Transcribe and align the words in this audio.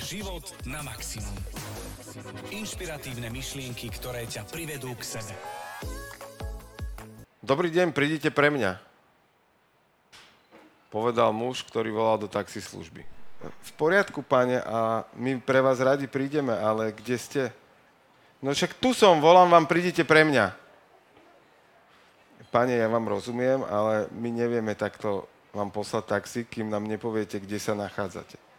Život 0.00 0.48
na 0.64 0.80
maximum. 0.80 1.36
Inšpiratívne 2.48 3.28
myšlienky, 3.28 3.92
ktoré 3.92 4.24
ťa 4.24 4.48
privedú 4.48 4.96
k 4.96 5.04
sebe. 5.04 5.36
Dobrý 7.44 7.68
deň, 7.68 7.92
prídite 7.92 8.32
pre 8.32 8.48
mňa. 8.48 8.80
Povedal 10.88 11.36
muž, 11.36 11.62
ktorý 11.68 11.92
volal 11.92 12.16
do 12.16 12.32
taxislužby. 12.32 13.04
V 13.44 13.70
poriadku, 13.76 14.24
pane, 14.24 14.64
a 14.64 15.04
my 15.20 15.36
pre 15.38 15.60
vás 15.60 15.76
radi 15.78 16.08
prídeme, 16.08 16.56
ale 16.56 16.96
kde 16.96 17.16
ste? 17.20 17.42
No 18.40 18.56
však 18.56 18.80
tu 18.80 18.96
som, 18.96 19.20
volám 19.20 19.52
vám, 19.52 19.68
prídite 19.68 20.02
pre 20.08 20.24
mňa. 20.24 20.56
Pane, 22.50 22.72
ja 22.72 22.88
vám 22.88 23.04
rozumiem, 23.04 23.62
ale 23.68 24.08
my 24.16 24.32
nevieme 24.32 24.72
takto 24.74 25.28
vám 25.52 25.70
poslať 25.70 26.04
taxi, 26.08 26.40
kým 26.48 26.66
nám 26.72 26.88
nepoviete, 26.88 27.38
kde 27.38 27.60
sa 27.62 27.78
nachádzate. 27.78 28.49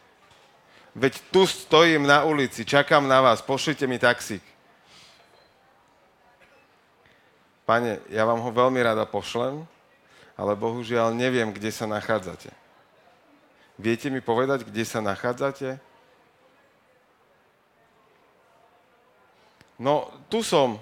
Veď 0.92 1.24
tu 1.32 1.48
stojím 1.48 2.04
na 2.04 2.28
ulici, 2.28 2.68
čakám 2.68 3.08
na 3.08 3.24
vás, 3.24 3.40
pošlite 3.40 3.88
mi 3.88 3.96
taxík. 3.96 4.44
Pane, 7.64 8.04
ja 8.12 8.28
vám 8.28 8.44
ho 8.44 8.52
veľmi 8.52 8.84
rada 8.84 9.08
pošlem, 9.08 9.64
ale 10.36 10.52
bohužiaľ 10.60 11.16
neviem, 11.16 11.48
kde 11.56 11.72
sa 11.72 11.88
nachádzate. 11.88 12.52
Viete 13.80 14.12
mi 14.12 14.20
povedať, 14.20 14.68
kde 14.68 14.84
sa 14.84 15.00
nachádzate? 15.00 15.80
No, 19.80 20.12
tu 20.28 20.44
som. 20.44 20.78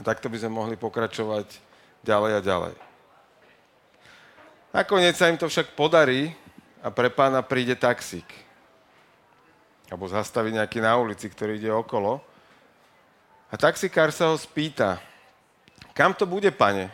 Takto 0.00 0.32
by 0.32 0.40
sme 0.40 0.56
mohli 0.56 0.74
pokračovať 0.80 1.46
ďalej 2.00 2.32
a 2.34 2.40
ďalej. 2.40 2.74
Nakoniec 4.72 5.14
sa 5.18 5.28
im 5.28 5.36
to 5.36 5.50
však 5.50 5.76
podarí 5.76 6.32
a 6.80 6.88
pre 6.88 7.12
pána 7.12 7.44
príde 7.44 7.76
taxík. 7.76 8.26
Alebo 9.92 10.08
zastaví 10.08 10.52
nejaký 10.54 10.80
na 10.80 10.96
ulici, 10.96 11.28
ktorý 11.28 11.60
ide 11.60 11.68
okolo. 11.68 12.24
A 13.50 13.54
taxikár 13.58 14.14
sa 14.14 14.30
ho 14.30 14.36
spýta, 14.38 15.02
kam 15.92 16.14
to 16.14 16.24
bude, 16.24 16.48
pane? 16.54 16.88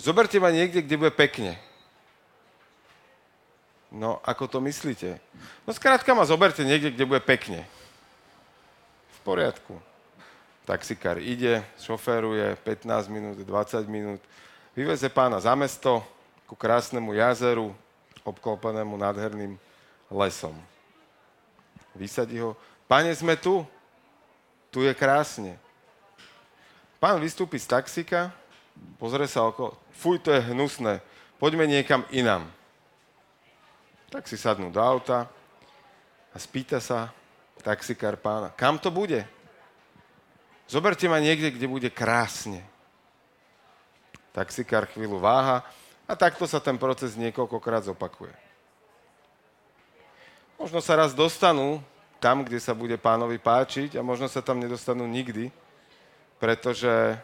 Zoberte 0.00 0.40
ma 0.42 0.50
niekde, 0.50 0.82
kde 0.82 0.96
bude 0.96 1.12
pekne. 1.14 1.60
No, 3.90 4.18
ako 4.26 4.46
to 4.46 4.58
myslíte? 4.62 5.18
No, 5.66 5.70
skrátka 5.70 6.14
ma 6.14 6.26
zoberte 6.26 6.66
niekde, 6.66 6.90
kde 6.90 7.04
bude 7.06 7.22
pekne. 7.22 7.62
V 9.14 9.18
poriadku. 9.22 9.78
Taxikár 10.66 11.22
ide, 11.22 11.62
šoféruje 11.78 12.58
15 12.62 13.10
minút, 13.10 13.36
20 13.38 13.86
minút, 13.86 14.22
vyveze 14.74 15.10
pána 15.10 15.38
za 15.42 15.54
mesto 15.54 16.02
ku 16.50 16.58
krásnemu 16.58 17.14
jazeru, 17.14 17.70
obklopenému 18.26 18.98
nádherným 18.98 19.54
lesom. 20.10 20.58
Vysadí 21.94 22.42
ho. 22.42 22.58
Pane, 22.90 23.14
sme 23.14 23.38
tu. 23.38 23.62
Tu 24.74 24.82
je 24.82 24.90
krásne. 24.90 25.54
Pán 26.98 27.22
vystúpi 27.22 27.54
z 27.54 27.70
taxika, 27.70 28.34
pozrie 28.98 29.30
sa 29.30 29.46
okolo. 29.46 29.78
Fuj, 29.94 30.18
to 30.26 30.34
je 30.34 30.42
hnusné. 30.50 30.98
Poďme 31.38 31.70
niekam 31.70 32.02
inám. 32.10 32.50
Tak 34.10 34.26
si 34.26 34.34
sadnú 34.34 34.74
do 34.74 34.82
auta 34.82 35.30
a 36.34 36.36
spýta 36.38 36.82
sa 36.82 37.14
taxikár 37.62 38.18
pána, 38.18 38.50
kam 38.50 38.74
to 38.74 38.90
bude? 38.90 39.22
Zoberte 40.66 41.06
ma 41.06 41.22
niekde, 41.22 41.54
kde 41.54 41.66
bude 41.70 41.90
krásne. 41.94 42.66
Taxikár 44.34 44.90
chvíľu 44.90 45.22
váha 45.22 45.62
a 46.10 46.18
takto 46.18 46.42
sa 46.42 46.58
ten 46.58 46.74
proces 46.74 47.14
niekoľkokrát 47.14 47.86
zopakuje. 47.86 48.34
Možno 50.58 50.82
sa 50.82 50.98
raz 50.98 51.14
dostanú 51.14 51.78
tam, 52.18 52.42
kde 52.42 52.58
sa 52.58 52.74
bude 52.74 52.98
pánovi 52.98 53.38
páčiť 53.38 53.94
a 53.94 54.02
možno 54.02 54.26
sa 54.26 54.42
tam 54.42 54.58
nedostanú 54.58 55.06
nikdy, 55.06 55.54
pretože, 56.42 57.14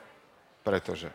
pretože. 0.62 1.10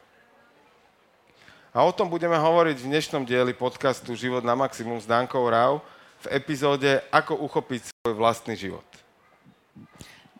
A 1.72 1.88
o 1.88 1.96
tom 1.96 2.12
budeme 2.12 2.36
hovoriť 2.36 2.84
v 2.84 2.90
dnešnom 2.92 3.24
dieli 3.24 3.56
podcastu 3.56 4.12
Život 4.20 4.44
na 4.44 4.60
maximum 4.60 5.00
s 5.00 5.08
Dankou 5.08 5.48
Rau 5.48 5.80
v 6.28 6.36
epizóde 6.36 7.00
Ako 7.08 7.40
uchopiť 7.40 7.88
svoj 7.88 8.20
vlastný 8.20 8.60
život. 8.60 8.84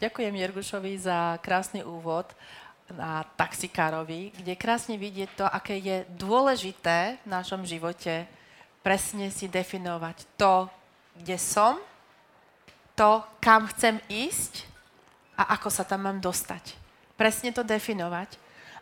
Ďakujem 0.04 0.36
Jergušovi 0.36 1.00
za 1.00 1.40
krásny 1.40 1.88
úvod 1.88 2.28
na 2.96 3.24
taxikárovi, 3.36 4.36
kde 4.36 4.54
krásne 4.60 4.96
vidieť 5.00 5.30
to, 5.40 5.46
aké 5.48 5.80
je 5.80 6.04
dôležité 6.16 7.18
v 7.24 7.28
našom 7.28 7.64
živote 7.64 8.28
presne 8.82 9.30
si 9.30 9.46
definovať 9.46 10.26
to, 10.38 10.68
kde 11.22 11.38
som 11.38 11.78
to, 12.98 13.22
kam 13.40 13.70
chcem 13.72 14.02
ísť 14.10 14.66
a 15.38 15.58
ako 15.58 15.70
sa 15.70 15.86
tam 15.86 16.06
mám 16.06 16.20
dostať. 16.22 16.78
Presne 17.16 17.54
to 17.54 17.62
definovať 17.62 18.36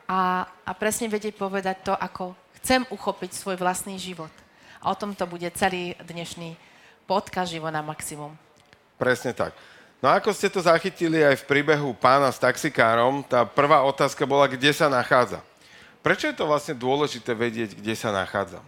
a, 0.08 0.47
a 0.47 0.72
presne 0.76 1.12
vedieť 1.12 1.36
povedať 1.36 1.84
to, 1.84 1.94
ako 1.94 2.34
chcem 2.59 2.88
uchopiť 2.90 3.31
svoj 3.36 3.56
vlastný 3.59 4.00
život. 4.00 4.31
A 4.80 4.96
o 4.96 4.96
tom 4.96 5.12
to 5.12 5.28
bude 5.28 5.47
celý 5.59 5.96
dnešný 6.00 6.56
podcast 7.03 7.52
Živo 7.52 7.68
na 7.68 7.84
maximum. 7.84 8.31
Presne 8.96 9.36
tak. 9.36 9.52
No 10.00 10.08
ako 10.08 10.32
ste 10.32 10.48
to 10.48 10.64
zachytili 10.64 11.20
aj 11.20 11.44
v 11.44 11.48
príbehu 11.48 11.92
pána 11.92 12.32
s 12.32 12.40
taxikárom, 12.40 13.20
tá 13.28 13.44
prvá 13.44 13.84
otázka 13.84 14.24
bola, 14.24 14.48
kde 14.48 14.72
sa 14.72 14.88
nachádza. 14.88 15.44
Prečo 16.00 16.32
je 16.32 16.36
to 16.40 16.48
vlastne 16.48 16.72
dôležité 16.80 17.36
vedieť, 17.36 17.76
kde 17.76 17.92
sa 18.00 18.08
nachádzam? 18.16 18.64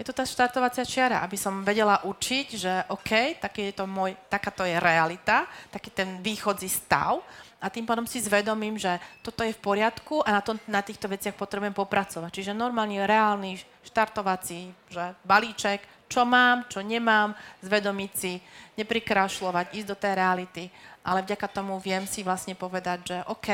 Je 0.00 0.08
to 0.08 0.16
tá 0.16 0.24
štartovacia 0.24 0.80
čiara, 0.88 1.20
aby 1.20 1.36
som 1.36 1.60
vedela 1.60 2.00
učiť, 2.08 2.46
že 2.56 2.72
OK, 2.88 3.36
taký 3.36 3.68
je 3.68 3.74
to 3.76 3.84
môj, 3.84 4.16
takáto 4.32 4.64
je 4.64 4.80
realita, 4.80 5.44
taký 5.68 5.92
ten 5.92 6.24
východzí 6.24 6.72
stav 6.72 7.20
a 7.60 7.68
tým 7.68 7.84
pádom 7.84 8.08
si 8.08 8.16
zvedomím, 8.24 8.80
že 8.80 8.96
toto 9.20 9.44
je 9.44 9.52
v 9.52 9.60
poriadku 9.60 10.24
a 10.24 10.32
na, 10.32 10.40
to, 10.40 10.56
na 10.64 10.80
týchto 10.80 11.04
veciach 11.04 11.36
potrebujem 11.36 11.76
popracovať. 11.76 12.32
Čiže 12.32 12.56
normálny, 12.56 13.04
reálny 13.04 13.60
štartovací 13.84 14.72
že 14.88 15.04
balíček, 15.20 15.84
čo 16.10 16.26
mám, 16.26 16.66
čo 16.66 16.82
nemám, 16.82 17.38
zvedomiť 17.62 18.12
si, 18.18 18.42
neprikrašľovať, 18.74 19.78
ísť 19.78 19.88
do 19.88 19.96
tej 19.96 20.12
reality. 20.18 20.64
Ale 21.06 21.22
vďaka 21.22 21.46
tomu 21.46 21.78
viem 21.78 22.02
si 22.10 22.26
vlastne 22.26 22.58
povedať, 22.58 22.98
že 23.06 23.16
OK, 23.30 23.48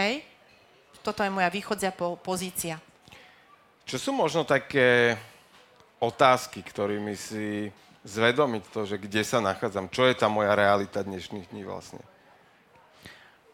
toto 1.04 1.20
je 1.20 1.30
moja 1.30 1.52
východzia 1.52 1.92
pozícia. 2.24 2.80
Čo 3.86 3.96
sú 4.00 4.10
možno 4.10 4.42
také 4.42 5.14
otázky, 6.02 6.64
ktorými 6.64 7.14
si 7.14 7.70
zvedomiť 8.02 8.62
to, 8.74 8.80
že 8.82 8.96
kde 8.98 9.22
sa 9.22 9.38
nachádzam, 9.38 9.86
čo 9.92 10.08
je 10.08 10.14
tá 10.18 10.26
moja 10.26 10.56
realita 10.58 11.06
dnešných 11.06 11.50
dní 11.54 11.62
vlastne. 11.62 12.02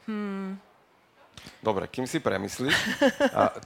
Hmm. 0.08 0.56
Dobre, 1.62 1.86
kým 1.86 2.10
si 2.10 2.18
premyslíš, 2.18 2.74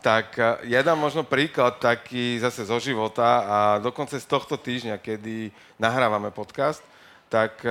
tak 0.04 0.36
ja 0.68 0.80
dám 0.84 1.00
možno 1.00 1.24
príklad 1.24 1.80
taký 1.80 2.36
zase 2.36 2.68
zo 2.68 2.76
života 2.76 3.44
a 3.44 3.58
dokonca 3.80 4.20
z 4.20 4.28
tohto 4.28 4.60
týždňa, 4.60 5.00
kedy 5.00 5.48
nahrávame 5.80 6.28
podcast, 6.28 6.84
tak 7.32 7.64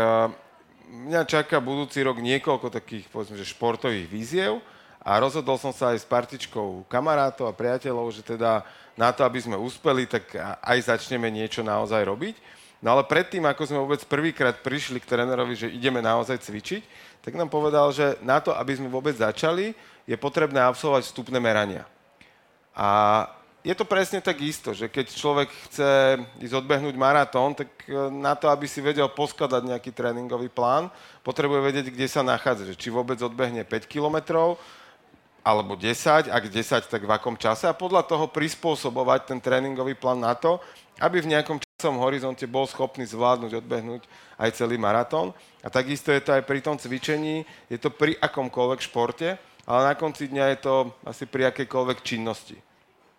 mňa 0.90 1.30
čaká 1.30 1.62
budúci 1.62 2.02
rok 2.02 2.18
niekoľko 2.22 2.74
takých, 2.74 3.06
povedzme, 3.14 3.38
že 3.38 3.50
športových 3.54 4.10
víziev 4.10 4.66
a 5.06 5.22
rozhodol 5.22 5.62
som 5.62 5.70
sa 5.70 5.94
aj 5.94 6.02
s 6.02 6.10
partičkou 6.10 6.90
kamarátov 6.90 7.46
a 7.46 7.54
priateľov, 7.54 8.10
že 8.10 8.26
teda 8.26 8.66
na 8.98 9.14
to, 9.14 9.22
aby 9.22 9.38
sme 9.38 9.58
uspeli, 9.58 10.10
tak 10.10 10.34
aj 10.42 10.78
začneme 10.90 11.30
niečo 11.30 11.62
naozaj 11.62 12.02
robiť. 12.02 12.36
No 12.82 12.94
ale 12.98 13.06
predtým, 13.06 13.46
ako 13.46 13.64
sme 13.66 13.82
vôbec 13.82 14.02
prvýkrát 14.06 14.62
prišli 14.62 15.02
k 15.02 15.10
trénerovi, 15.10 15.54
že 15.58 15.74
ideme 15.74 16.02
naozaj 16.02 16.42
cvičiť, 16.42 16.84
tak 17.26 17.34
nám 17.34 17.50
povedal, 17.50 17.90
že 17.90 18.18
na 18.22 18.38
to, 18.38 18.54
aby 18.54 18.78
sme 18.78 18.94
vôbec 18.94 19.18
začali, 19.18 19.74
je 20.06 20.16
potrebné 20.18 20.62
absolvovať 20.62 21.10
vstupné 21.10 21.38
merania. 21.42 21.86
A 22.78 23.26
je 23.66 23.74
to 23.74 23.82
presne 23.82 24.22
tak 24.22 24.38
isto, 24.46 24.78
že 24.78 24.86
keď 24.86 25.06
človek 25.10 25.50
chce 25.70 26.22
ísť 26.38 26.54
odbehnúť 26.54 26.94
maratón, 26.94 27.58
tak 27.58 27.74
e, 27.90 27.98
na 28.14 28.38
to, 28.38 28.46
aby 28.54 28.70
si 28.70 28.78
vedel 28.78 29.10
poskladať 29.10 29.66
nejaký 29.66 29.90
tréningový 29.90 30.54
plán, 30.54 30.94
potrebuje 31.26 31.66
vedieť, 31.66 31.88
kde 31.90 32.06
sa 32.06 32.22
nachádza. 32.22 32.70
Že 32.70 32.78
či 32.78 32.94
vôbec 32.94 33.18
odbehne 33.26 33.66
5 33.66 33.90
kilometrov, 33.90 34.62
alebo 35.42 35.74
10, 35.74 36.30
ak 36.30 36.44
10, 36.46 36.90
tak 36.90 37.02
v 37.06 37.12
akom 37.14 37.38
čase 37.38 37.66
a 37.66 37.74
podľa 37.74 38.06
toho 38.06 38.30
prispôsobovať 38.30 39.34
ten 39.34 39.40
tréningový 39.42 39.98
plán 39.98 40.22
na 40.22 40.34
to, 40.38 40.62
aby 41.02 41.22
v 41.22 41.38
nejakom 41.38 41.62
časovom 41.62 42.02
horizonte 42.02 42.46
bol 42.46 42.66
schopný 42.70 43.06
zvládnuť, 43.06 43.62
odbehnúť 43.62 44.06
aj 44.42 44.50
celý 44.58 44.78
maratón. 44.78 45.34
A 45.62 45.70
takisto 45.74 46.14
je 46.14 46.22
to 46.22 46.38
aj 46.38 46.46
pri 46.46 46.62
tom 46.62 46.78
cvičení, 46.78 47.46
je 47.70 47.78
to 47.82 47.90
pri 47.90 48.18
akomkoľvek 48.22 48.80
športe, 48.90 49.38
ale 49.66 49.82
na 49.92 49.94
konci 49.98 50.30
dňa 50.30 50.46
je 50.54 50.58
to 50.62 50.76
asi 51.06 51.26
pri 51.26 51.50
akejkoľvek 51.50 52.00
činnosti. 52.06 52.58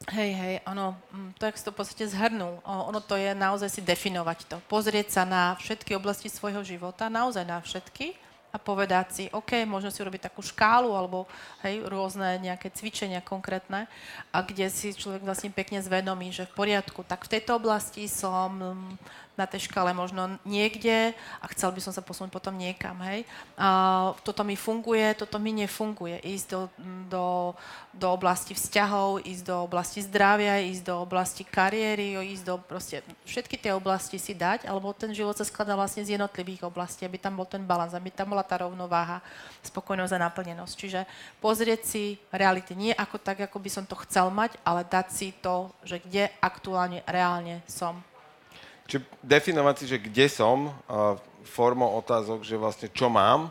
Hej, 0.07 0.31
hej, 0.39 0.55
ono, 0.71 0.95
mm, 1.11 1.41
to, 1.41 1.51
jak 1.51 1.59
si 1.59 1.65
to 1.67 1.75
v 1.75 1.79
podstate 1.83 2.05
zhrnul, 2.07 2.63
ono 2.63 3.01
to 3.03 3.19
je 3.19 3.35
naozaj 3.35 3.67
si 3.73 3.83
definovať 3.83 4.39
to. 4.47 4.57
Pozrieť 4.71 5.19
sa 5.19 5.23
na 5.27 5.57
všetky 5.59 5.99
oblasti 5.99 6.31
svojho 6.31 6.63
života, 6.63 7.11
naozaj 7.11 7.43
na 7.43 7.59
všetky 7.59 8.15
a 8.55 8.61
povedať 8.61 9.07
si, 9.11 9.25
OK, 9.35 9.67
môžem 9.67 9.91
si 9.91 10.01
urobiť 10.01 10.31
takú 10.31 10.41
škálu 10.41 10.95
alebo 10.95 11.27
hej, 11.67 11.83
rôzne 11.91 12.39
nejaké 12.39 12.71
cvičenia 12.71 13.19
konkrétne 13.19 13.91
a 14.31 14.39
kde 14.41 14.71
si 14.71 14.95
človek 14.95 15.27
vlastne 15.27 15.51
pekne 15.51 15.83
zvedomí, 15.83 16.31
že 16.31 16.47
v 16.47 16.57
poriadku, 16.57 17.03
tak 17.03 17.27
v 17.27 17.37
tejto 17.37 17.59
oblasti 17.59 18.07
som 18.07 18.53
mm, 18.53 19.26
na 19.37 19.45
tej 19.45 19.69
škále 19.69 19.93
možno 19.93 20.41
niekde 20.49 21.13
a 21.39 21.47
chcel 21.53 21.69
by 21.71 21.81
som 21.85 21.93
sa 21.93 22.01
posunúť 22.01 22.33
potom 22.33 22.57
niekam, 22.57 22.97
hej. 23.05 23.29
A 23.61 24.17
toto 24.25 24.41
mi 24.43 24.57
funguje, 24.57 25.13
toto 25.13 25.37
mi 25.37 25.53
nefunguje. 25.53 26.25
Ísť 26.25 26.47
do, 26.49 26.61
do, 27.13 27.27
do 27.93 28.09
oblasti 28.09 28.57
vzťahov, 28.57 29.23
ísť 29.29 29.45
do 29.45 29.57
oblasti 29.63 30.01
zdravia, 30.01 30.65
ísť 30.65 30.83
do 30.89 30.97
oblasti 31.05 31.45
kariéry, 31.45 32.17
ísť 32.33 32.45
do 32.49 32.57
proste 32.57 33.05
všetky 33.29 33.61
tie 33.61 33.77
oblasti 33.77 34.17
si 34.17 34.33
dať, 34.33 34.65
alebo 34.65 34.97
ten 34.97 35.13
život 35.13 35.37
sa 35.37 35.45
skladá 35.45 35.77
vlastne 35.77 36.03
z 36.03 36.17
jednotlivých 36.17 36.65
oblastí, 36.65 37.05
aby 37.05 37.21
tam 37.21 37.37
bol 37.37 37.45
ten 37.45 37.63
balans, 37.63 37.93
aby 37.93 38.09
tam 38.09 38.33
bola 38.33 38.43
tá 38.43 38.65
rovnováha, 38.65 39.21
spokojnosť 39.61 40.13
a 40.17 40.25
naplnenosť. 40.27 40.75
Čiže 40.75 41.01
pozrieť 41.45 41.81
si 41.85 42.17
reality 42.33 42.73
nie 42.73 42.97
ako 42.97 43.21
tak, 43.21 43.45
ako 43.45 43.61
by 43.61 43.71
som 43.71 43.85
to 43.85 44.01
chcel 44.09 44.33
mať, 44.33 44.57
ale 44.65 44.89
dať 44.89 45.07
si 45.13 45.37
to, 45.45 45.69
že 45.85 46.01
kde 46.01 46.33
aktuálne, 46.41 47.05
reálne 47.05 47.61
som. 47.69 48.01
Čiže 48.87 49.03
definovať 49.23 49.75
si, 49.79 49.85
že 49.91 49.99
kde 49.99 50.27
som, 50.31 50.71
formou 51.47 51.99
otázok, 51.99 52.43
že 52.43 52.59
vlastne 52.59 52.89
čo 52.91 53.07
mám, 53.11 53.51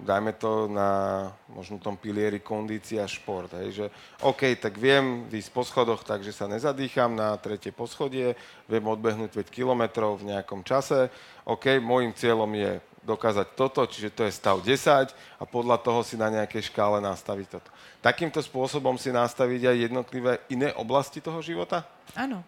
dajme 0.00 0.32
to 0.40 0.72
na 0.72 1.28
možno 1.52 1.76
tom 1.76 1.92
pilieri 2.00 2.40
kondícia 2.40 3.04
šport. 3.04 3.52
Hej, 3.60 3.68
že 3.76 3.86
OK, 4.24 4.56
tak 4.56 4.80
viem 4.80 5.28
výsť 5.28 5.50
po 5.52 5.60
schodoch, 5.60 6.00
takže 6.00 6.32
sa 6.32 6.48
nezadýcham 6.48 7.12
na 7.12 7.36
tretie 7.36 7.68
poschodie, 7.68 8.32
viem 8.64 8.84
odbehnúť 8.88 9.36
5 9.36 9.52
kilometrov 9.52 10.24
v 10.24 10.32
nejakom 10.32 10.64
čase. 10.64 11.12
OK, 11.44 11.76
môjim 11.76 12.16
cieľom 12.16 12.48
je 12.56 12.80
dokázať 13.04 13.56
toto, 13.56 13.84
čiže 13.84 14.12
to 14.12 14.22
je 14.24 14.32
stav 14.32 14.60
10 14.60 15.12
a 15.12 15.44
podľa 15.44 15.80
toho 15.80 16.00
si 16.04 16.20
na 16.20 16.32
nejakej 16.32 16.72
škále 16.72 17.00
nastaviť 17.00 17.46
toto. 17.48 17.68
Takýmto 18.00 18.40
spôsobom 18.40 18.96
si 18.96 19.12
nastaviť 19.12 19.72
aj 19.72 19.76
jednotlivé 19.88 20.32
iné 20.52 20.72
oblasti 20.76 21.20
toho 21.20 21.40
života? 21.44 21.84
Áno. 22.16 22.44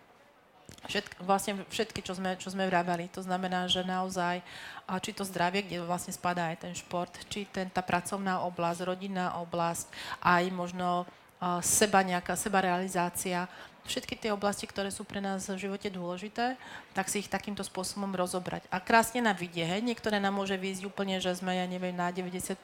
Všetky, 0.83 1.15
vlastne 1.23 1.53
všetky, 1.71 2.01
čo 2.03 2.19
sme, 2.19 2.35
čo 2.35 2.51
sme 2.51 2.67
vrábali. 2.67 3.07
To 3.15 3.23
znamená, 3.23 3.71
že 3.71 3.87
naozaj, 3.87 4.43
a 4.83 4.99
či 4.99 5.15
to 5.15 5.23
zdravie, 5.23 5.63
kde 5.63 5.87
vlastne 5.87 6.11
spadá 6.11 6.51
aj 6.51 6.67
ten 6.67 6.75
šport, 6.75 7.11
či 7.31 7.47
ten, 7.47 7.71
tá 7.71 7.87
pracovná 7.87 8.43
oblasť, 8.43 8.83
rodinná 8.83 9.39
oblasť, 9.39 9.87
aj 10.19 10.43
možno 10.51 11.07
uh, 11.07 11.63
seba 11.63 12.03
nejaká, 12.03 12.35
seba 12.35 12.67
realizácia, 12.67 13.47
všetky 13.83 14.15
tie 14.15 14.31
oblasti, 14.31 14.65
ktoré 14.71 14.95
sú 14.95 15.03
pre 15.03 15.19
nás 15.19 15.51
v 15.51 15.59
živote 15.59 15.91
dôležité, 15.91 16.55
tak 16.95 17.11
si 17.11 17.19
ich 17.19 17.31
takýmto 17.31 17.67
spôsobom 17.67 18.15
rozobrať. 18.15 18.63
A 18.71 18.79
krásne 18.79 19.19
na 19.19 19.35
vidie, 19.35 19.67
hej, 19.67 19.83
niektoré 19.83 20.23
nám 20.23 20.39
môže 20.39 20.55
výjsť 20.55 20.87
úplne, 20.87 21.19
že 21.19 21.35
sme, 21.35 21.59
ja 21.59 21.67
neviem, 21.67 21.95
na 21.95 22.15
90% 22.15 22.55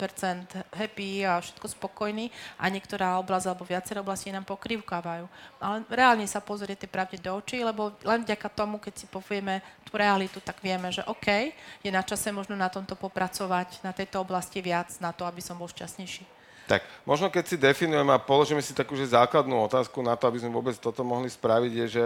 happy 0.70 1.26
a 1.26 1.42
všetko 1.42 1.66
spokojní 1.74 2.30
a 2.54 2.70
niektorá 2.70 3.18
oblasť 3.18 3.46
alebo 3.50 3.66
viaceré 3.66 3.98
oblasti 3.98 4.30
nám 4.30 4.46
pokrývkávajú. 4.46 5.26
Ale 5.58 5.76
reálne 5.90 6.26
sa 6.30 6.38
pozriete 6.38 6.86
pravde 6.86 7.18
do 7.18 7.34
očí, 7.34 7.58
lebo 7.58 7.90
len 8.06 8.22
vďaka 8.22 8.48
tomu, 8.54 8.78
keď 8.78 8.94
si 8.94 9.06
povieme 9.10 9.60
tú 9.82 9.98
realitu, 9.98 10.38
tak 10.38 10.62
vieme, 10.62 10.86
že 10.94 11.02
OK, 11.10 11.50
je 11.82 11.90
na 11.90 12.06
čase 12.06 12.30
možno 12.30 12.54
na 12.54 12.70
tomto 12.70 12.94
popracovať, 12.94 13.82
na 13.82 13.90
tejto 13.90 14.22
oblasti 14.22 14.62
viac, 14.62 14.94
na 15.02 15.10
to, 15.10 15.26
aby 15.26 15.42
som 15.42 15.58
bol 15.58 15.66
šťastnejší. 15.66 16.37
Tak, 16.68 16.84
možno 17.08 17.32
keď 17.32 17.44
si 17.48 17.56
definujeme 17.56 18.12
a 18.12 18.20
položíme 18.20 18.60
si 18.60 18.76
takú 18.76 18.92
základnú 18.92 19.56
otázku 19.64 20.04
na 20.04 20.12
to, 20.20 20.28
aby 20.28 20.44
sme 20.44 20.52
vôbec 20.52 20.76
toto 20.76 21.00
mohli 21.00 21.32
spraviť, 21.32 21.72
je, 21.72 21.86
že 21.88 22.04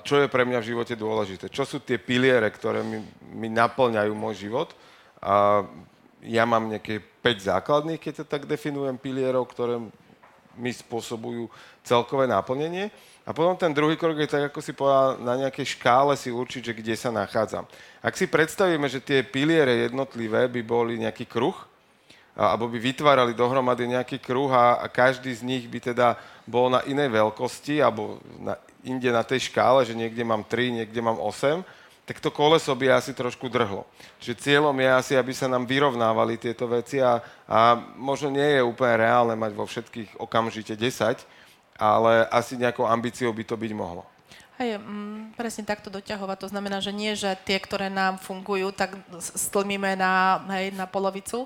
čo 0.00 0.16
je 0.16 0.32
pre 0.32 0.48
mňa 0.48 0.64
v 0.64 0.68
živote 0.72 0.96
dôležité. 0.96 1.52
Čo 1.52 1.68
sú 1.68 1.76
tie 1.84 2.00
piliere, 2.00 2.48
ktoré 2.48 2.80
mi, 2.80 3.04
mi 3.36 3.52
naplňajú 3.52 4.12
môj 4.16 4.48
život. 4.48 4.72
Uh, 5.20 5.68
ja 6.24 6.48
mám 6.48 6.72
nejaké 6.72 7.04
5 7.20 7.52
základných, 7.52 8.00
keď 8.00 8.12
to 8.20 8.24
tak 8.24 8.48
definujem, 8.48 8.96
pilierov, 8.96 9.44
ktoré 9.52 9.76
mi 10.56 10.72
spôsobujú 10.72 11.52
celkové 11.84 12.24
naplnenie. 12.24 12.88
A 13.28 13.36
potom 13.36 13.58
ten 13.58 13.76
druhý 13.76 14.00
krok 14.00 14.16
je 14.16 14.30
tak, 14.30 14.48
ako 14.48 14.60
si 14.64 14.72
povedal, 14.72 15.20
na 15.20 15.36
nejakej 15.36 15.76
škále 15.76 16.16
si 16.16 16.32
určiť, 16.32 16.72
že 16.72 16.76
kde 16.78 16.94
sa 16.96 17.12
nachádzam. 17.12 17.68
Ak 18.00 18.16
si 18.16 18.24
predstavíme, 18.24 18.88
že 18.88 19.04
tie 19.04 19.20
piliere 19.20 19.84
jednotlivé 19.84 20.48
by 20.48 20.60
boli 20.64 20.96
nejaký 20.96 21.28
kruh, 21.28 21.56
alebo 22.36 22.68
by 22.68 22.76
vytvárali 22.76 23.32
dohromady 23.32 23.88
nejaký 23.88 24.20
kruh 24.20 24.52
a, 24.52 24.84
každý 24.92 25.32
z 25.32 25.42
nich 25.42 25.64
by 25.64 25.80
teda 25.80 26.20
bol 26.44 26.68
na 26.68 26.84
inej 26.84 27.08
veľkosti 27.08 27.80
alebo 27.80 28.20
na, 28.36 28.60
inde 28.84 29.08
na 29.08 29.24
tej 29.24 29.48
škále, 29.48 29.82
že 29.88 29.96
niekde 29.96 30.20
mám 30.20 30.44
3, 30.44 30.84
niekde 30.84 31.00
mám 31.00 31.16
8, 31.16 31.64
tak 32.06 32.22
to 32.22 32.30
koleso 32.30 32.70
by 32.78 32.94
asi 32.94 33.10
trošku 33.10 33.50
drhlo. 33.50 33.82
Čiže 34.22 34.38
cieľom 34.38 34.76
je 34.78 34.88
asi, 34.94 35.12
aby 35.18 35.34
sa 35.34 35.50
nám 35.50 35.66
vyrovnávali 35.66 36.38
tieto 36.38 36.70
veci 36.70 37.02
a, 37.02 37.18
a 37.50 37.74
možno 37.98 38.30
nie 38.30 38.46
je 38.46 38.62
úplne 38.62 38.94
reálne 39.02 39.34
mať 39.34 39.52
vo 39.56 39.66
všetkých 39.66 40.22
okamžite 40.22 40.78
10, 40.78 41.26
ale 41.74 42.12
asi 42.30 42.54
nejakou 42.54 42.86
ambíciou 42.86 43.34
by 43.34 43.42
to 43.42 43.58
byť 43.58 43.72
mohlo. 43.74 44.06
Hej, 44.56 44.80
mm, 44.80 45.36
presne 45.36 45.68
takto 45.68 45.92
doťahovať. 45.92 46.36
To 46.40 46.48
znamená, 46.48 46.80
že 46.80 46.88
nie, 46.88 47.12
že 47.12 47.36
tie, 47.44 47.60
ktoré 47.60 47.92
nám 47.92 48.16
fungujú, 48.16 48.72
tak 48.72 48.96
stlmíme 49.20 50.00
na, 50.00 50.40
hej, 50.56 50.72
na 50.72 50.88
polovicu. 50.88 51.44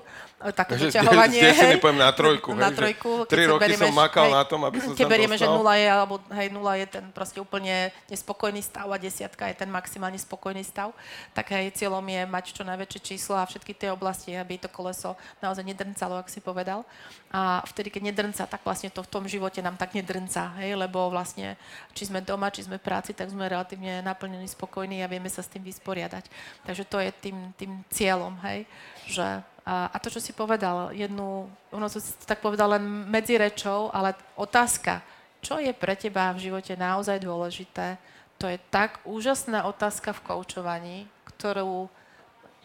Také 0.55 0.79
že, 0.79 0.89
doťahovanie. 0.89 1.43
Hej, 1.61 1.77
na 1.77 2.09
trojku. 2.15 2.55
Na 2.55 2.71
hej, 2.71 2.79
trojku. 2.79 3.29
Tri 3.29 3.45
roky 3.45 3.61
berieme, 3.67 3.91
som 3.91 3.93
makal 3.93 4.25
hej, 4.25 4.33
na 4.33 4.43
tom, 4.47 4.63
aby 4.65 4.81
som 4.81 4.97
Keď 4.97 5.05
berieme, 5.05 5.37
dostal. 5.37 5.53
že 5.53 5.57
nula 5.59 5.73
je, 5.77 5.87
alebo 5.91 6.13
hej, 6.33 6.47
nula 6.49 6.73
je 6.81 6.87
ten 6.87 7.05
proste 7.13 7.37
úplne 7.37 7.93
nespokojný 8.09 8.63
stav 8.63 8.89
a 8.89 8.97
desiatka 8.97 9.45
je 9.51 9.55
ten 9.59 9.69
maximálne 9.69 10.17
spokojný 10.17 10.65
stav, 10.65 10.95
tak 11.35 11.53
hej, 11.53 11.69
cieľom 11.77 12.01
je 12.01 12.21
mať 12.25 12.45
čo 12.57 12.63
najväčšie 12.65 12.99
číslo 13.05 13.37
a 13.37 13.45
všetky 13.45 13.77
tie 13.77 13.93
oblasti, 13.93 14.33
aby 14.33 14.57
to 14.57 14.71
koleso 14.71 15.13
naozaj 15.43 15.61
nedrncalo, 15.61 16.17
ak 16.17 16.31
si 16.31 16.41
povedal. 16.41 16.87
A 17.31 17.61
vtedy, 17.63 17.93
keď 17.93 18.11
nedrnca, 18.11 18.43
tak 18.49 18.61
vlastne 18.65 18.89
to 18.89 19.05
v 19.05 19.11
tom 19.11 19.23
živote 19.29 19.61
nám 19.63 19.77
tak 19.77 19.93
nedrnca, 19.93 20.57
hej, 20.63 20.73
lebo 20.73 21.07
vlastne 21.13 21.53
či 21.93 22.09
sme 22.09 22.19
doma, 22.19 22.49
či 22.51 22.65
sme 22.65 22.75
práci, 22.75 23.00
práci, 23.01 23.17
tak 23.17 23.33
sme 23.33 23.49
relatívne 23.49 24.05
naplnení, 24.05 24.45
spokojní 24.45 25.01
a 25.01 25.09
vieme 25.09 25.25
sa 25.25 25.41
s 25.41 25.49
tým 25.49 25.65
vysporiadať. 25.65 26.29
Takže 26.69 26.85
to 26.85 27.01
je 27.01 27.09
tým, 27.17 27.49
tým 27.57 27.81
cieľom, 27.89 28.37
hej, 28.45 28.69
že 29.09 29.25
a, 29.65 29.89
a 29.89 29.97
to, 29.97 30.13
čo 30.13 30.21
si 30.21 30.37
povedal, 30.37 30.93
jednu, 30.93 31.49
ono 31.73 31.87
to 31.89 31.97
si 31.97 32.13
tak 32.29 32.45
povedal 32.45 32.77
len 32.77 33.09
medzi 33.09 33.41
rečou, 33.41 33.89
ale 33.89 34.13
otázka, 34.37 35.01
čo 35.41 35.57
je 35.57 35.73
pre 35.73 35.97
teba 35.97 36.29
v 36.29 36.45
živote 36.45 36.77
naozaj 36.77 37.17
dôležité, 37.25 37.97
to 38.37 38.45
je 38.45 38.61
tak 38.69 39.01
úžasná 39.01 39.65
otázka 39.65 40.13
v 40.13 40.21
koučovaní, 40.21 40.97
ktorú 41.25 41.89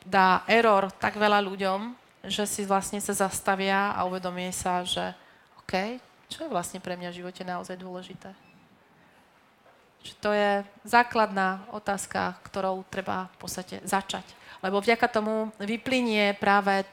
dá 0.05 0.45
error 0.45 0.93
tak 1.01 1.17
veľa 1.17 1.41
ľuďom, 1.41 1.97
že 2.29 2.45
si 2.45 2.69
vlastne 2.69 3.01
sa 3.01 3.17
zastavia 3.17 3.97
a 3.97 4.05
uvedomie 4.05 4.53
sa, 4.53 4.85
že 4.85 5.17
OK, 5.65 5.97
čo 6.29 6.45
je 6.45 6.53
vlastne 6.53 6.85
pre 6.85 6.93
mňa 6.93 7.09
v 7.09 7.19
živote 7.25 7.41
naozaj 7.41 7.81
dôležité. 7.81 8.46
Že 10.07 10.15
to 10.23 10.31
je 10.31 10.51
základná 10.87 11.67
otázka, 11.75 12.39
ktorou 12.47 12.87
treba 12.87 13.27
v 13.35 13.37
podstate 13.43 13.83
začať. 13.83 14.23
Lebo 14.63 14.79
vďaka 14.79 15.11
tomu 15.11 15.51
vyplynie 15.59 16.39
práve 16.39 16.87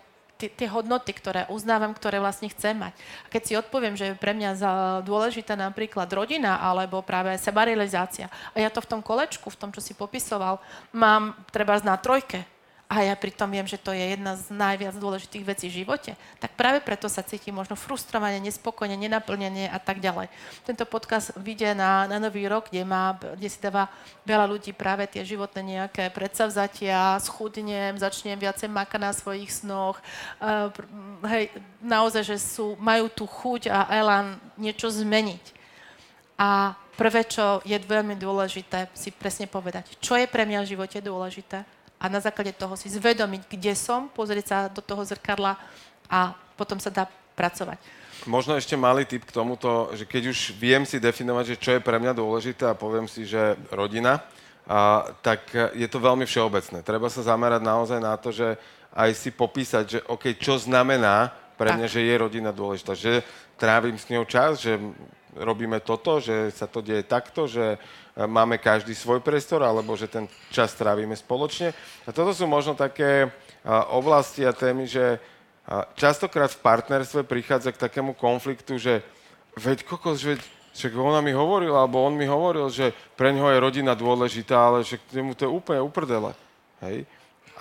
tie 0.43 0.67
hodnoty, 0.67 1.15
ktoré 1.15 1.47
uznávam, 1.47 1.95
ktoré 1.95 2.19
vlastne 2.19 2.51
chcem 2.51 2.75
mať. 2.75 2.91
A 3.23 3.27
keď 3.31 3.41
si 3.45 3.53
odpoviem, 3.55 3.95
že 3.95 4.11
je 4.11 4.19
pre 4.19 4.35
mňa 4.35 4.59
dôležitá 5.05 5.55
napríklad 5.55 6.11
rodina 6.11 6.59
alebo 6.59 6.99
práve 6.99 7.39
sebarealizácia, 7.39 8.27
a 8.51 8.57
ja 8.59 8.67
to 8.67 8.83
v 8.83 8.89
tom 8.91 8.99
kolečku, 8.99 9.47
v 9.47 9.59
tom, 9.59 9.71
čo 9.71 9.79
si 9.79 9.95
popisoval, 9.95 10.59
mám 10.91 11.37
treba 11.47 11.79
na 11.79 11.95
trojke, 11.95 12.43
a 12.93 13.09
ja 13.09 13.15
pritom 13.17 13.49
viem, 13.49 13.65
že 13.65 13.81
to 13.81 13.89
je 13.89 14.13
jedna 14.13 14.37
z 14.37 14.53
najviac 14.53 14.93
dôležitých 15.01 15.43
vecí 15.49 15.65
v 15.65 15.81
živote, 15.81 16.13
tak 16.37 16.53
práve 16.53 16.77
preto 16.85 17.09
sa 17.09 17.25
cítim 17.25 17.57
možno 17.57 17.73
frustrovane, 17.73 18.37
nespokojne, 18.37 18.93
nenaplnenie 18.93 19.65
a 19.65 19.81
tak 19.81 19.97
ďalej. 19.97 20.29
Tento 20.61 20.85
podcast 20.85 21.33
vyjde 21.33 21.73
na, 21.73 22.05
na 22.05 22.21
nový 22.21 22.45
rok, 22.45 22.69
kde, 22.69 22.85
má, 22.85 23.17
kde 23.17 23.49
si 23.49 23.57
dáva 23.57 23.89
veľa 24.29 24.45
ľudí 24.45 24.77
práve 24.77 25.09
tie 25.09 25.25
životné 25.25 25.81
nejaké 25.81 26.13
predsavzatia, 26.13 27.17
schudnem, 27.17 27.97
začnem 27.97 28.37
viacej 28.37 28.69
makať 28.69 29.01
na 29.01 29.11
svojich 29.11 29.49
snoch, 29.49 29.97
uh, 30.37 30.69
hej, 31.33 31.49
naozaj, 31.81 32.21
že 32.21 32.37
sú, 32.37 32.77
majú 32.77 33.09
tú 33.09 33.25
chuť 33.25 33.73
a 33.73 33.89
elan 33.89 34.37
niečo 34.53 34.93
zmeniť. 34.93 35.65
A 36.37 36.77
prvé, 36.93 37.25
čo 37.25 37.61
je 37.65 37.77
veľmi 37.77 38.13
dôležité, 38.17 38.93
si 38.93 39.09
presne 39.09 39.49
povedať, 39.49 39.97
čo 39.97 40.13
je 40.13 40.29
pre 40.29 40.45
mňa 40.45 40.61
v 40.61 40.71
živote 40.77 41.01
dôležité, 41.01 41.65
a 42.03 42.11
na 42.11 42.19
základe 42.19 42.51
toho 42.51 42.75
si 42.75 42.91
zvedomiť, 42.91 43.47
kde 43.47 43.71
som, 43.79 44.11
pozrieť 44.11 44.45
sa 44.51 44.57
do 44.67 44.83
toho 44.83 45.07
zrkadla 45.07 45.55
a 46.11 46.35
potom 46.59 46.75
sa 46.75 46.91
dá 46.91 47.07
pracovať. 47.39 47.79
Možno 48.27 48.59
ešte 48.59 48.75
malý 48.75 49.07
tip 49.07 49.23
k 49.23 49.35
tomuto, 49.35 49.87
že 49.95 50.03
keď 50.03 50.35
už 50.35 50.55
viem 50.59 50.83
si 50.83 50.99
definovať, 50.99 51.55
že 51.55 51.59
čo 51.63 51.71
je 51.75 51.81
pre 51.83 51.95
mňa 51.99 52.11
dôležité 52.11 52.67
a 52.67 52.75
poviem 52.75 53.07
si, 53.07 53.23
že 53.23 53.55
rodina, 53.71 54.19
a, 54.67 55.11
tak 55.23 55.47
je 55.75 55.87
to 55.87 55.99
veľmi 55.99 56.27
všeobecné. 56.27 56.83
Treba 56.83 57.07
sa 57.07 57.23
zamerať 57.23 57.63
naozaj 57.63 57.99
na 57.99 58.15
to, 58.19 58.31
že 58.31 58.55
aj 58.95 59.09
si 59.15 59.31
popísať, 59.31 59.83
že 59.87 59.99
OK, 60.07 60.35
čo 60.39 60.59
znamená 60.59 61.31
pre 61.55 61.75
mňa, 61.75 61.87
tak. 61.87 61.93
že 61.99 62.01
je 62.03 62.15
rodina 62.15 62.51
dôležitá. 62.55 62.95
Že 62.95 63.23
trávim 63.59 63.95
s 63.99 64.07
ňou 64.07 64.23
čas, 64.23 64.59
že 64.59 64.79
robíme 65.37 65.81
toto, 65.81 66.21
že 66.21 66.53
sa 66.53 66.69
to 66.69 66.85
deje 66.85 67.03
takto, 67.03 67.49
že 67.49 67.81
máme 68.13 68.61
každý 68.61 68.93
svoj 68.93 69.25
priestor, 69.25 69.65
alebo 69.65 69.97
že 69.97 70.05
ten 70.05 70.29
čas 70.53 70.77
trávime 70.77 71.17
spoločne. 71.17 71.73
A 72.05 72.13
toto 72.13 72.33
sú 72.33 72.45
možno 72.45 72.77
také 72.77 73.33
oblasti 73.89 74.45
a 74.45 74.53
témy, 74.53 74.85
že 74.85 75.17
častokrát 75.97 76.51
v 76.51 76.61
partnerstve 76.61 77.23
prichádza 77.23 77.73
k 77.73 77.81
takému 77.89 78.13
konfliktu, 78.13 78.77
že 78.77 79.01
veď 79.57 79.87
kokos, 79.87 80.21
veď 80.21 80.43
však 80.73 80.91
ona 80.97 81.21
mi 81.21 81.33
hovorila, 81.33 81.85
alebo 81.85 82.01
on 82.01 82.17
mi 82.17 82.25
hovoril, 82.25 82.65
že 82.69 82.93
pre 83.13 83.29
ňoho 83.29 83.53
je 83.53 83.63
rodina 83.63 83.93
dôležitá, 83.93 84.57
ale 84.57 84.81
že 84.81 84.97
mu 85.21 85.37
to 85.37 85.45
je 85.45 85.53
úplne 85.53 85.85
uprdele. 85.85 86.33
Hej? 86.81 87.05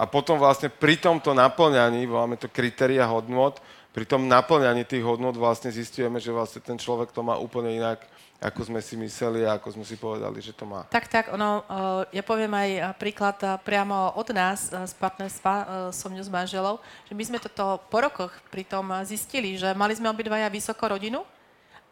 A 0.00 0.08
potom 0.08 0.40
vlastne 0.40 0.72
pri 0.72 0.96
tomto 0.96 1.36
naplňaní, 1.36 2.08
voláme 2.08 2.40
to 2.40 2.48
kritéria 2.48 3.04
hodnot, 3.04 3.60
pri 3.92 4.08
tom 4.08 4.24
naplňaní 4.24 4.88
tých 4.88 5.04
hodnot 5.04 5.36
vlastne 5.36 5.68
zistujeme, 5.68 6.16
že 6.16 6.32
vlastne 6.32 6.64
ten 6.64 6.80
človek 6.80 7.12
to 7.12 7.20
má 7.20 7.36
úplne 7.36 7.76
inak, 7.76 8.00
ako 8.42 8.72
sme 8.72 8.80
si 8.80 8.96
mysleli 8.96 9.44
a 9.44 9.60
ako 9.60 9.78
sme 9.78 9.84
si 9.84 10.00
povedali, 10.00 10.40
že 10.40 10.56
to 10.56 10.64
má. 10.64 10.88
Tak, 10.88 11.06
tak, 11.12 11.24
ono, 11.30 11.62
ja 12.10 12.24
poviem 12.24 12.50
aj 12.56 12.98
príklad 12.98 13.38
priamo 13.62 14.16
od 14.16 14.28
nás 14.32 14.72
z 14.72 14.92
partnerstva 14.96 15.54
som 15.92 16.10
ňu 16.10 16.24
s 16.24 16.32
manželou, 16.32 16.80
že 17.06 17.14
my 17.14 17.22
sme 17.22 17.38
toto 17.38 17.78
po 17.92 18.02
rokoch 18.02 18.32
pri 18.48 18.64
tom 18.64 18.90
zistili, 19.04 19.60
že 19.60 19.70
mali 19.76 19.92
sme 19.94 20.10
obidvaja 20.10 20.48
vysoko 20.48 20.88
rodinu, 20.88 21.22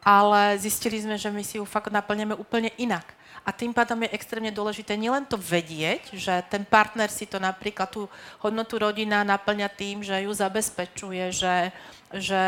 ale 0.01 0.57
zistili 0.57 0.99
sme, 1.05 1.21
že 1.21 1.29
my 1.29 1.45
si 1.45 1.61
ju 1.61 1.65
fakt 1.69 1.93
naplňame 1.93 2.33
úplne 2.33 2.73
inak. 2.81 3.05
A 3.41 3.51
tým 3.57 3.73
pádom 3.73 4.05
je 4.05 4.13
extrémne 4.13 4.53
dôležité 4.53 4.95
nielen 5.01 5.25
to 5.25 5.41
vedieť, 5.41 6.13
že 6.13 6.45
ten 6.53 6.63
partner 6.63 7.09
si 7.09 7.25
to 7.25 7.41
napríklad 7.41 7.89
tú 7.89 8.05
hodnotu 8.45 8.77
rodina 8.77 9.25
naplňa 9.25 9.69
tým, 9.73 10.05
že 10.05 10.29
ju 10.29 10.33
zabezpečuje, 10.33 11.33
že, 11.33 11.73
že 12.13 12.45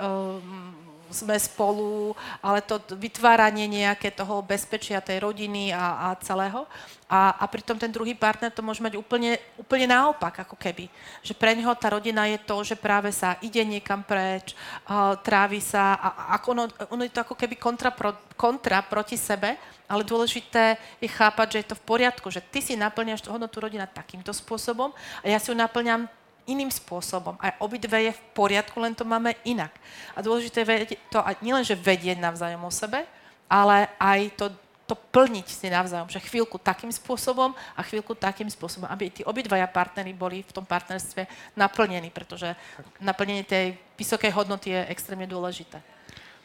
um, 0.00 0.89
sme 1.10 1.36
spolu, 1.36 2.14
ale 2.40 2.62
to 2.62 2.78
vytváranie 2.96 3.66
nejaké 3.66 4.14
toho 4.14 4.40
bezpečia 4.40 5.02
tej 5.02 5.22
rodiny 5.22 5.74
a, 5.74 6.14
a 6.14 6.18
celého. 6.22 6.64
A, 7.10 7.34
a 7.42 7.44
pritom 7.50 7.74
ten 7.74 7.90
druhý 7.90 8.14
partner 8.14 8.54
to 8.54 8.62
môže 8.62 8.78
mať 8.78 8.94
úplne, 8.94 9.34
úplne 9.58 9.90
naopak, 9.90 10.46
ako 10.46 10.54
keby. 10.54 10.86
Že 11.26 11.34
pre 11.34 11.58
neho 11.58 11.74
tá 11.74 11.90
rodina 11.90 12.30
je 12.30 12.38
to, 12.38 12.62
že 12.62 12.78
práve 12.78 13.10
sa 13.10 13.34
ide 13.42 13.66
niekam 13.66 14.06
preč, 14.06 14.54
uh, 14.86 15.18
trávi 15.18 15.58
sa 15.58 15.98
a 15.98 16.08
ako 16.38 16.46
ono, 16.54 16.64
ono 16.94 17.02
je 17.02 17.10
to 17.10 17.26
ako 17.26 17.34
keby 17.34 17.58
kontra, 17.58 17.90
pro, 17.90 18.14
kontra 18.38 18.78
proti 18.86 19.18
sebe, 19.18 19.58
ale 19.90 20.06
dôležité 20.06 20.78
je 21.02 21.10
chápať, 21.10 21.46
že 21.50 21.58
je 21.58 21.68
to 21.74 21.78
v 21.82 21.86
poriadku, 21.90 22.30
že 22.30 22.38
ty 22.46 22.62
si 22.62 22.78
naplňaš 22.78 23.26
hodnotu 23.26 23.58
rodina 23.58 23.90
takýmto 23.90 24.30
spôsobom 24.30 24.94
a 24.94 25.26
ja 25.26 25.42
si 25.42 25.50
ju 25.50 25.58
naplňam 25.58 26.06
iným 26.50 26.74
spôsobom. 26.74 27.38
A 27.38 27.54
obidve 27.62 28.10
je 28.10 28.12
v 28.12 28.22
poriadku, 28.34 28.82
len 28.82 28.90
to 28.98 29.06
máme 29.06 29.30
inak. 29.46 29.70
A 30.12 30.18
dôležité 30.18 30.66
je 30.66 30.98
to 31.06 31.22
nielen, 31.38 31.62
že 31.62 31.78
vedieť 31.78 32.18
navzájom 32.18 32.66
o 32.66 32.72
sebe, 32.74 33.06
ale 33.46 33.86
aj 34.02 34.34
to, 34.34 34.46
to 34.90 34.98
plniť 34.98 35.46
si 35.46 35.70
navzájom, 35.70 36.10
že 36.10 36.18
chvíľku 36.18 36.58
takým 36.58 36.90
spôsobom 36.90 37.54
a 37.78 37.80
chvíľku 37.86 38.18
takým 38.18 38.50
spôsobom, 38.50 38.90
aby 38.90 39.10
tí 39.14 39.22
obidvaja 39.22 39.70
partnery 39.70 40.10
boli 40.10 40.42
v 40.42 40.50
tom 40.50 40.66
partnerstve 40.66 41.54
naplnení, 41.54 42.10
pretože 42.10 42.50
naplnenie 42.98 43.46
tej 43.46 43.78
vysokej 43.94 44.34
hodnoty 44.34 44.74
je 44.74 44.90
extrémne 44.90 45.30
dôležité. 45.30 45.78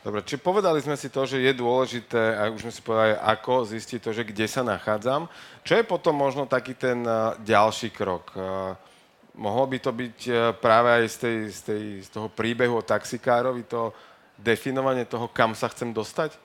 Dobre, 0.06 0.22
či 0.22 0.38
povedali 0.38 0.78
sme 0.86 0.94
si 0.94 1.10
to, 1.10 1.26
že 1.26 1.42
je 1.42 1.50
dôležité, 1.58 2.38
a 2.38 2.54
už 2.54 2.70
sme 2.70 2.74
si 2.78 2.86
povedali, 2.86 3.18
ako 3.18 3.66
zistiť 3.66 4.00
to, 4.06 4.14
že 4.14 4.22
kde 4.22 4.46
sa 4.46 4.62
nachádzam. 4.62 5.26
Čo 5.66 5.82
je 5.82 5.90
potom 5.90 6.14
možno 6.14 6.46
taký 6.46 6.78
ten 6.78 7.02
uh, 7.02 7.34
ďalší 7.42 7.90
krok? 7.90 8.30
Mohlo 9.36 9.66
by 9.68 9.78
to 9.84 9.92
byť 9.92 10.18
uh, 10.32 10.36
práve 10.56 10.90
aj 10.92 11.06
z, 11.12 11.18
tej, 11.20 11.38
z, 11.52 11.60
tej, 11.62 11.84
z 12.04 12.10
toho 12.10 12.28
príbehu 12.32 12.80
o 12.80 12.86
taxikárovi, 12.86 13.68
to 13.68 13.92
definovanie 14.40 15.04
toho, 15.04 15.28
kam 15.28 15.52
sa 15.56 15.68
chcem 15.72 15.92
dostať? 15.92 16.36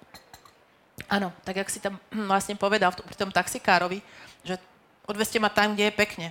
Áno, 1.10 1.32
tak 1.46 1.62
jak 1.62 1.70
si 1.70 1.80
tam 1.80 1.96
vlastne 2.12 2.54
povedal 2.58 2.92
pri 2.92 3.16
tom 3.16 3.30
taxikárovi, 3.32 4.02
že 4.44 4.58
odveste 5.06 5.38
ma 5.42 5.48
tam, 5.48 5.74
kde 5.74 5.90
je 5.90 5.94
pekne. 5.94 6.28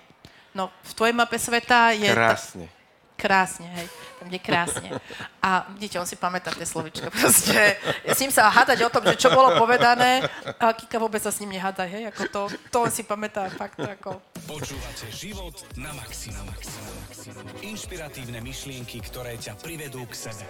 No, 0.55 0.71
v 0.83 0.91
tvojej 0.93 1.15
mape 1.15 1.37
sveta 1.39 1.95
je... 1.95 2.09
Krásne. 2.11 2.67
Ta, 2.67 2.78
krásne, 3.19 3.67
hej, 3.67 3.87
tam 4.23 4.27
je 4.31 4.39
krásne. 4.39 4.89
A 5.43 5.67
vidíte, 5.75 5.99
on 5.99 6.07
si 6.07 6.15
pamätá 6.15 6.55
tie 6.55 6.63
slovička. 6.63 7.11
Proste, 7.11 7.75
s 8.07 8.19
ním 8.23 8.31
sa 8.31 8.47
hádať 8.47 8.87
o 8.87 8.89
tom, 8.89 9.03
že 9.03 9.19
čo 9.19 9.35
bolo 9.35 9.59
povedané, 9.59 10.23
a 10.55 10.71
Kika 10.71 10.95
vôbec 10.95 11.19
sa 11.19 11.35
s 11.35 11.43
ním 11.43 11.59
nehádaj, 11.59 11.91
hej, 11.91 12.03
ako 12.15 12.21
to, 12.31 12.41
to 12.71 12.77
on 12.79 12.91
si 12.95 13.03
pamätá 13.03 13.51
fakt 13.51 13.83
ako... 13.83 14.23
Počúvate 14.47 15.11
život 15.11 15.59
na 15.75 15.91
maximum. 15.99 16.47
Inšpiratívne 17.59 18.39
myšlienky, 18.39 19.03
ktoré 19.03 19.35
ťa 19.35 19.59
privedú 19.59 20.07
k 20.07 20.15
sebe 20.15 20.47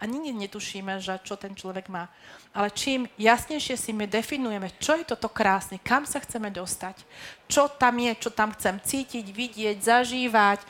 a 0.00 0.08
nikdy 0.08 0.32
netušíme, 0.32 0.96
že 0.98 1.20
čo 1.20 1.36
ten 1.36 1.52
človek 1.52 1.92
má. 1.92 2.08
Ale 2.56 2.72
čím 2.72 3.04
jasnejšie 3.20 3.76
si 3.76 3.92
my 3.92 4.08
definujeme, 4.08 4.72
čo 4.80 4.96
je 4.96 5.04
toto 5.04 5.28
krásne, 5.28 5.76
kam 5.76 6.08
sa 6.08 6.18
chceme 6.24 6.48
dostať, 6.48 7.04
čo 7.46 7.68
tam 7.68 8.00
je, 8.00 8.12
čo 8.16 8.32
tam 8.32 8.50
chcem 8.56 8.80
cítiť, 8.80 9.26
vidieť, 9.28 9.76
zažívať, 9.78 10.64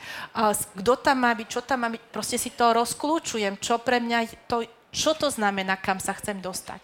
kto 0.75 0.93
tam 0.99 1.23
má 1.23 1.31
byť, 1.31 1.47
čo 1.47 1.61
tam 1.63 1.87
má 1.87 1.89
byť, 1.89 2.01
proste 2.11 2.35
si 2.35 2.51
to 2.51 2.75
rozklúčujem, 2.75 3.55
čo 3.57 3.79
pre 3.79 4.03
mňa, 4.03 4.45
to, 4.51 4.67
čo 4.91 5.15
to 5.15 5.31
znamená, 5.31 5.79
kam 5.79 5.97
sa 5.97 6.11
chcem 6.13 6.43
dostať. 6.43 6.83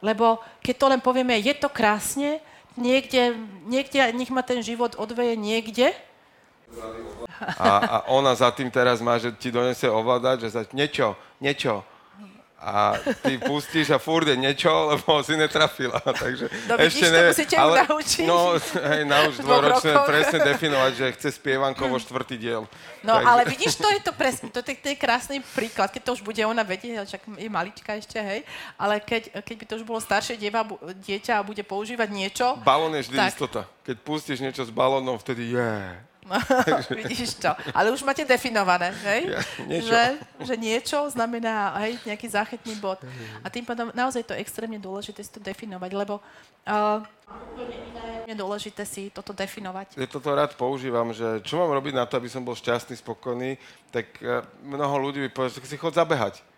Lebo 0.00 0.40
keď 0.64 0.74
to 0.78 0.86
len 0.88 1.00
povieme, 1.02 1.36
je 1.36 1.52
to 1.58 1.68
krásne, 1.68 2.40
niekde, 2.78 3.36
niekde 3.68 4.00
nech 4.16 4.32
ma 4.32 4.40
ten 4.40 4.62
život 4.64 4.96
odveje 4.96 5.36
niekde, 5.36 5.92
a, 7.58 7.70
a 7.78 7.96
ona 8.12 8.34
za 8.36 8.52
tým 8.52 8.68
teraz 8.68 9.00
má, 9.00 9.16
že 9.16 9.32
ti 9.32 9.48
donese 9.48 9.88
ovládať, 9.88 10.46
že 10.46 10.48
za 10.50 10.62
niečo, 10.76 11.16
niečo. 11.40 11.80
A 12.60 12.92
ty 13.24 13.40
pustíš 13.40 13.88
a 13.88 13.96
furt 13.96 14.28
je 14.28 14.36
niečo, 14.36 14.68
lebo 14.68 15.24
si 15.24 15.32
netrafila. 15.32 15.96
Takže 16.20 16.52
no, 16.68 16.76
ešte 16.76 17.08
ne, 17.08 17.32
musíte 17.32 17.56
ale, 17.56 17.88
naučiť. 17.88 18.26
No, 18.28 18.52
hej, 18.60 19.02
nauč 19.08 19.40
dvoročné 19.40 19.96
presne 20.04 20.38
definovať, 20.44 20.92
že 20.92 21.06
chce 21.16 21.28
spievankovo 21.40 21.96
štvrtý 21.96 22.36
diel. 22.36 22.68
No, 23.00 23.16
Takže... 23.16 23.28
ale 23.32 23.40
vidíš, 23.48 23.80
to 23.80 23.88
je 23.88 24.00
to 24.04 24.12
presne, 24.12 24.52
to 24.52 24.60
je, 24.60 24.76
to 24.76 24.92
je 24.92 24.96
krásny 25.00 25.40
príklad, 25.56 25.88
keď 25.88 26.12
to 26.12 26.20
už 26.20 26.20
bude 26.20 26.36
ona 26.44 26.60
vedieť, 26.60 27.08
však 27.08 27.22
je 27.40 27.48
malička 27.48 27.96
ešte, 27.96 28.20
hej, 28.20 28.44
ale 28.76 29.00
keď, 29.00 29.40
keď 29.40 29.56
by 29.56 29.64
to 29.64 29.74
už 29.80 29.84
bolo 29.88 30.00
staršie 30.04 30.36
dieva, 30.36 30.60
dieťa 31.00 31.40
a 31.40 31.46
bude 31.46 31.64
používať 31.64 32.12
niečo... 32.12 32.60
Balón 32.60 32.92
je 32.92 33.08
vždy 33.08 33.16
tak... 33.16 33.32
istota. 33.32 33.64
Keď 33.88 33.96
pustíš 34.04 34.44
niečo 34.44 34.68
s 34.68 34.70
balónom, 34.70 35.16
vtedy 35.16 35.48
je... 35.48 35.64
Yeah. 35.64 36.09
Vidíš 36.98 37.42
to. 37.42 37.50
Ale 37.74 37.90
už 37.90 38.02
máte 38.06 38.22
definované, 38.22 38.94
hej? 39.02 39.22
Ja, 39.34 39.40
niečo. 39.66 39.90
Že, 39.90 40.02
že 40.46 40.54
niečo 40.56 40.98
znamená 41.10 41.74
hej, 41.82 41.98
nejaký 42.06 42.26
záchytný 42.30 42.78
bod. 42.78 43.02
A 43.42 43.46
tým 43.50 43.66
pádom 43.66 43.90
naozaj 43.92 44.22
to 44.26 44.32
je 44.34 44.42
extrémne 44.42 44.78
dôležité 44.78 45.20
si 45.22 45.30
to 45.30 45.42
definovať, 45.42 45.90
lebo 45.94 46.22
uh, 46.66 47.02
je 48.26 48.34
dôležité 48.34 48.82
si 48.86 49.10
toto 49.10 49.34
definovať. 49.34 49.98
Ja 49.98 50.06
toto 50.06 50.30
rád 50.30 50.54
používam, 50.54 51.10
že 51.10 51.42
čo 51.42 51.58
mám 51.58 51.74
robiť 51.74 51.94
na 51.94 52.04
to, 52.06 52.18
aby 52.18 52.30
som 52.30 52.46
bol 52.46 52.54
šťastný, 52.54 52.98
spokojný, 52.98 53.58
tak 53.90 54.06
uh, 54.22 54.46
mnoho 54.62 55.10
ľudí 55.10 55.18
by 55.26 55.28
povedal, 55.34 55.58
že 55.58 55.66
si 55.66 55.80
chod 55.80 55.94
zabehať. 55.94 56.49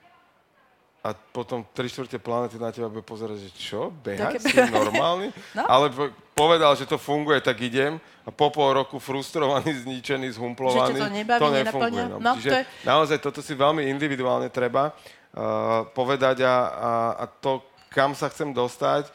A 1.03 1.19
potom 1.19 1.67
tri 1.75 1.91
štvrte 1.91 2.15
planety 2.23 2.63
na 2.63 2.71
teba 2.71 2.87
bude 2.87 3.03
pozerať, 3.03 3.43
že 3.43 3.51
čo, 3.59 3.91
behať, 3.91 4.39
si 4.39 4.55
normálny? 4.71 5.35
No? 5.59 5.67
Ale 5.67 5.91
povedal, 6.31 6.79
že 6.79 6.87
to 6.87 6.95
funguje, 6.95 7.43
tak 7.43 7.59
idem 7.59 7.99
a 8.23 8.31
po 8.31 8.55
pol 8.55 8.71
roku 8.71 9.03
frustrovaný, 9.03 9.75
zničený, 9.83 10.39
zhumplovaný. 10.39 10.95
Že 10.95 11.03
to, 11.03 11.11
nebaví, 11.11 11.41
to 11.43 11.49
nefunguje. 11.51 12.05
No. 12.07 12.17
No, 12.23 12.33
Čiže 12.39 12.51
to 12.51 12.55
je... 12.55 12.65
naozaj 12.87 13.19
toto 13.19 13.43
si 13.43 13.53
veľmi 13.59 13.83
individuálne 13.91 14.47
treba 14.47 14.95
uh, 14.95 15.91
povedať 15.91 16.47
a, 16.47 16.55
a, 16.71 16.91
a 17.19 17.25
to, 17.27 17.67
kam 17.91 18.15
sa 18.15 18.31
chcem 18.31 18.55
dostať, 18.55 19.11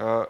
uh, 0.00 0.24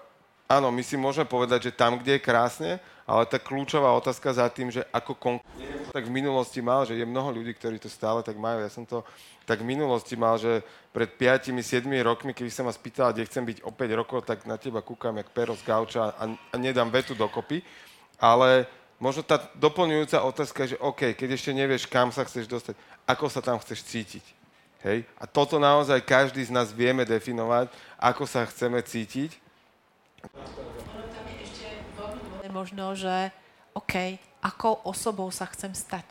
áno, 0.51 0.75
my 0.75 0.83
si 0.83 0.99
môžeme 0.99 1.27
povedať, 1.27 1.71
že 1.71 1.77
tam, 1.79 2.03
kde 2.03 2.19
je 2.19 2.27
krásne, 2.27 2.71
ale 3.07 3.23
tá 3.31 3.39
kľúčová 3.39 3.95
otázka 3.95 4.35
za 4.35 4.51
tým, 4.51 4.75
že 4.75 4.83
ako 4.91 5.15
konkrétne 5.15 5.86
tak 5.97 6.05
v 6.05 6.13
minulosti 6.13 6.61
mal, 6.61 6.85
že 6.85 6.93
je 6.93 7.09
mnoho 7.09 7.33
ľudí, 7.33 7.57
ktorí 7.57 7.81
to 7.81 7.89
stále 7.89 8.21
tak 8.21 8.37
majú. 8.37 8.61
Ja 8.61 8.69
som 8.69 8.85
to 8.85 9.01
tak 9.49 9.65
v 9.65 9.73
minulosti 9.73 10.13
mal, 10.13 10.37
že 10.37 10.61
pred 10.93 11.09
5-7 11.09 11.89
rokmi, 12.05 12.37
keď 12.37 12.53
sa 12.53 12.69
ma 12.69 12.69
spýtal, 12.69 13.17
kde 13.17 13.25
chcem 13.25 13.49
byť 13.49 13.65
o 13.65 13.73
5 13.73 14.01
rokov, 14.05 14.29
tak 14.29 14.45
na 14.45 14.61
teba 14.61 14.85
kúkam 14.85 15.17
jak 15.17 15.33
pero 15.33 15.57
z 15.57 15.65
gauča 15.65 16.13
a, 16.13 16.29
a 16.29 16.55
nedám 16.61 16.93
vetu 16.93 17.17
dokopy. 17.17 17.65
Ale 18.21 18.69
možno 19.01 19.25
tá 19.25 19.41
doplňujúca 19.57 20.21
otázka 20.21 20.69
je, 20.69 20.77
že 20.77 20.83
OK, 20.85 21.17
keď 21.17 21.33
ešte 21.33 21.57
nevieš, 21.57 21.89
kam 21.89 22.13
sa 22.13 22.29
chceš 22.29 22.45
dostať, 22.45 22.77
ako 23.09 23.33
sa 23.33 23.41
tam 23.41 23.57
chceš 23.57 23.89
cítiť. 23.89 24.25
Hej? 24.85 25.09
A 25.17 25.25
toto 25.25 25.57
naozaj 25.57 26.05
každý 26.05 26.45
z 26.45 26.53
nás 26.53 26.69
vieme 26.77 27.09
definovať, 27.09 27.73
ako 27.97 28.29
sa 28.29 28.45
chceme 28.45 28.85
cítiť. 28.85 29.33
Možno, 32.53 32.93
že 32.93 33.33
OK, 33.77 34.17
akou 34.41 34.81
osobou 34.89 35.29
sa 35.29 35.45
chcem 35.53 35.69
stať. 35.77 36.09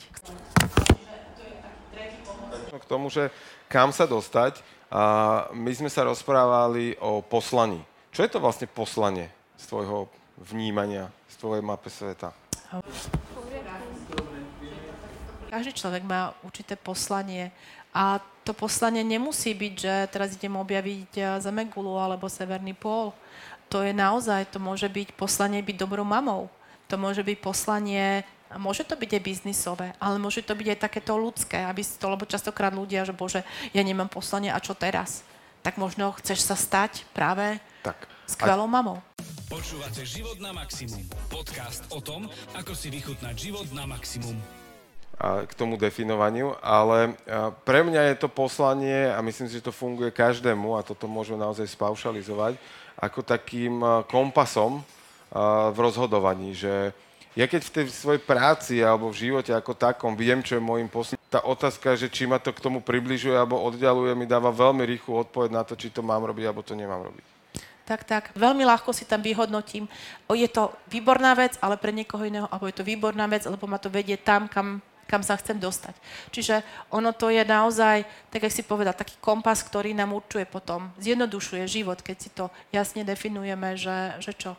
K 2.70 2.86
tomu, 2.86 3.10
že 3.10 3.34
kam 3.66 3.90
sa 3.90 4.06
dostať, 4.06 4.62
a 4.94 5.02
my 5.50 5.72
sme 5.74 5.90
sa 5.90 6.06
rozprávali 6.06 6.94
o 7.02 7.26
poslaní. 7.26 7.82
Čo 8.14 8.22
je 8.22 8.30
to 8.30 8.38
vlastne 8.38 8.70
poslanie 8.70 9.34
z 9.58 9.66
tvojho 9.66 10.06
vnímania, 10.38 11.10
z 11.26 11.36
tvojej 11.42 11.66
mapy 11.66 11.90
sveta? 11.90 12.30
Každý 15.50 15.74
človek 15.74 16.06
má 16.06 16.38
určité 16.46 16.78
poslanie 16.78 17.50
a 17.98 18.22
to 18.46 18.54
poslanie 18.54 19.02
nemusí 19.02 19.58
byť, 19.58 19.74
že 19.74 19.94
teraz 20.14 20.38
idem 20.38 20.54
objaviť 20.54 21.12
eh, 21.18 21.26
Zemegulu 21.42 21.98
alebo 21.98 22.30
Severný 22.30 22.78
pól. 22.78 23.10
To 23.74 23.82
je 23.82 23.90
naozaj, 23.90 24.54
to 24.54 24.62
môže 24.62 24.86
byť 24.86 25.18
poslanie 25.18 25.66
byť 25.66 25.76
dobrou 25.82 26.06
mamou 26.06 26.46
to 26.88 26.96
môže 26.98 27.22
byť 27.26 27.38
poslanie, 27.42 28.22
a 28.50 28.62
môže 28.62 28.86
to 28.86 28.94
byť 28.94 29.10
aj 29.18 29.24
biznisové, 29.26 29.88
ale 29.98 30.22
môže 30.22 30.46
to 30.46 30.54
byť 30.54 30.68
aj 30.74 30.80
takéto 30.80 31.18
ľudské, 31.18 31.66
aby 31.66 31.82
si 31.82 31.98
to, 31.98 32.08
lebo 32.08 32.30
častokrát 32.30 32.72
ľudia, 32.72 33.04
že 33.04 33.12
bože, 33.12 33.42
ja 33.74 33.82
nemám 33.82 34.08
poslanie 34.08 34.54
a 34.54 34.62
čo 34.62 34.78
teraz? 34.78 35.26
tak 35.66 35.82
možno 35.82 36.14
chceš 36.22 36.46
sa 36.46 36.54
stať 36.54 37.10
práve 37.10 37.58
Tak. 37.82 37.98
skvelou 38.30 38.70
mamou. 38.70 39.02
Počúvate 39.50 40.06
Život 40.06 40.38
na 40.38 40.54
maximum. 40.54 41.02
Podcast 41.26 41.90
o 41.90 41.98
tom, 41.98 42.30
ako 42.54 42.78
si 42.78 42.94
vychutnať 42.94 43.34
život 43.34 43.66
na 43.74 43.90
maximum. 43.90 44.38
a 45.16 45.48
k 45.48 45.54
tomu 45.56 45.80
definovaniu, 45.80 46.60
ale 46.60 47.16
pre 47.64 47.88
mňa 47.88 48.14
je 48.14 48.16
to 48.20 48.28
poslanie 48.30 49.08
a 49.10 49.24
myslím 49.24 49.48
si, 49.48 49.58
že 49.58 49.66
to 49.66 49.72
funguje 49.72 50.12
každému 50.12 50.76
a 50.76 50.84
toto 50.84 51.08
môžeme 51.08 51.40
naozaj 51.40 51.72
spaušalizovať 51.72 52.60
ako 53.00 53.24
takým 53.24 53.80
kompasom 54.12 54.84
v 55.72 55.78
rozhodovaní, 55.78 56.54
že 56.54 56.94
ja 57.36 57.52
keď 57.52 57.68
v 57.68 57.74
tej 57.76 57.86
svojej 57.92 58.22
práci 58.24 58.80
alebo 58.80 59.12
v 59.12 59.28
živote 59.28 59.52
ako 59.52 59.76
takom 59.76 60.16
viem, 60.16 60.40
čo 60.40 60.56
je 60.56 60.64
môjim 60.64 60.88
poslaním, 60.88 61.20
tá 61.28 61.44
otázka, 61.44 62.00
že 62.00 62.08
či 62.08 62.24
ma 62.24 62.40
to 62.40 62.56
k 62.56 62.64
tomu 62.64 62.80
približuje 62.80 63.36
alebo 63.36 63.60
oddialuje, 63.60 64.16
mi 64.16 64.24
dáva 64.24 64.56
veľmi 64.56 64.88
rýchlu 64.88 65.20
odpoveď 65.28 65.50
na 65.52 65.68
to, 65.68 65.76
či 65.76 65.92
to 65.92 66.00
mám 66.00 66.24
robiť 66.24 66.48
alebo 66.48 66.64
to 66.64 66.80
nemám 66.80 67.04
robiť. 67.04 67.36
Tak, 67.86 68.02
tak. 68.02 68.24
Veľmi 68.34 68.66
ľahko 68.66 68.90
si 68.98 69.06
tam 69.06 69.22
vyhodnotím. 69.22 69.86
Je 70.34 70.50
to 70.50 70.74
výborná 70.90 71.38
vec, 71.38 71.54
ale 71.62 71.78
pre 71.78 71.94
niekoho 71.94 72.26
iného, 72.26 72.50
alebo 72.50 72.66
je 72.66 72.82
to 72.82 72.88
výborná 72.88 73.30
vec, 73.30 73.46
lebo 73.46 73.70
ma 73.70 73.78
to 73.78 73.94
vedie 73.94 74.18
tam, 74.18 74.50
kam, 74.50 74.82
kam 75.06 75.22
sa 75.22 75.38
chcem 75.38 75.62
dostať. 75.62 75.94
Čiže 76.34 76.66
ono 76.90 77.14
to 77.14 77.30
je 77.30 77.46
naozaj, 77.46 78.02
tak 78.34 78.50
jak 78.50 78.56
si 78.58 78.66
povedal, 78.66 78.98
taký 78.98 79.22
kompas, 79.22 79.62
ktorý 79.62 79.94
nám 79.94 80.18
určuje 80.18 80.50
potom, 80.50 80.90
zjednodušuje 80.98 81.62
život, 81.70 82.02
keď 82.02 82.18
si 82.18 82.34
to 82.34 82.50
jasne 82.74 83.06
definujeme, 83.06 83.78
že, 83.78 84.18
že 84.18 84.34
čo. 84.34 84.58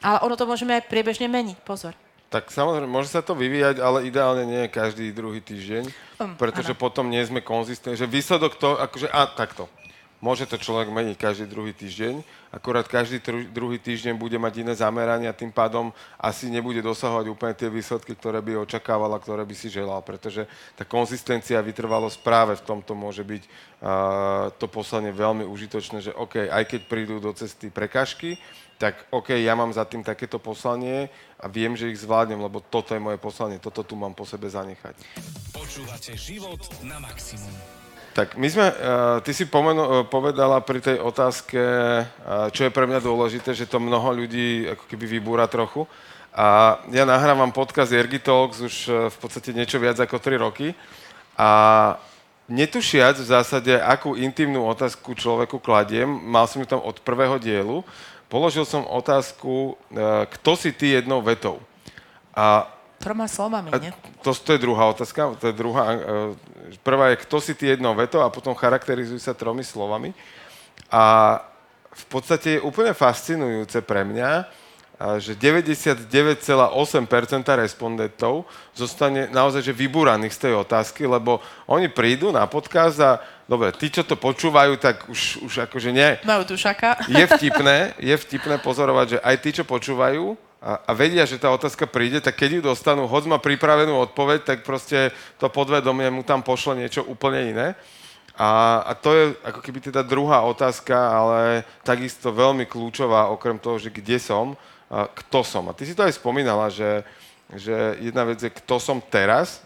Ale 0.00 0.24
ono 0.24 0.34
to 0.36 0.48
môžeme 0.48 0.76
aj 0.80 0.88
priebežne 0.88 1.28
meniť, 1.28 1.60
pozor. 1.60 1.92
Tak 2.30 2.54
samozrejme, 2.54 2.86
môže 2.86 3.10
sa 3.10 3.26
to 3.26 3.34
vyvíjať, 3.34 3.82
ale 3.82 4.06
ideálne 4.06 4.46
nie 4.46 4.70
každý 4.70 5.10
druhý 5.10 5.42
týždeň, 5.42 6.12
Um, 6.20 6.36
pretože 6.36 6.76
áno. 6.76 6.80
potom 6.84 7.08
nie 7.08 7.24
sme 7.24 7.40
konzistentní, 7.40 7.96
že 7.96 8.04
výsledok 8.04 8.60
to, 8.60 8.76
akože, 8.76 9.08
a 9.08 9.24
takto. 9.24 9.72
Môže 10.20 10.44
to 10.44 10.60
človek 10.60 10.92
meniť 10.92 11.16
každý 11.16 11.48
druhý 11.48 11.72
týždeň, 11.72 12.20
akorát 12.52 12.84
každý 12.84 13.24
druhý 13.48 13.80
týždeň 13.80 14.20
bude 14.20 14.36
mať 14.36 14.60
iné 14.60 14.76
zamerania, 14.76 15.32
tým 15.32 15.48
pádom 15.48 15.96
asi 16.20 16.52
nebude 16.52 16.84
dosahovať 16.84 17.24
úplne 17.32 17.56
tie 17.56 17.72
výsledky, 17.72 18.12
ktoré 18.12 18.44
by 18.44 18.60
očakával 18.68 19.08
a 19.16 19.22
ktoré 19.22 19.48
by 19.48 19.56
si 19.56 19.72
želal, 19.72 20.04
pretože 20.04 20.44
tá 20.76 20.84
konzistencia 20.84 21.56
a 21.56 21.64
vytrvalosť 21.64 22.20
práve 22.20 22.52
v 22.52 22.66
tomto 22.68 22.92
môže 22.92 23.24
byť 23.24 23.42
uh, 23.48 24.52
to 24.60 24.68
poslanie 24.68 25.08
veľmi 25.08 25.48
užitočné, 25.48 26.04
že 26.04 26.12
OK, 26.12 26.52
aj 26.52 26.68
keď 26.68 26.80
prídu 26.84 27.16
do 27.16 27.32
cesty 27.32 27.72
prekažky, 27.72 28.36
tak 28.80 29.04
OK, 29.12 29.36
ja 29.36 29.52
mám 29.52 29.68
za 29.76 29.84
tým 29.84 30.00
takéto 30.00 30.40
poslanie 30.40 31.12
a 31.36 31.44
viem, 31.52 31.76
že 31.76 31.92
ich 31.92 32.00
zvládnem, 32.00 32.40
lebo 32.40 32.64
toto 32.64 32.96
je 32.96 33.04
moje 33.04 33.20
poslanie, 33.20 33.60
toto 33.60 33.84
tu 33.84 33.92
mám 33.92 34.16
po 34.16 34.24
sebe 34.24 34.48
zanechať. 34.48 34.96
Počúvate 35.52 36.16
Život 36.16 36.64
na 36.88 36.96
maximum. 36.96 37.52
Tak 38.16 38.40
my 38.40 38.48
sme, 38.48 38.66
uh, 38.72 39.20
ty 39.20 39.36
si 39.36 39.44
pomenu, 39.44 39.84
uh, 39.84 39.92
povedala 40.08 40.64
pri 40.64 40.80
tej 40.80 40.96
otázke, 40.96 41.60
uh, 41.60 42.48
čo 42.48 42.64
je 42.64 42.72
pre 42.72 42.88
mňa 42.88 43.04
dôležité, 43.04 43.52
že 43.52 43.68
to 43.68 43.76
mnoho 43.76 44.16
ľudí 44.16 44.72
ako 44.72 44.84
keby 44.88 45.20
vybúra 45.20 45.44
trochu. 45.44 45.84
A 46.32 46.80
ja 46.88 47.04
nahrávam 47.04 47.52
podcast 47.52 47.92
Ergi 47.92 48.16
Talks 48.16 48.64
už 48.64 48.76
v 49.12 49.16
podstate 49.20 49.52
niečo 49.52 49.76
viac 49.76 49.98
ako 50.00 50.16
3 50.16 50.40
roky. 50.40 50.72
A 51.36 51.98
netušiac 52.48 53.18
v 53.18 53.28
zásade, 53.28 53.74
akú 53.76 54.14
intimnú 54.14 54.62
otázku 54.66 55.14
človeku 55.18 55.58
kladiem, 55.58 56.06
mal 56.06 56.46
som 56.46 56.62
ju 56.62 56.70
tam 56.70 56.82
od 56.86 57.02
prvého 57.02 57.34
dielu, 57.42 57.82
položil 58.30 58.62
som 58.62 58.86
otázku, 58.86 59.74
uh, 59.74 60.24
kto 60.30 60.54
si 60.54 60.70
ty 60.70 60.94
jednou 60.94 61.18
vetou. 61.20 61.58
A 62.30 62.70
Troma 63.00 63.24
slovami, 63.24 63.72
nie? 63.80 63.96
to, 64.20 64.36
to 64.36 64.54
je 64.54 64.60
druhá 64.60 64.92
otázka. 64.92 65.32
To 65.40 65.48
je 65.48 65.56
druhá, 65.56 65.96
e, 65.96 65.98
prvá 66.84 67.08
je, 67.08 67.24
kto 67.24 67.40
si 67.40 67.56
ty 67.56 67.72
jednou 67.72 67.96
vetou 67.96 68.20
a 68.20 68.28
potom 68.28 68.52
charakterizuj 68.52 69.24
sa 69.24 69.32
tromi 69.32 69.64
slovami. 69.64 70.12
A 70.92 71.40
v 71.88 72.04
podstate 72.12 72.60
je 72.60 72.60
úplne 72.60 72.92
fascinujúce 72.92 73.80
pre 73.80 74.04
mňa, 74.04 74.44
a 75.00 75.16
že 75.16 75.32
99,8% 75.32 76.12
respondentov 77.56 78.44
zostane 78.76 79.32
naozaj 79.32 79.64
že 79.64 79.72
vybúraných 79.72 80.36
z 80.36 80.40
tej 80.44 80.54
otázky, 80.60 81.08
lebo 81.08 81.40
oni 81.64 81.88
prídu 81.88 82.28
na 82.28 82.44
podcast 82.44 83.00
a 83.00 83.16
dobre, 83.50 83.74
tí, 83.74 83.90
čo 83.90 84.06
to 84.06 84.14
počúvajú, 84.14 84.78
tak 84.78 85.10
už, 85.10 85.42
už 85.42 85.66
akože 85.66 85.90
nie, 85.90 86.22
Majú 86.22 86.54
tušaka. 86.54 87.10
je 87.10 87.24
vtipné, 87.26 87.98
je 87.98 88.14
vtipné 88.14 88.62
pozorovať, 88.62 89.06
že 89.10 89.18
aj 89.18 89.36
tí, 89.42 89.50
čo 89.58 89.64
počúvajú 89.66 90.38
a, 90.62 90.78
a 90.86 90.92
vedia, 90.94 91.26
že 91.26 91.42
tá 91.42 91.50
otázka 91.50 91.90
príde, 91.90 92.22
tak 92.22 92.38
keď 92.38 92.62
ju 92.62 92.70
dostanú, 92.70 93.10
hoď 93.10 93.26
má 93.26 93.38
pripravenú 93.42 93.98
odpoveď, 94.06 94.46
tak 94.46 94.58
proste 94.62 95.10
to 95.42 95.50
podvedomie 95.50 96.06
mu 96.14 96.22
tam 96.22 96.46
pošle 96.46 96.78
niečo 96.78 97.02
úplne 97.02 97.50
iné. 97.50 97.68
A, 98.38 98.80
a 98.86 98.92
to 98.94 99.10
je 99.12 99.24
ako 99.42 99.60
keby 99.60 99.82
teda 99.82 100.06
druhá 100.06 100.46
otázka, 100.46 100.94
ale 100.94 101.66
takisto 101.82 102.30
veľmi 102.30 102.64
kľúčová, 102.70 103.28
okrem 103.34 103.58
toho, 103.58 103.76
že 103.76 103.90
kde 103.90 104.16
som, 104.22 104.54
a 104.86 105.10
kto 105.10 105.42
som. 105.42 105.66
A 105.68 105.76
ty 105.76 105.84
si 105.84 105.92
to 105.92 106.06
aj 106.06 106.16
spomínala, 106.16 106.70
že, 106.70 107.02
že 107.58 107.98
jedna 107.98 108.24
vec 108.24 108.38
je, 108.40 108.48
kto 108.48 108.78
som 108.78 109.02
teraz, 109.02 109.60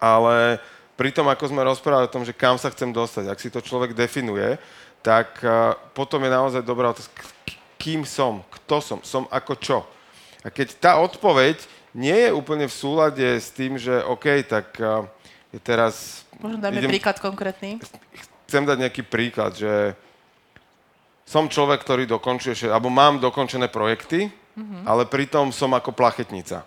ale 0.00 0.56
pri 1.00 1.16
tom, 1.16 1.32
ako 1.32 1.48
sme 1.48 1.64
rozprávali 1.64 2.04
o 2.04 2.12
tom, 2.12 2.28
že 2.28 2.36
kam 2.36 2.60
sa 2.60 2.68
chcem 2.68 2.92
dostať, 2.92 3.32
ak 3.32 3.40
si 3.40 3.48
to 3.48 3.64
človek 3.64 3.96
definuje, 3.96 4.60
tak 5.00 5.40
a, 5.40 5.72
potom 5.96 6.20
je 6.20 6.28
naozaj 6.28 6.60
dobrá 6.60 6.92
otázka, 6.92 7.24
kým 7.80 8.04
som, 8.04 8.44
kto 8.52 8.84
som, 8.84 8.98
som 9.00 9.24
ako 9.32 9.56
čo. 9.56 9.78
A 10.44 10.52
keď 10.52 10.76
tá 10.76 10.92
odpoveď 11.00 11.56
nie 11.96 12.28
je 12.28 12.36
úplne 12.36 12.68
v 12.68 12.76
súlade 12.76 13.24
s 13.24 13.48
tým, 13.48 13.80
že 13.80 14.04
OK, 14.04 14.44
tak 14.44 14.76
a, 14.76 15.08
je 15.48 15.60
teraz... 15.64 16.28
Možno 16.36 16.60
dáme 16.60 16.84
idem- 16.84 16.92
príklad 16.92 17.16
konkrétny. 17.16 17.80
chcem 18.44 18.68
dať 18.68 18.76
nejaký 18.76 19.00
príklad, 19.08 19.56
že 19.56 19.96
som 21.24 21.48
človek, 21.48 21.80
ktorý 21.80 22.04
dokončuje, 22.04 22.68
alebo 22.68 22.92
mám 22.92 23.16
dokončené 23.16 23.72
projekty, 23.72 24.28
mm-hmm. 24.28 24.84
ale 24.84 25.08
pritom 25.08 25.48
som 25.48 25.72
ako 25.72 25.96
plachetnica. 25.96 26.60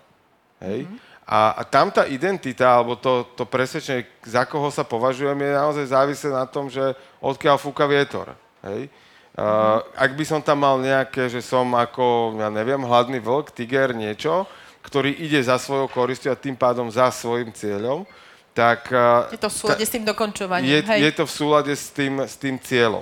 Hej? 0.57 0.89
Mm-hmm. 0.89 1.12
A, 1.23 1.55
a 1.55 1.63
tam 1.63 1.88
tá 1.88 2.03
identita, 2.03 2.67
alebo 2.67 2.99
to, 2.99 3.23
to 3.39 3.47
presvedčenie, 3.47 4.03
za 4.27 4.43
koho 4.43 4.67
sa 4.67 4.83
považujem, 4.83 5.39
je 5.39 5.51
naozaj 5.55 5.86
závisí 5.95 6.27
na 6.27 6.43
tom, 6.43 6.67
že 6.67 6.83
odkiaľ 7.23 7.55
fúka 7.55 7.88
vietor. 7.88 8.36
Hej? 8.59 8.91
Uh, 9.33 9.81
ak 9.97 10.13
by 10.13 10.23
som 10.27 10.39
tam 10.43 10.62
mal 10.62 10.77
nejaké, 10.77 11.25
že 11.31 11.41
som 11.41 11.65
ako, 11.73 12.38
ja 12.38 12.53
neviem, 12.53 12.83
hladný 12.83 13.17
vlk, 13.17 13.55
tiger, 13.55 13.95
niečo, 13.95 14.45
ktorý 14.83 15.09
ide 15.09 15.39
za 15.41 15.55
svojou 15.57 15.88
koristou 15.89 16.29
a 16.29 16.38
tým 16.38 16.53
pádom 16.59 16.91
za 16.91 17.07
svojim 17.09 17.49
cieľom, 17.55 18.05
tak... 18.53 18.91
uh, 18.93 19.31
Je 19.33 19.41
to 19.41 19.49
v 19.49 19.55
súlade 19.57 19.81
ta- 19.81 19.89
s 19.89 19.91
tým 19.95 20.05
dokončovaním. 20.05 20.69
je, 20.69 20.79
Hej. 20.86 20.99
je 21.07 21.12
to 21.17 21.23
v 21.25 21.33
súlade 21.33 21.73
s 21.73 21.88
tým, 21.89 22.13
s 22.21 22.36
tým 22.38 22.59
cieľom. 22.62 23.01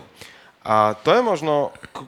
A 0.61 0.93
to 0.93 1.11
je 1.11 1.19
možno 1.25 1.73
k- 1.91 2.07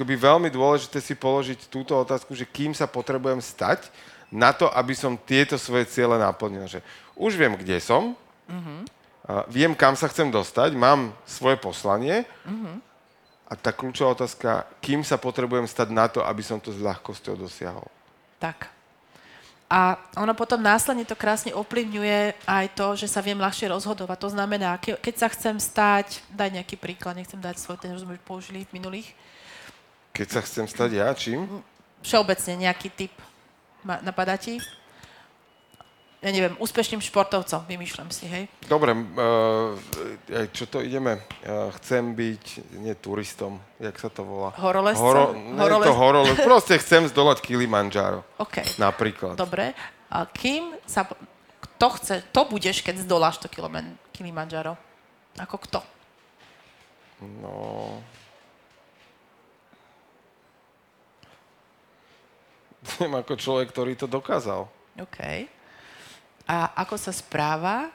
keby 0.00 0.16
veľmi 0.16 0.48
dôležité 0.50 0.98
si 0.98 1.14
položiť 1.14 1.68
túto 1.70 1.94
otázku, 1.94 2.32
že 2.34 2.48
kým 2.48 2.72
sa 2.74 2.90
potrebujem 2.90 3.38
stať 3.38 3.92
na 4.32 4.50
to, 4.50 4.66
aby 4.72 4.96
som 4.96 5.14
tieto 5.14 5.60
svoje 5.60 5.84
ciele 5.86 6.16
naplnil. 6.16 6.64
Že 6.66 6.80
už 7.14 7.36
viem, 7.36 7.52
kde 7.52 7.76
som, 7.78 8.16
a 9.22 9.44
viem, 9.46 9.76
kam 9.76 9.94
sa 9.94 10.08
chcem 10.08 10.26
dostať, 10.26 10.74
mám 10.74 11.12
svoje 11.22 11.54
poslanie 11.56 12.26
a 13.46 13.52
tá 13.54 13.70
kľúčová 13.70 14.16
otázka, 14.16 14.64
kým 14.80 15.04
sa 15.04 15.20
potrebujem 15.20 15.68
stať 15.68 15.88
na 15.92 16.08
to, 16.08 16.24
aby 16.24 16.40
som 16.40 16.56
to 16.56 16.72
s 16.72 16.80
ľahkosťou 16.80 17.36
dosiahol. 17.36 17.84
Tak. 18.40 18.72
A 19.72 19.96
ono 20.20 20.36
potom 20.36 20.60
následne 20.60 21.08
to 21.08 21.16
krásne 21.16 21.48
ovplyvňuje 21.56 22.44
aj 22.44 22.66
to, 22.76 22.92
že 22.92 23.08
sa 23.08 23.24
viem 23.24 23.40
ľahšie 23.40 23.72
rozhodovať. 23.72 24.18
To 24.20 24.28
znamená, 24.28 24.76
ke- 24.76 25.00
keď 25.00 25.14
sa 25.16 25.28
chcem 25.32 25.56
stať, 25.56 26.20
daj 26.28 26.52
nejaký 26.60 26.76
príklad, 26.76 27.16
nechcem 27.16 27.40
dať 27.40 27.56
svoj, 27.56 27.80
ten 27.80 27.96
sme 27.96 28.20
už 28.20 28.24
použili 28.24 28.68
v 28.68 28.76
minulých, 28.76 29.08
Keď 30.12 30.28
sa 30.28 30.40
chcem 30.44 30.68
stať 30.68 30.90
ja, 31.00 31.08
čím? 31.16 31.48
všeobecne 32.04 32.68
nejaký 32.68 32.92
typ. 32.92 33.14
Napadá 33.82 34.38
ti? 34.38 34.62
Ja 36.22 36.30
neviem, 36.30 36.54
úspešným 36.62 37.02
športovcom, 37.02 37.66
vymýšľam 37.66 38.14
si, 38.14 38.30
hej? 38.30 38.46
Dobre, 38.70 38.94
uh, 38.94 39.74
čo 40.54 40.70
to 40.70 40.78
ideme? 40.78 41.18
Uh, 41.42 41.66
chcem 41.82 42.14
byť, 42.14 42.78
nie 42.78 42.94
turistom, 42.94 43.58
jak 43.82 43.98
sa 43.98 44.06
to 44.06 44.22
volá? 44.22 44.54
Horolezcom? 44.54 45.02
Horo, 45.02 45.24
nie 45.34 45.58
Horolez- 45.58 45.88
to 45.90 45.94
horolez, 45.98 46.36
proste 46.38 46.78
chcem 46.78 47.10
zdolať 47.10 47.42
Kilimanjaro, 47.42 48.22
OK. 48.38 48.78
napríklad. 48.78 49.34
Dobre. 49.34 49.74
A 50.14 50.22
kým 50.30 50.78
sa... 50.86 51.10
Kto 51.58 51.98
chce... 51.98 52.22
To 52.30 52.46
budeš, 52.46 52.86
keď 52.86 53.02
zdoláš 53.02 53.42
to 53.42 53.50
Kiliman- 53.50 53.98
Kilimanjaro? 54.14 54.78
Ako 55.42 55.58
kto? 55.58 55.82
No... 57.42 57.98
ako 63.22 63.34
človek, 63.38 63.70
ktorý 63.70 63.92
to 63.94 64.10
dokázal. 64.10 64.66
OK. 64.98 65.48
A 66.46 66.56
ako 66.82 66.98
sa 66.98 67.14
správa, 67.14 67.88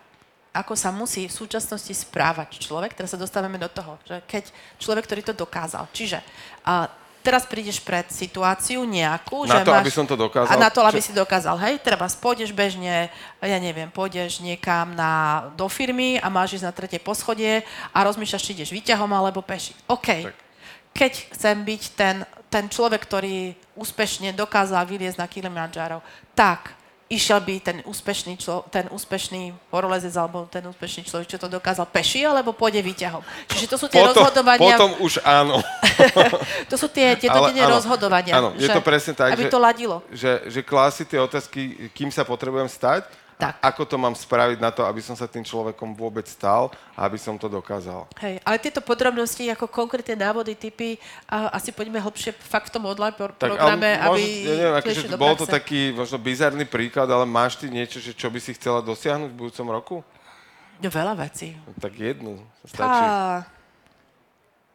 ako 0.56 0.74
sa 0.74 0.90
musí 0.90 1.28
v 1.30 1.38
súčasnosti 1.38 1.94
správať 1.94 2.58
človek, 2.64 2.96
teraz 2.98 3.14
sa 3.14 3.20
dostávame 3.20 3.62
do 3.62 3.70
toho, 3.70 4.00
že 4.08 4.24
keď 4.26 4.44
človek, 4.82 5.04
ktorý 5.06 5.22
to 5.22 5.36
dokázal, 5.36 5.86
čiže 5.94 6.24
a, 6.66 6.90
teraz 7.28 7.44
prídeš 7.44 7.84
pred 7.84 8.08
situáciu 8.08 8.88
nejakú, 8.88 9.44
Na 9.44 9.60
že 9.60 9.68
to, 9.68 9.72
máš... 9.76 9.84
aby 9.84 9.92
som 9.92 10.08
to 10.08 10.16
dokázal? 10.16 10.56
A 10.56 10.56
na 10.56 10.72
to, 10.72 10.80
aby 10.80 11.04
Čo- 11.04 11.12
si 11.12 11.14
dokázal, 11.14 11.56
hej, 11.60 11.76
treba 11.84 12.08
pôjdeš 12.08 12.56
bežne, 12.56 13.12
ja 13.44 13.60
neviem, 13.60 13.92
pôjdeš 13.92 14.40
niekam 14.40 14.96
na, 14.96 15.46
do 15.60 15.68
firmy 15.68 16.18
a 16.24 16.32
máš 16.32 16.64
ísť 16.64 16.66
na 16.66 16.74
tretie 16.74 17.04
poschodie 17.04 17.68
a 17.92 17.98
rozmýšľaš, 18.08 18.46
či 18.48 18.56
ideš 18.56 18.72
výťahom 18.72 19.12
alebo 19.12 19.44
peši. 19.44 19.76
OK. 19.92 20.32
Tak. 20.32 20.36
Keď 20.96 21.14
chcem 21.36 21.58
byť 21.62 21.82
ten, 21.94 22.16
ten 22.58 22.66
človek, 22.66 23.06
ktorý 23.06 23.54
úspešne 23.78 24.34
dokázal 24.34 24.82
vyliezť 24.90 25.22
na 25.22 25.30
Kilimanjaro, 25.30 26.02
tak 26.34 26.74
išiel 27.08 27.40
by 27.40 27.54
ten 27.64 27.78
úspešný, 27.86 28.36
člo, 28.36 28.66
ten 28.68 28.90
úspešný 28.90 29.54
horolezec 29.72 30.12
alebo 30.18 30.50
ten 30.50 30.66
úspešný 30.66 31.06
človek, 31.08 31.30
čo 31.30 31.38
to 31.38 31.48
dokázal 31.48 31.86
peši, 31.88 32.26
alebo 32.26 32.52
pôjde 32.52 32.82
výťahom. 32.84 33.22
Čiže 33.48 33.68
to 33.70 33.78
sú 33.78 33.88
tie 33.88 34.02
Potom, 34.02 34.26
rozhodovania, 34.26 34.76
potom 34.76 34.92
už 35.00 35.22
áno. 35.24 35.62
to 36.72 36.76
sú 36.76 36.90
tie 36.90 37.16
denodenné 37.16 37.64
áno, 37.64 37.78
rozhodovania. 37.80 38.34
áno, 38.36 38.50
je 38.60 38.68
že- 38.68 38.76
to 38.76 38.84
presne 38.84 39.14
tak, 39.16 39.38
Aby 39.38 39.48
že- 39.48 39.54
to 39.54 39.60
ladilo. 39.62 39.96
že, 40.12 40.32
že 40.52 40.60
klási 40.66 41.06
tie 41.08 41.22
otázky, 41.22 41.94
kým 41.96 42.10
sa 42.12 42.26
potrebujem 42.28 42.68
stať, 42.68 43.08
Tak. 43.38 43.62
a 43.62 43.70
ako 43.70 43.86
to 43.86 44.02
mám 44.02 44.18
spraviť 44.18 44.58
na 44.58 44.74
to, 44.74 44.82
aby 44.82 44.98
som 44.98 45.14
sa 45.14 45.30
tým 45.30 45.46
človekom 45.46 45.94
vôbec 45.94 46.26
stal 46.26 46.74
a 46.98 47.06
aby 47.06 47.22
som 47.22 47.38
to 47.38 47.46
dokázal. 47.46 48.10
Hej, 48.18 48.42
ale 48.42 48.58
tieto 48.58 48.82
podrobnosti, 48.82 49.46
ako 49.54 49.70
konkrétne 49.70 50.18
návody, 50.18 50.58
typy, 50.58 50.98
a 51.30 51.54
asi 51.54 51.70
poďme 51.70 52.02
hlbšie 52.02 52.34
fakt 52.34 52.74
v 52.74 52.82
tom 52.82 52.90
online 52.90 53.14
pro- 53.14 53.30
Tak, 53.30 53.54
programe, 53.54 53.94
aby 53.94 54.22
ja 54.42 54.56
neviem, 54.58 54.76
akože 54.82 55.02
bol 55.22 55.38
to 55.38 55.46
taký 55.46 55.94
možno 55.94 56.18
bizarný 56.18 56.66
príklad, 56.66 57.06
ale 57.14 57.30
máš 57.30 57.62
ty 57.62 57.70
niečo, 57.70 58.02
že 58.02 58.18
čo 58.18 58.26
by 58.34 58.42
si 58.42 58.58
chcela 58.58 58.82
dosiahnuť 58.82 59.30
v 59.30 59.38
budúcom 59.38 59.68
roku? 59.70 59.96
No, 60.82 60.90
veľa 60.90 61.14
vecí. 61.14 61.54
Tak 61.78 61.94
jednu 61.94 62.42
stačí. 62.66 63.06
Tá, 63.06 63.46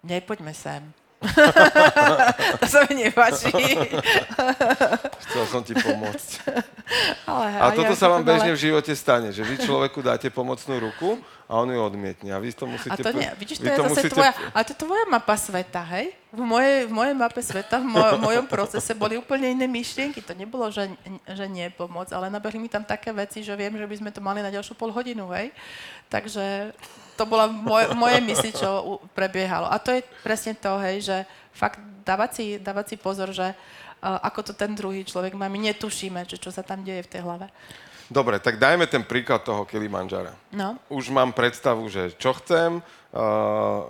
nepoďme 0.07 0.55
sem. 0.55 1.02
to 2.61 2.67
sa 2.67 2.85
mi 2.91 3.07
nepáči. 3.07 3.51
Chcel 5.27 5.45
som 5.49 5.63
ti 5.63 5.73
pomôcť. 5.73 6.31
Ale, 7.25 7.47
A 7.63 7.71
toto 7.73 7.95
sa 7.95 8.11
vám 8.11 8.27
bežne 8.27 8.53
ale... 8.53 8.59
v 8.59 8.63
živote 8.69 8.93
stane, 8.93 9.31
že 9.31 9.47
vy 9.47 9.63
človeku 9.63 10.03
dáte 10.03 10.29
pomocnú 10.29 10.83
ruku 10.83 11.17
a 11.47 11.63
on 11.63 11.69
ju 11.71 11.79
odmietne. 11.79 12.33
A 12.35 12.39
vy 12.43 12.51
to 12.53 12.67
musíte... 12.67 12.99
A 12.99 13.07
to 13.07 13.15
nie, 13.15 13.31
vidíš, 13.39 13.63
to 13.63 13.69
je 13.71 13.77
zase 13.77 13.89
musíte- 13.89 14.15
tvoja, 14.17 14.33
ale 14.53 14.63
to 14.67 14.73
je 14.75 14.79
tvoja 14.83 15.05
mapa 15.07 15.35
sveta, 15.39 15.83
hej? 15.95 16.07
V 16.33 16.41
mojej, 16.41 16.89
v 16.89 16.93
mojej 16.97 17.15
mape 17.15 17.43
sveta, 17.45 17.77
v 17.77 17.89
moj, 17.93 18.17
mojom 18.17 18.47
procese 18.49 18.97
boli 18.97 19.21
úplne 19.21 19.53
iné 19.53 19.69
myšlienky. 19.69 20.25
To 20.25 20.33
nebolo, 20.33 20.73
že, 20.73 20.89
že 21.29 21.45
nie 21.45 21.69
pomoc, 21.69 22.09
ale 22.09 22.33
nabehli 22.33 22.57
mi 22.57 22.73
tam 22.73 22.83
také 22.89 23.13
veci, 23.13 23.45
že 23.45 23.53
viem, 23.53 23.77
že 23.77 23.85
by 23.85 23.97
sme 24.01 24.11
to 24.11 24.25
mali 24.25 24.41
na 24.41 24.49
ďalšiu 24.49 24.73
pol 24.73 24.89
hodinu, 24.97 25.29
hej? 25.37 25.53
Takže 26.09 26.73
to 27.23 27.31
bola 27.31 27.47
moje, 27.47 27.87
moje 27.95 28.19
mysli, 28.19 28.51
čo 28.51 28.99
prebiehalo. 29.15 29.71
A 29.71 29.79
to 29.79 29.95
je 29.95 30.03
presne 30.27 30.59
to, 30.59 30.75
hej, 30.83 31.07
že 31.07 31.17
fakt 31.55 31.79
dávať 32.03 32.31
si, 32.35 32.45
dávať 32.59 32.87
si 32.91 32.97
pozor, 32.99 33.31
že 33.31 33.55
uh, 33.55 34.19
ako 34.27 34.51
to 34.51 34.53
ten 34.59 34.75
druhý 34.75 35.07
človek 35.07 35.39
má. 35.39 35.47
My 35.47 35.71
netušíme, 35.71 36.27
že 36.27 36.43
čo 36.43 36.51
sa 36.51 36.67
tam 36.67 36.83
deje 36.83 37.07
v 37.07 37.13
tej 37.15 37.23
hlave. 37.23 37.47
Dobre, 38.11 38.43
tak 38.43 38.59
dajme 38.59 38.91
ten 38.91 39.07
príklad 39.07 39.47
toho 39.47 39.63
Kilimanjara. 39.63 40.35
No. 40.51 40.75
Už 40.91 41.15
mám 41.15 41.31
predstavu, 41.31 41.87
že 41.87 42.11
čo 42.19 42.35
chcem, 42.43 42.83
uh, 42.83 43.81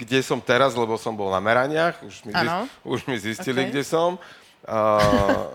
kde 0.00 0.24
som 0.24 0.40
teraz, 0.40 0.72
lebo 0.72 0.96
som 0.96 1.12
bol 1.12 1.28
na 1.28 1.44
meraniach, 1.44 2.00
už 2.00 2.24
mi, 2.24 2.32
zist- 2.32 2.72
už 2.80 3.00
mi 3.04 3.16
zistili, 3.20 3.68
OK. 3.68 3.68
kde 3.68 3.82
som. 3.84 4.16
Uh, 4.64 5.52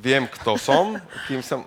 viem, 0.00 0.24
kto 0.24 0.56
som, 0.56 0.96
kým 1.28 1.44
som... 1.44 1.60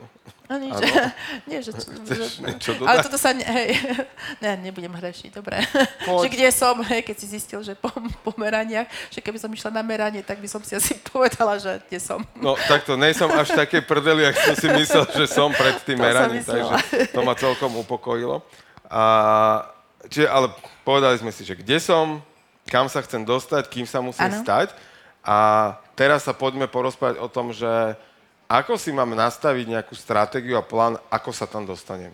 No 0.46 0.62
nič, 0.62 0.78
nie, 1.50 1.58
že... 1.58 1.74
Chceš 1.74 2.38
že 2.38 2.46
niečo 2.46 2.72
ale 2.86 3.02
dodať? 3.02 3.06
toto 3.10 3.18
sa... 3.18 3.34
Ne, 3.34 3.42
hej, 3.42 3.82
ne, 4.46 4.52
nebudem 4.70 4.94
hrešiť, 4.94 5.34
dobre. 5.34 5.58
Poď. 6.06 6.22
že 6.22 6.28
kde 6.38 6.50
som, 6.54 6.78
hej, 6.86 7.02
keď 7.02 7.16
si 7.18 7.28
zistil, 7.34 7.60
že 7.66 7.74
po, 7.74 7.90
po 8.22 8.32
meraniach, 8.38 8.86
že 9.10 9.26
keby 9.26 9.42
som 9.42 9.50
išla 9.50 9.74
na 9.74 9.82
meranie, 9.82 10.22
tak 10.22 10.38
by 10.38 10.46
som 10.46 10.62
si 10.62 10.78
asi 10.78 11.02
povedala, 11.14 11.58
že 11.58 11.82
kde 11.90 11.98
som. 11.98 12.22
No 12.38 12.54
takto, 12.70 12.94
nejsom 12.94 13.34
až 13.34 13.58
také 13.58 13.82
prdeli, 13.82 14.30
ak 14.30 14.38
som 14.38 14.56
si 14.56 14.68
myslel, 14.70 15.06
že 15.18 15.26
som 15.26 15.50
pred 15.50 15.82
tým 15.82 15.98
som 15.98 16.06
meraním, 16.06 16.44
takže 16.46 16.76
to 17.10 17.20
ma 17.26 17.34
celkom 17.34 17.74
upokojilo. 17.82 18.46
A, 18.86 19.04
čiže, 20.14 20.30
ale 20.30 20.54
povedali 20.86 21.18
sme 21.18 21.34
si, 21.34 21.42
že 21.42 21.58
kde 21.58 21.82
som, 21.82 22.22
kam 22.70 22.86
sa 22.86 23.02
chcem 23.02 23.26
dostať, 23.26 23.66
kým 23.66 23.90
sa 23.90 23.98
musím 23.98 24.30
Áno. 24.30 24.42
stať. 24.46 24.78
A 25.26 25.38
teraz 25.98 26.22
sa 26.22 26.38
poďme 26.38 26.70
porozprávať 26.70 27.18
o 27.18 27.26
tom, 27.26 27.50
že 27.50 27.98
ako 28.46 28.78
si 28.78 28.94
mám 28.94 29.10
nastaviť 29.14 29.66
nejakú 29.78 29.94
stratégiu 29.98 30.58
a 30.58 30.66
plán, 30.66 31.02
ako 31.10 31.32
sa 31.34 31.50
tam 31.50 31.66
dostanem. 31.66 32.14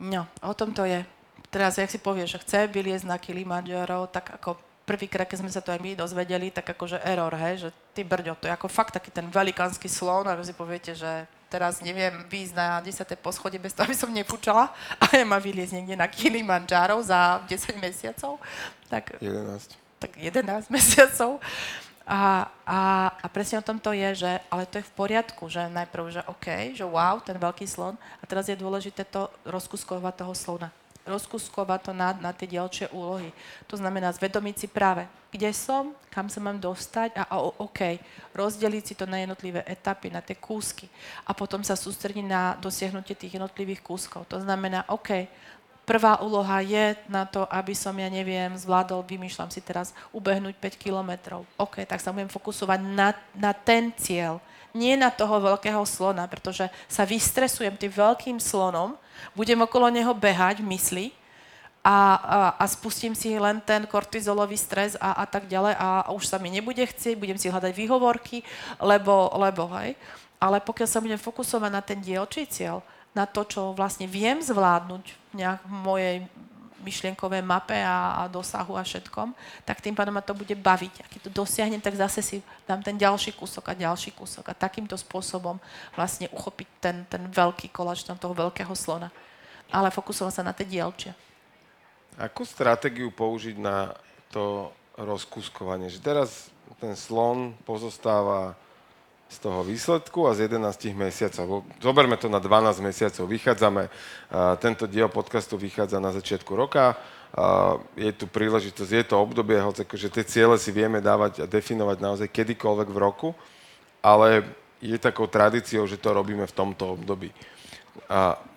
No, 0.00 0.24
o 0.40 0.54
tom 0.54 0.72
to 0.72 0.86
je. 0.86 1.02
Teraz, 1.50 1.76
jak 1.76 1.90
si 1.90 1.98
povieš, 1.98 2.38
že 2.38 2.42
chce 2.46 2.58
vyliezť 2.70 3.06
na 3.10 3.18
Kilimanjaro, 3.18 4.06
tak 4.06 4.38
ako 4.38 4.56
prvýkrát, 4.86 5.26
keď 5.26 5.38
sme 5.42 5.50
sa 5.50 5.62
to 5.62 5.70
aj 5.70 5.78
my 5.82 5.98
dozvedeli, 5.98 6.50
tak 6.50 6.74
akože 6.74 7.02
error, 7.02 7.30
hej, 7.34 7.66
že 7.66 7.70
ty 7.94 8.02
brďo, 8.02 8.34
to 8.38 8.50
je 8.50 8.54
ako 8.54 8.66
fakt 8.66 8.94
taký 8.94 9.14
ten 9.14 9.26
velikánsky 9.30 9.86
slon, 9.86 10.26
a 10.26 10.34
vy 10.34 10.46
si 10.46 10.54
poviete, 10.54 10.98
že 10.98 11.26
teraz 11.46 11.82
neviem 11.82 12.26
výjsť 12.30 12.54
na 12.54 12.82
10. 12.82 13.06
poschodie 13.18 13.58
bez 13.58 13.74
toho, 13.74 13.86
aby 13.86 13.94
som 13.98 14.10
nepúčala 14.10 14.70
a 14.98 15.04
ja 15.18 15.26
má 15.26 15.42
vyliezť 15.42 15.78
niekde 15.78 15.94
na 15.98 16.10
Kilimanjaro 16.10 17.02
za 17.02 17.42
10 17.46 17.78
mesiacov, 17.78 18.38
tak 18.90 19.18
11. 19.22 19.74
tak 19.98 20.10
11 20.18 20.70
mesiacov. 20.74 21.42
A, 22.10 22.50
a, 22.66 22.80
a 23.22 23.26
presne 23.30 23.62
o 23.62 23.66
tom 23.66 23.78
to 23.78 23.94
je, 23.94 24.26
že 24.26 24.30
ale 24.50 24.66
to 24.66 24.82
je 24.82 24.88
v 24.90 24.96
poriadku, 24.98 25.46
že 25.46 25.70
najprv, 25.70 26.10
že 26.10 26.26
OK, 26.26 26.74
že 26.74 26.82
wow, 26.82 27.22
ten 27.22 27.38
veľký 27.38 27.62
slon. 27.70 27.94
A 28.18 28.24
teraz 28.26 28.50
je 28.50 28.58
dôležité 28.58 29.06
to 29.06 29.30
rozkuskovať 29.46 30.26
toho 30.26 30.34
slona. 30.34 30.74
Rozkuskovať 31.06 31.86
to 31.86 31.92
na, 31.94 32.10
na 32.18 32.34
tie 32.34 32.50
ďalšie 32.50 32.90
úlohy. 32.90 33.30
To 33.70 33.78
znamená 33.78 34.10
zvedomiť 34.10 34.56
si 34.58 34.66
práve, 34.66 35.06
kde 35.30 35.54
som, 35.54 35.94
kam 36.10 36.26
sa 36.26 36.42
mám 36.42 36.58
dostať 36.58 37.14
a, 37.14 37.30
a 37.30 37.46
OK, 37.62 38.02
rozdeliť 38.34 38.82
si 38.82 38.94
to 38.98 39.06
na 39.06 39.22
jednotlivé 39.22 39.62
etapy, 39.62 40.10
na 40.10 40.18
tie 40.18 40.34
kúsky. 40.34 40.90
A 41.22 41.30
potom 41.30 41.62
sa 41.62 41.78
sústrediť 41.78 42.26
na 42.26 42.58
dosiahnutie 42.58 43.14
tých 43.14 43.38
jednotlivých 43.38 43.86
kúskov. 43.86 44.26
To 44.26 44.42
znamená, 44.42 44.82
OK, 44.90 45.30
Prvá 45.88 46.22
úloha 46.22 46.62
je 46.62 46.94
na 47.10 47.26
to, 47.26 47.48
aby 47.50 47.74
som, 47.74 47.96
ja 47.98 48.06
neviem, 48.06 48.54
zvládol, 48.54 49.02
vymýšľam 49.02 49.50
si 49.50 49.58
teraz, 49.58 49.90
ubehnúť 50.14 50.54
5 50.54 50.78
kilometrov. 50.78 51.42
OK, 51.58 51.82
tak 51.82 51.98
sa 51.98 52.14
budem 52.14 52.30
fokusovať 52.30 52.78
na, 52.78 53.10
na 53.34 53.50
ten 53.50 53.90
cieľ, 53.98 54.38
nie 54.70 54.94
na 54.94 55.10
toho 55.10 55.42
veľkého 55.42 55.82
slona, 55.82 56.30
pretože 56.30 56.70
sa 56.86 57.02
vystresujem 57.02 57.74
tým 57.74 57.90
veľkým 57.90 58.38
slonom, 58.38 58.94
budem 59.34 59.58
okolo 59.58 59.90
neho 59.90 60.14
behať 60.14 60.62
v 60.62 60.70
mysli 60.70 61.06
a, 61.80 61.96
a, 62.14 62.38
a 62.60 62.64
spustím 62.68 63.16
si 63.16 63.32
len 63.40 63.56
ten 63.64 63.88
kortizolový 63.88 64.54
stres 64.54 65.00
a, 65.00 65.16
a 65.16 65.24
tak 65.24 65.48
ďalej 65.48 65.74
a, 65.80 65.88
a 66.06 66.10
už 66.12 66.28
sa 66.28 66.36
mi 66.36 66.52
nebude 66.52 66.84
chcieť, 66.84 67.16
budem 67.16 67.40
si 67.40 67.48
hľadať 67.48 67.72
výhovorky, 67.72 68.44
lebo, 68.78 69.32
lebo 69.40 69.64
hej. 69.80 69.96
Ale 70.40 70.60
pokiaľ 70.60 70.88
sa 70.88 71.00
budem 71.00 71.20
fokusovať 71.20 71.70
na 71.72 71.82
ten 71.84 72.00
dielčí 72.00 72.44
cieľ, 72.48 72.84
na 73.10 73.26
to, 73.26 73.42
čo 73.42 73.74
vlastne 73.74 74.06
viem 74.06 74.38
zvládnuť 74.38 75.04
v 75.04 75.32
nejak 75.34 75.60
mojej 75.66 76.16
myšlienkovej 76.80 77.44
mape 77.44 77.76
a, 77.76 78.24
a 78.24 78.28
dosahu 78.28 78.74
a 78.74 78.82
všetkom, 78.82 79.36
tak 79.68 79.84
tým 79.84 79.92
pádom 79.92 80.16
ma 80.16 80.24
to 80.24 80.32
bude 80.32 80.56
baviť. 80.56 81.04
A 81.04 81.08
keď 81.12 81.20
to 81.28 81.30
dosiahnem, 81.44 81.80
tak 81.80 81.96
zase 81.96 82.24
si 82.24 82.36
dám 82.64 82.80
ten 82.80 82.96
ďalší 82.96 83.36
kúsok 83.36 83.70
a 83.70 83.76
ďalší 83.76 84.16
kúsok 84.16 84.48
a 84.48 84.56
takýmto 84.56 84.96
spôsobom 84.96 85.60
vlastne 85.92 86.32
uchopiť 86.32 86.68
ten, 86.80 86.96
ten 87.06 87.22
veľký 87.28 87.68
koláč 87.68 88.02
tam 88.08 88.16
toho 88.16 88.32
veľkého 88.32 88.72
slona. 88.72 89.12
Ale 89.70 89.92
fokusovať 89.92 90.32
sa 90.40 90.42
na 90.42 90.56
tie 90.56 90.66
dielčie. 90.66 91.12
Akú 92.18 92.42
stratégiu 92.42 93.12
použiť 93.14 93.56
na 93.60 93.94
to 94.34 94.74
rozkuskovanie? 94.98 95.92
Že 95.92 96.00
teraz 96.02 96.50
ten 96.82 96.96
slon 96.96 97.54
pozostáva 97.62 98.56
z 99.30 99.38
toho 99.38 99.62
výsledku 99.62 100.26
a 100.26 100.34
z 100.34 100.50
11 100.50 100.90
mesiacov. 100.98 101.62
Zoberme 101.78 102.18
to 102.18 102.26
na 102.26 102.42
12 102.42 102.82
mesiacov. 102.82 103.30
Vychádzame, 103.30 103.86
tento 104.58 104.90
diel 104.90 105.06
podcastu 105.06 105.54
vychádza 105.54 106.02
na 106.02 106.10
začiatku 106.10 106.50
roka. 106.58 106.98
Je 107.94 108.10
tu 108.10 108.26
príležitosť, 108.26 108.90
je 108.90 109.04
to 109.06 109.22
obdobie, 109.22 109.62
hoci 109.62 109.86
akože 109.86 110.10
tie 110.10 110.24
ciele 110.26 110.58
si 110.58 110.74
vieme 110.74 110.98
dávať 110.98 111.46
a 111.46 111.50
definovať 111.50 112.02
naozaj 112.02 112.26
kedykoľvek 112.26 112.88
v 112.90 112.98
roku, 112.98 113.28
ale 114.02 114.42
je 114.82 114.98
takou 114.98 115.30
tradíciou, 115.30 115.86
že 115.86 115.94
to 115.94 116.10
robíme 116.10 116.42
v 116.42 116.56
tomto 116.56 116.98
období. 116.98 117.30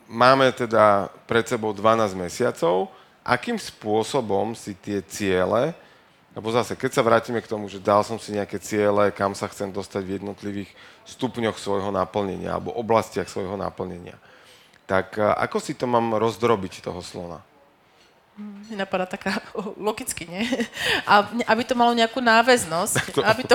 Máme 0.10 0.50
teda 0.58 1.14
pred 1.30 1.46
sebou 1.46 1.70
12 1.70 2.18
mesiacov. 2.18 2.90
Akým 3.22 3.62
spôsobom 3.62 4.58
si 4.58 4.74
tie 4.74 5.06
ciele, 5.06 5.78
lebo 6.34 6.50
zase, 6.50 6.74
keď 6.74 6.92
sa 6.98 7.06
vrátime 7.06 7.40
k 7.46 7.50
tomu, 7.50 7.70
že 7.70 7.78
dal 7.78 8.02
som 8.02 8.18
si 8.18 8.34
nejaké 8.34 8.58
ciele, 8.58 9.14
kam 9.14 9.38
sa 9.38 9.46
chcem 9.46 9.70
dostať 9.70 10.02
v 10.02 10.14
jednotlivých 10.18 10.72
stupňoch 11.06 11.62
svojho 11.62 11.94
naplnenia 11.94 12.58
alebo 12.58 12.74
oblastiach 12.74 13.30
svojho 13.30 13.54
naplnenia, 13.54 14.18
tak 14.90 15.16
a, 15.22 15.38
ako 15.38 15.58
si 15.62 15.78
to 15.78 15.86
mám 15.86 16.18
rozdrobiť 16.18 16.82
toho 16.82 17.06
slona? 17.06 17.46
Mi 18.34 18.74
napadá 18.74 19.06
taká, 19.06 19.38
logicky, 19.78 20.26
nie? 20.26 20.42
A 21.06 21.30
aby 21.54 21.62
to 21.62 21.78
malo 21.78 21.94
nejakú 21.94 22.18
náväznosť. 22.18 23.22
Aby 23.22 23.46
to, 23.46 23.54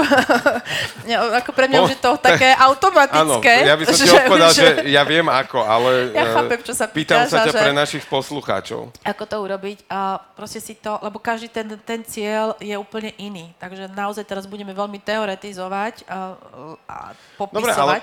ako 1.43 1.51
pre 1.51 1.67
mňa 1.67 1.79
už 1.83 1.99
je 1.99 2.01
to 2.01 2.15
také 2.23 2.55
automatické. 2.71 3.55
Áno, 3.67 3.69
ja 3.69 3.75
by 3.75 3.85
som 3.91 3.97
ti 3.99 4.07
odpovedal, 4.07 4.51
že... 4.55 4.63
že 4.63 4.71
ja 4.95 5.03
viem 5.03 5.27
ako, 5.27 5.59
ale 5.67 6.15
ja 6.15 6.25
chápem, 6.31 6.59
čo 6.63 6.75
sa 6.79 6.87
pýtam 6.87 7.27
pýtaš, 7.27 7.35
sa 7.35 7.39
ťa 7.51 7.53
že... 7.53 7.59
pre 7.59 7.73
našich 7.75 8.05
poslucháčov. 8.07 8.95
Ako 9.03 9.23
to 9.27 9.37
urobiť 9.43 9.79
a 9.91 10.23
proste 10.39 10.63
si 10.63 10.79
to, 10.79 10.95
lebo 11.03 11.19
každý 11.19 11.51
ten, 11.51 11.67
ten 11.83 12.01
cieľ 12.07 12.55
je 12.63 12.79
úplne 12.79 13.11
iný. 13.19 13.51
Takže 13.59 13.91
naozaj 13.91 14.23
teraz 14.23 14.47
budeme 14.47 14.71
veľmi 14.71 15.03
teoretizovať 15.03 16.07
a, 16.07 16.39
a 16.87 16.97
popisovať. 17.35 17.67
Dobre, 17.67 17.75
ale 17.75 17.95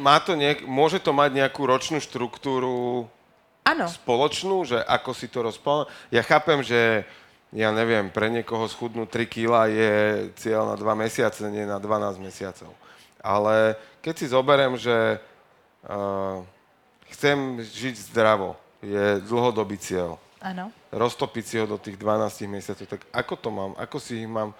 má 0.00 0.16
to 0.24 0.32
niek- 0.32 0.64
môže 0.64 0.96
to 1.04 1.12
mať 1.12 1.44
nejakú 1.44 1.68
ročnú 1.68 2.00
štruktúru 2.00 3.12
Áno. 3.64 3.88
spoločnú, 3.88 4.68
že 4.68 4.78
ako 4.84 5.10
si 5.16 5.26
to 5.26 5.40
rozplánovať. 5.40 5.88
Ja 6.12 6.20
chápem, 6.20 6.60
že 6.60 7.08
ja 7.54 7.72
neviem, 7.72 8.12
pre 8.12 8.28
niekoho 8.28 8.68
schudnúť 8.68 9.08
3 9.08 9.24
kg 9.30 9.70
je 9.72 9.92
cieľ 10.36 10.68
na 10.68 10.76
2 10.76 10.84
mesiace, 11.00 11.48
nie 11.48 11.64
na 11.64 11.80
12 11.80 12.20
mesiacov. 12.20 12.74
Ale 13.24 13.80
keď 14.04 14.14
si 14.20 14.26
zoberiem, 14.28 14.74
že 14.76 15.16
uh, 15.88 16.44
chcem 17.14 17.64
žiť 17.64 18.12
zdravo, 18.12 18.58
je 18.84 19.22
dlhodobý 19.24 19.80
cieľ. 19.80 20.20
Áno. 20.44 20.68
Roztopiť 20.92 21.44
si 21.48 21.56
ho 21.56 21.64
do 21.64 21.80
tých 21.80 21.96
12 21.96 22.44
mesiacov, 22.52 22.84
tak 22.84 23.00
ako 23.16 23.34
to 23.40 23.48
mám? 23.48 23.72
Ako 23.80 23.96
si 23.96 24.20
ich 24.20 24.28
mám 24.28 24.52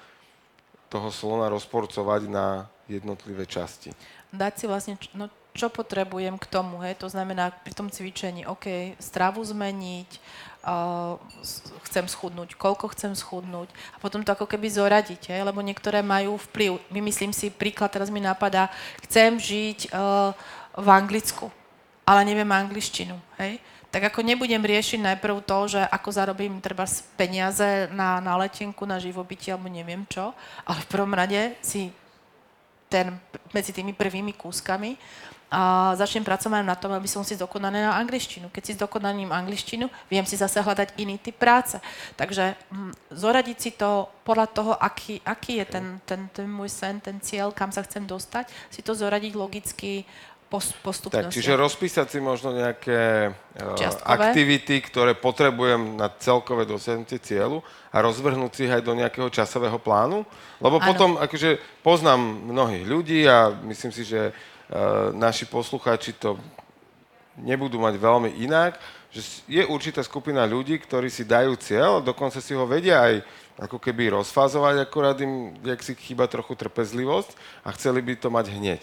toho 0.88 1.12
slona 1.12 1.52
rozporcovať 1.52 2.30
na 2.32 2.64
jednotlivé 2.88 3.44
časti? 3.44 3.92
Dať 4.32 4.52
si 4.54 4.64
vlastne, 4.64 4.96
no 5.12 5.28
čo 5.54 5.70
potrebujem 5.70 6.34
k 6.34 6.50
tomu, 6.50 6.82
hej, 6.82 6.98
to 6.98 7.06
znamená 7.06 7.54
pri 7.62 7.72
tom 7.78 7.86
cvičení, 7.86 8.42
OK, 8.42 8.98
stravu 8.98 9.38
zmeniť, 9.38 10.10
uh, 10.66 11.14
chcem 11.86 12.10
schudnúť, 12.10 12.58
koľko 12.58 12.90
chcem 12.90 13.14
schudnúť 13.14 13.70
a 13.94 13.96
potom 14.02 14.26
to 14.26 14.34
ako 14.34 14.50
keby 14.50 14.66
zoradiť, 14.66 15.30
hej, 15.30 15.46
lebo 15.46 15.62
niektoré 15.62 16.02
majú 16.02 16.42
vplyv. 16.50 16.82
Vymyslím 16.90 17.30
si 17.30 17.54
príklad, 17.54 17.94
teraz 17.94 18.10
mi 18.10 18.18
napadá, 18.18 18.66
chcem 19.06 19.38
žiť 19.38 19.94
uh, 19.94 20.34
v 20.74 20.88
Anglicku, 20.90 21.54
ale 22.02 22.26
neviem 22.26 22.50
angličtinu, 22.50 23.14
hej, 23.38 23.62
tak 23.94 24.10
ako 24.10 24.26
nebudem 24.26 24.58
riešiť 24.58 25.06
najprv 25.06 25.38
to, 25.46 25.78
že 25.78 25.80
ako 25.86 26.10
zarobím 26.10 26.58
treba 26.58 26.82
peniaze 27.14 27.86
na, 27.94 28.18
na 28.18 28.34
letenku, 28.42 28.82
na 28.82 28.98
živobytie 28.98 29.54
alebo 29.54 29.70
neviem 29.70 30.02
čo, 30.10 30.34
ale 30.66 30.82
v 30.82 30.90
prvom 30.90 31.14
rade 31.14 31.54
si 31.62 31.94
ten, 32.90 33.14
medzi 33.54 33.70
tými 33.70 33.94
prvými 33.94 34.34
kúskami 34.34 34.98
a 35.54 35.94
začnem 35.94 36.26
pracovať 36.26 36.66
na 36.66 36.74
tom, 36.74 36.90
aby 36.98 37.06
som 37.06 37.22
si 37.22 37.38
zdokonalila 37.38 37.94
angličtinu. 37.94 38.50
Keď 38.50 38.62
si 38.66 38.72
zdokonalím 38.74 39.30
angličtinu, 39.30 39.86
viem 40.10 40.26
si 40.26 40.34
zase 40.34 40.58
hľadať 40.58 40.98
iný 40.98 41.22
typ 41.22 41.38
práce. 41.38 41.78
Takže 42.18 42.58
hm, 42.74 43.14
zoradiť 43.14 43.58
si 43.62 43.70
to 43.78 44.10
podľa 44.26 44.46
toho, 44.50 44.72
aký, 44.74 45.22
aký 45.22 45.62
je 45.62 45.66
ten, 45.78 45.86
ten, 46.02 46.26
ten 46.34 46.50
môj 46.50 46.74
sen, 46.74 46.98
ten 46.98 47.22
cieľ, 47.22 47.54
kam 47.54 47.70
sa 47.70 47.86
chcem 47.86 48.02
dostať, 48.02 48.50
si 48.66 48.82
to 48.82 48.98
zoradiť 48.98 49.38
logicky 49.38 50.02
postupnosti. 50.54 51.30
Tak, 51.30 51.34
čiže 51.34 51.58
rozpísať 51.58 52.06
si 52.14 52.18
možno 52.22 52.54
nejaké 52.54 53.30
uh, 53.34 54.06
aktivity, 54.06 54.78
ktoré 54.86 55.18
potrebujem 55.18 55.98
na 55.98 56.06
celkové 56.06 56.62
dosiahnutie 56.62 57.18
cieľu 57.18 57.62
a 57.90 57.98
rozvrhnúť 57.98 58.52
si 58.54 58.64
aj 58.70 58.82
do 58.82 58.94
nejakého 58.94 59.26
časového 59.30 59.78
plánu. 59.82 60.22
Lebo 60.62 60.78
ano. 60.78 60.86
potom, 60.86 61.10
akože 61.18 61.82
poznám 61.82 62.20
mnohých 62.54 62.84
ľudí 62.86 63.26
a 63.26 63.50
myslím 63.66 63.90
si, 63.90 64.06
že 64.06 64.30
naši 65.12 65.44
poslucháči 65.44 66.16
to 66.16 66.40
nebudú 67.38 67.82
mať 67.82 67.98
veľmi 67.98 68.30
inak, 68.46 68.78
že 69.14 69.44
je 69.46 69.62
určitá 69.66 70.02
skupina 70.02 70.42
ľudí, 70.42 70.74
ktorí 70.78 71.06
si 71.06 71.22
dajú 71.22 71.54
cieľ, 71.58 72.02
dokonca 72.02 72.42
si 72.42 72.54
ho 72.54 72.66
vedia 72.66 72.98
aj 72.98 73.14
ako 73.54 73.78
keby 73.78 74.10
rozfázovať, 74.10 74.82
akorát 74.82 75.14
im, 75.22 75.54
jak 75.62 75.78
si 75.82 75.94
chýba 75.94 76.26
trochu 76.26 76.58
trpezlivosť 76.58 77.30
a 77.62 77.70
chceli 77.78 78.02
by 78.02 78.18
to 78.18 78.28
mať 78.30 78.46
hneď. 78.50 78.82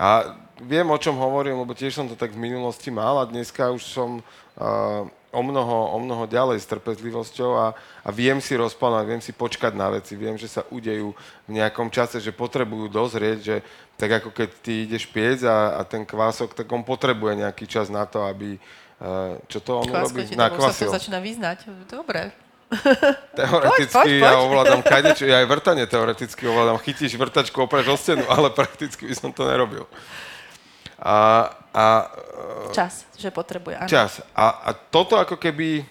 A 0.00 0.38
viem, 0.62 0.88
o 0.88 0.96
čom 1.00 1.18
hovorím, 1.20 1.60
lebo 1.60 1.76
tiež 1.76 2.00
som 2.00 2.06
to 2.08 2.16
tak 2.16 2.32
v 2.32 2.40
minulosti 2.40 2.88
mal 2.88 3.20
a 3.20 3.28
dneska 3.28 3.68
už 3.74 3.82
som 3.84 4.22
uh, 4.22 5.04
o 5.32 5.42
mnoho, 5.44 5.92
o 5.92 5.98
mnoho 6.00 6.24
ďalej 6.24 6.64
s 6.64 6.70
trpezlivosťou 6.70 7.50
a, 7.56 7.66
a 7.76 8.08
viem 8.08 8.40
si 8.40 8.56
rozplánovať, 8.56 9.06
viem 9.06 9.22
si 9.22 9.32
počkať 9.36 9.72
na 9.76 9.92
veci, 9.92 10.16
viem, 10.16 10.40
že 10.40 10.48
sa 10.48 10.64
udejú 10.72 11.12
v 11.44 11.50
nejakom 11.52 11.92
čase, 11.92 12.20
že 12.20 12.32
potrebujú 12.32 12.88
dozrieť, 12.88 13.38
že 13.40 13.56
tak 14.00 14.22
ako 14.22 14.30
keď 14.32 14.48
ty 14.62 14.88
ideš 14.88 15.10
piec 15.10 15.44
a, 15.44 15.76
a 15.76 15.82
ten 15.84 16.06
kvások, 16.06 16.54
tak 16.54 16.70
on 16.72 16.86
potrebuje 16.86 17.44
nejaký 17.44 17.68
čas 17.68 17.92
na 17.92 18.06
to, 18.08 18.24
aby... 18.24 18.56
Uh, 18.98 19.38
čo 19.46 19.62
to 19.62 19.78
on 19.78 19.86
Kvásko 19.86 20.26
robí? 20.26 20.34
Nakvasil. 20.34 20.90
sa 20.90 20.90
to 20.90 20.96
začína 20.98 21.22
vyznať. 21.22 21.70
Dobre. 21.86 22.34
Teoreticky 23.38 23.88
poď, 23.88 24.04
poď, 24.04 24.10
poď. 24.10 24.26
ja 24.26 24.36
ovládam 24.42 24.80
kadečo, 24.92 25.24
ja 25.24 25.36
aj 25.40 25.46
vrtanie 25.48 25.84
teoreticky 25.86 26.42
ovládam. 26.44 26.82
Chytíš 26.82 27.14
vrtačku, 27.16 27.56
opreš 27.62 27.86
o 27.94 27.96
stenu, 27.96 28.24
ale 28.28 28.50
prakticky 28.52 29.06
by 29.08 29.14
som 29.14 29.30
to 29.30 29.46
nerobil. 29.48 29.86
A, 30.98 31.46
a, 31.70 31.84
čas, 32.74 33.06
že 33.14 33.30
potrebuje. 33.30 33.78
Áno. 33.78 33.90
Čas. 33.90 34.18
A, 34.34 34.66
a 34.66 34.70
toto 34.74 35.14
ako 35.14 35.38
keby 35.38 35.86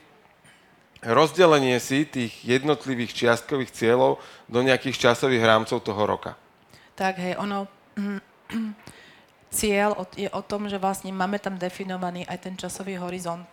rozdelenie 1.04 1.80
si 1.80 2.04
tých 2.04 2.36
jednotlivých 2.44 3.16
čiastkových 3.16 3.72
cieľov 3.72 4.20
do 4.52 4.60
nejakých 4.60 5.12
časových 5.12 5.44
rámcov 5.48 5.80
toho 5.80 6.04
roka. 6.04 6.36
Tak, 6.98 7.20
hej, 7.24 7.40
ono... 7.40 7.68
cieľ 9.48 9.96
je 10.14 10.28
o 10.28 10.42
tom, 10.44 10.68
že 10.68 10.78
vlastne 10.78 11.10
máme 11.16 11.40
tam 11.40 11.56
definovaný 11.56 12.28
aj 12.28 12.38
ten 12.44 12.56
časový 12.60 13.00
horizont 13.00 13.48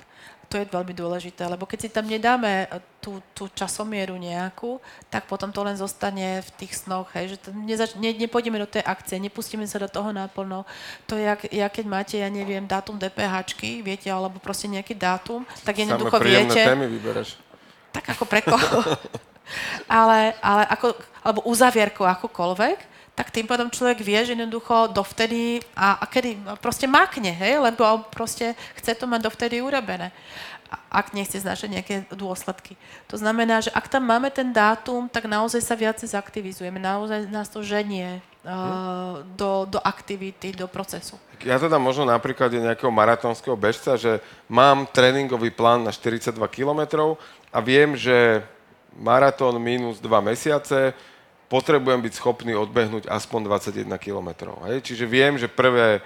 to 0.48 0.61
je 0.61 0.68
veľmi 0.68 0.94
dôležité, 0.94 1.48
lebo 1.48 1.64
keď 1.64 1.78
si 1.85 1.88
tam 1.90 2.07
nedáme 2.07 2.68
eh, 2.68 2.80
tú, 3.00 3.20
tú 3.37 3.48
časomieru 3.52 4.16
nejakú, 4.16 4.80
tak 5.12 5.28
potom 5.28 5.52
to 5.52 5.61
len 5.61 5.76
zostane 5.76 6.40
v 6.40 6.50
tých 6.57 6.85
snoch, 6.85 7.12
hej, 7.12 7.37
že 7.37 7.52
nezač- 7.52 7.98
ne, 8.00 8.16
nepôjdeme 8.16 8.57
do 8.57 8.68
tej 8.68 8.85
akcie, 8.85 9.20
nepustíme 9.20 9.68
sa 9.68 9.83
do 9.83 9.88
toho 9.90 10.12
naplno. 10.14 10.64
To 11.11 11.20
je, 11.20 11.24
jak, 11.28 11.40
jak 11.52 11.72
keď 11.72 11.87
máte, 11.87 12.16
ja 12.16 12.30
neviem, 12.33 12.64
dátum 12.64 12.96
DPHčky, 12.96 13.85
viete, 13.85 14.09
alebo 14.09 14.40
proste 14.40 14.70
nejaký 14.70 14.96
dátum, 14.96 15.44
tak 15.66 15.80
jednoducho 15.80 16.16
viete... 16.22 16.64
témy 16.64 16.88
vybereš. 16.88 17.37
Tak 17.92 18.16
ako 18.16 18.24
pre 18.24 18.40
koho. 18.40 18.80
ale, 20.00 20.33
ale 20.40 20.62
ako, 20.72 20.96
alebo 21.20 21.40
uzavierku 21.44 22.02
akokoľvek, 22.02 22.93
tak 23.14 23.31
tým 23.31 23.46
pádom 23.46 23.70
človek 23.70 24.03
vie, 24.03 24.18
že 24.27 24.35
jednoducho 24.35 24.90
dovtedy 24.90 25.62
a, 25.79 26.03
a 26.03 26.05
kedy? 26.11 26.59
Proste 26.59 26.90
makne, 26.90 27.31
hej, 27.31 27.62
lebo 27.62 28.03
proste 28.11 28.59
chce 28.74 28.98
to 28.98 29.07
mať 29.07 29.31
dovtedy 29.31 29.62
urobené. 29.62 30.11
Ak 30.90 31.14
nechce 31.14 31.38
znašať 31.38 31.68
nejaké 31.70 31.94
dôsledky. 32.11 32.74
To 33.07 33.14
znamená, 33.14 33.62
že 33.62 33.70
ak 33.70 33.87
tam 33.87 34.11
máme 34.11 34.35
ten 34.35 34.50
dátum, 34.50 35.07
tak 35.07 35.31
naozaj 35.31 35.62
sa 35.62 35.79
viacej 35.79 36.11
zaktivizujeme, 36.11 36.83
naozaj 36.83 37.31
nás 37.31 37.46
to 37.46 37.62
ženie 37.62 38.18
uh, 38.42 39.22
do, 39.38 39.70
do 39.70 39.79
aktivity, 39.79 40.50
do 40.50 40.66
procesu. 40.66 41.14
Ja 41.46 41.62
teda 41.62 41.79
možno 41.79 42.11
napríklad 42.11 42.50
je 42.50 42.66
nejakého 42.66 42.90
maratónskeho 42.90 43.55
bežca, 43.55 43.94
že 43.94 44.18
mám 44.50 44.90
tréningový 44.90 45.55
plán 45.55 45.87
na 45.87 45.94
42 45.94 46.35
km 46.50 47.14
a 47.55 47.59
viem, 47.62 47.94
že 47.94 48.42
maratón 48.98 49.62
minus 49.62 50.03
2 50.03 50.11
mesiace, 50.18 50.94
potrebujem 51.55 52.03
byť 52.03 52.19
schopný 52.19 52.59
odbehnúť 52.59 53.07
aspoň 53.07 53.47
21 53.47 53.87
km. 54.03 54.51
Hej? 54.67 54.83
Čiže 54.83 55.07
viem, 55.07 55.38
že 55.38 55.47
prvé 55.47 56.03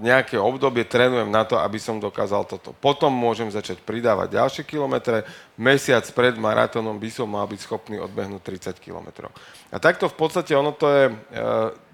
nejaké 0.00 0.40
obdobie 0.40 0.88
trénujem 0.88 1.28
na 1.28 1.44
to, 1.44 1.60
aby 1.60 1.76
som 1.76 2.00
dokázal 2.00 2.48
toto. 2.48 2.72
Potom 2.80 3.12
môžem 3.12 3.52
začať 3.52 3.84
pridávať 3.84 4.40
ďalšie 4.40 4.64
kilometre. 4.64 5.28
Mesiac 5.60 6.08
pred 6.16 6.40
maratónom 6.40 6.96
by 6.96 7.10
som 7.12 7.28
mal 7.28 7.44
byť 7.44 7.60
schopný 7.60 8.00
odbehnúť 8.00 8.40
30 8.72 8.80
km. 8.80 9.28
A 9.68 9.76
takto 9.76 10.08
v 10.08 10.16
podstate 10.16 10.56
ono 10.56 10.72
to 10.72 10.88
je, 10.88 11.04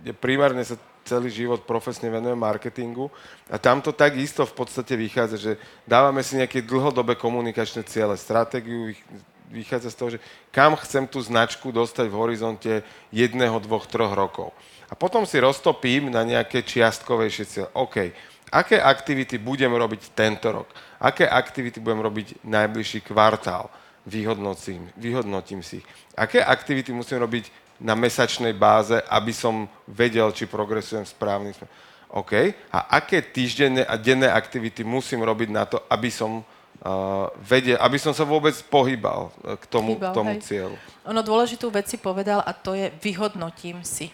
je 0.06 0.12
primárne 0.14 0.62
sa 0.62 0.78
celý 1.02 1.30
život 1.30 1.66
profesne 1.66 2.10
venujem 2.10 2.38
marketingu 2.38 3.10
a 3.46 3.58
tam 3.62 3.78
to 3.78 3.94
takisto 3.94 4.42
v 4.42 4.54
podstate 4.58 4.98
vychádza, 4.98 5.38
že 5.38 5.52
dávame 5.86 6.18
si 6.26 6.34
nejaké 6.34 6.66
dlhodobé 6.66 7.14
komunikačné 7.14 7.86
ciele, 7.86 8.18
stratégiu, 8.18 8.90
vychádza 9.50 9.90
z 9.90 9.98
toho, 9.98 10.10
že 10.16 10.22
kam 10.50 10.76
chcem 10.76 11.06
tú 11.06 11.22
značku 11.22 11.72
dostať 11.72 12.06
v 12.10 12.18
horizonte 12.18 12.72
jedného, 13.12 13.58
dvoch, 13.62 13.86
troch 13.86 14.12
rokov. 14.12 14.50
A 14.86 14.94
potom 14.94 15.26
si 15.26 15.42
roztopím 15.42 16.10
na 16.10 16.22
nejaké 16.22 16.62
čiastkovejšie 16.62 17.44
cieľe. 17.46 17.70
OK, 17.74 17.96
aké 18.54 18.78
aktivity 18.78 19.38
budem 19.38 19.74
robiť 19.74 20.14
tento 20.14 20.52
rok? 20.52 20.68
Aké 21.02 21.26
aktivity 21.26 21.82
budem 21.82 22.00
robiť 22.00 22.46
najbližší 22.46 23.02
kvartál? 23.02 23.70
Vyhodnotím, 24.06 24.86
vyhodnotím 24.94 25.66
si. 25.66 25.82
Aké 26.14 26.38
aktivity 26.38 26.94
musím 26.94 27.18
robiť 27.18 27.50
na 27.82 27.98
mesačnej 27.98 28.54
báze, 28.54 28.94
aby 29.10 29.34
som 29.34 29.66
vedel, 29.90 30.30
či 30.30 30.46
progresujem 30.46 31.02
správnym 31.02 31.50
smerom? 31.50 31.74
OK. 32.14 32.32
A 32.70 32.78
aké 33.02 33.18
týždenné 33.18 33.82
a 33.82 33.98
denné 33.98 34.30
aktivity 34.30 34.86
musím 34.86 35.26
robiť 35.26 35.48
na 35.50 35.66
to, 35.66 35.82
aby 35.90 36.06
som 36.06 36.46
uh, 36.82 37.30
vedie, 37.40 37.76
aby 37.76 37.96
som 37.96 38.12
sa 38.12 38.26
vôbec 38.26 38.54
pohybal 38.68 39.30
uh, 39.30 39.56
k 39.56 39.64
tomu, 39.70 39.96
Hýbal, 39.96 40.12
tomu 40.12 40.32
cieľu. 40.42 40.76
Ono 41.06 41.20
dôležitú 41.22 41.70
vec 41.70 41.86
si 41.88 41.96
povedal 42.00 42.42
a 42.42 42.50
to 42.52 42.76
je 42.76 42.92
vyhodnotím 43.00 43.80
si. 43.86 44.12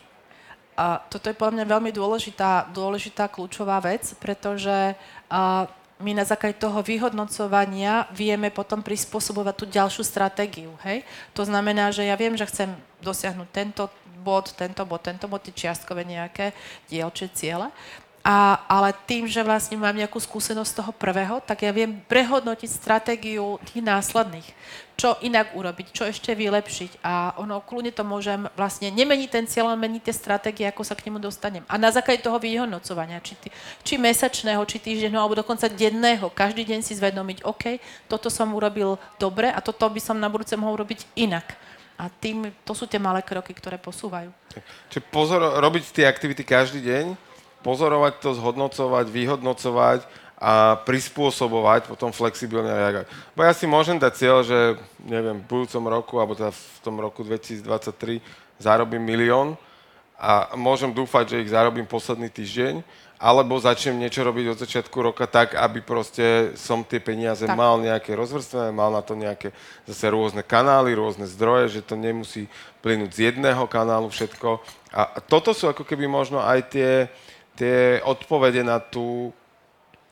A 0.73 0.99
toto 0.99 1.29
je 1.29 1.37
podľa 1.37 1.63
mňa 1.63 1.67
veľmi 1.69 1.91
dôležitá, 1.93 2.73
dôležitá 2.73 3.29
kľúčová 3.29 3.77
vec, 3.85 4.17
pretože 4.17 4.97
uh, 4.97 5.69
my 6.03 6.13
na 6.19 6.27
základe 6.27 6.59
toho 6.59 6.83
vyhodnocovania 6.83 8.11
vieme 8.11 8.51
potom 8.51 8.83
prispôsobovať 8.83 9.55
tú 9.55 9.65
ďalšiu 9.71 10.03
stratégiu. 10.03 10.75
Hej? 10.83 11.07
To 11.39 11.47
znamená, 11.47 11.95
že 11.95 12.03
ja 12.03 12.19
viem, 12.19 12.35
že 12.35 12.49
chcem 12.51 12.75
dosiahnuť 12.99 13.49
tento 13.55 13.87
bod, 14.23 14.55
tento 14.55 14.83
bod, 14.87 15.03
tento 15.03 15.27
bod, 15.31 15.43
tie 15.47 15.55
čiastkové 15.55 16.07
nejaké 16.07 16.55
dielčie 16.91 17.31
ciele. 17.35 17.71
A, 18.23 18.63
ale 18.71 18.95
tým, 19.03 19.27
že 19.27 19.43
vlastne 19.43 19.75
mám 19.75 19.99
nejakú 19.99 20.23
skúsenosť 20.23 20.71
z 20.71 20.79
toho 20.79 20.93
prvého, 20.95 21.43
tak 21.43 21.67
ja 21.67 21.75
viem 21.75 21.99
prehodnotiť 22.07 22.71
stratégiu 22.71 23.59
tých 23.67 23.83
následných. 23.83 24.47
Čo 24.95 25.19
inak 25.27 25.59
urobiť, 25.59 25.91
čo 25.91 26.07
ešte 26.07 26.31
vylepšiť. 26.31 27.03
A 27.03 27.35
ono, 27.43 27.59
kľudne 27.59 27.91
to 27.91 28.07
môžem 28.07 28.47
vlastne 28.55 28.95
nemeniť 28.95 29.27
ten 29.27 29.45
cieľ, 29.51 29.75
ale 29.75 29.83
meniť 29.83 30.07
tie 30.07 30.15
stratégie, 30.15 30.71
ako 30.71 30.87
sa 30.87 30.95
k 30.95 31.11
nemu 31.11 31.19
dostanem. 31.19 31.67
A 31.67 31.75
na 31.75 31.91
základe 31.91 32.23
toho 32.23 32.39
vyhodnocovania, 32.39 33.19
či, 33.19 33.35
či 33.83 33.99
mesačného, 33.99 34.63
či 34.71 34.79
týždenného, 34.79 35.19
alebo 35.19 35.43
dokonca 35.43 35.67
denného, 35.67 36.31
každý 36.31 36.63
deň 36.63 36.87
si 36.87 36.95
zvedomiť, 36.95 37.43
OK, 37.43 37.83
toto 38.07 38.31
som 38.31 38.55
urobil 38.55 39.03
dobre 39.19 39.51
a 39.51 39.59
toto 39.59 39.83
by 39.91 39.99
som 39.99 40.15
na 40.15 40.31
budúce 40.31 40.55
mohol 40.55 40.79
robiť 40.87 41.11
inak. 41.19 41.59
A 41.99 42.07
tým, 42.07 42.55
to 42.63 42.71
sú 42.71 42.87
tie 42.87 43.03
malé 43.03 43.19
kroky, 43.27 43.51
ktoré 43.51 43.83
posúvajú. 43.83 44.31
Čiže 44.95 45.03
pozor, 45.11 45.43
robiť 45.43 45.91
tie 45.91 46.07
aktivity 46.07 46.47
každý 46.47 46.79
deň, 46.87 47.32
pozorovať 47.63 48.19
to, 48.21 48.35
zhodnocovať, 48.37 49.07
vyhodnocovať 49.09 50.01
a 50.43 50.83
prispôsobovať, 50.83 51.87
potom 51.87 52.11
flexibilne 52.11 52.69
reagovať. 52.69 53.07
Bo 53.39 53.47
ja 53.47 53.55
si 53.55 53.71
môžem 53.71 53.95
dať 53.95 54.13
cieľ, 54.19 54.43
že 54.43 54.75
neviem, 55.07 55.39
v 55.39 55.47
budúcom 55.47 55.85
roku, 55.87 56.15
alebo 56.19 56.35
teda 56.35 56.51
v 56.51 56.79
tom 56.83 56.99
roku 56.99 57.23
2023 57.23 58.19
zarobím 58.59 59.07
milión 59.07 59.55
a 60.19 60.55
môžem 60.59 60.91
dúfať, 60.91 61.35
že 61.35 61.41
ich 61.47 61.55
zarobím 61.55 61.87
posledný 61.87 62.27
týždeň, 62.27 62.83
alebo 63.23 63.55
začnem 63.55 64.03
niečo 64.03 64.27
robiť 64.27 64.51
od 64.51 64.59
začiatku 64.59 64.99
roka 64.99 65.31
tak, 65.31 65.55
aby 65.55 65.79
proste 65.79 66.59
som 66.59 66.83
tie 66.83 66.99
peniaze 66.99 67.47
tak. 67.47 67.55
mal 67.55 67.79
nejaké 67.79 68.19
rozvrstvené, 68.19 68.75
mal 68.75 68.91
na 68.91 68.99
to 68.99 69.15
nejaké 69.15 69.55
zase 69.87 70.11
rôzne 70.11 70.43
kanály, 70.43 70.99
rôzne 70.99 71.31
zdroje, 71.31 71.79
že 71.79 71.87
to 71.87 71.95
nemusí 71.95 72.51
plynúť 72.83 73.15
z 73.15 73.21
jedného 73.31 73.63
kanálu 73.71 74.11
všetko. 74.11 74.59
A 74.91 75.23
toto 75.23 75.55
sú 75.55 75.71
ako 75.71 75.87
keby 75.87 76.11
možno 76.11 76.43
aj 76.43 76.67
tie, 76.75 76.91
tie 77.57 78.01
odpovede 78.03 78.65
na 78.65 78.81
tú 78.81 79.33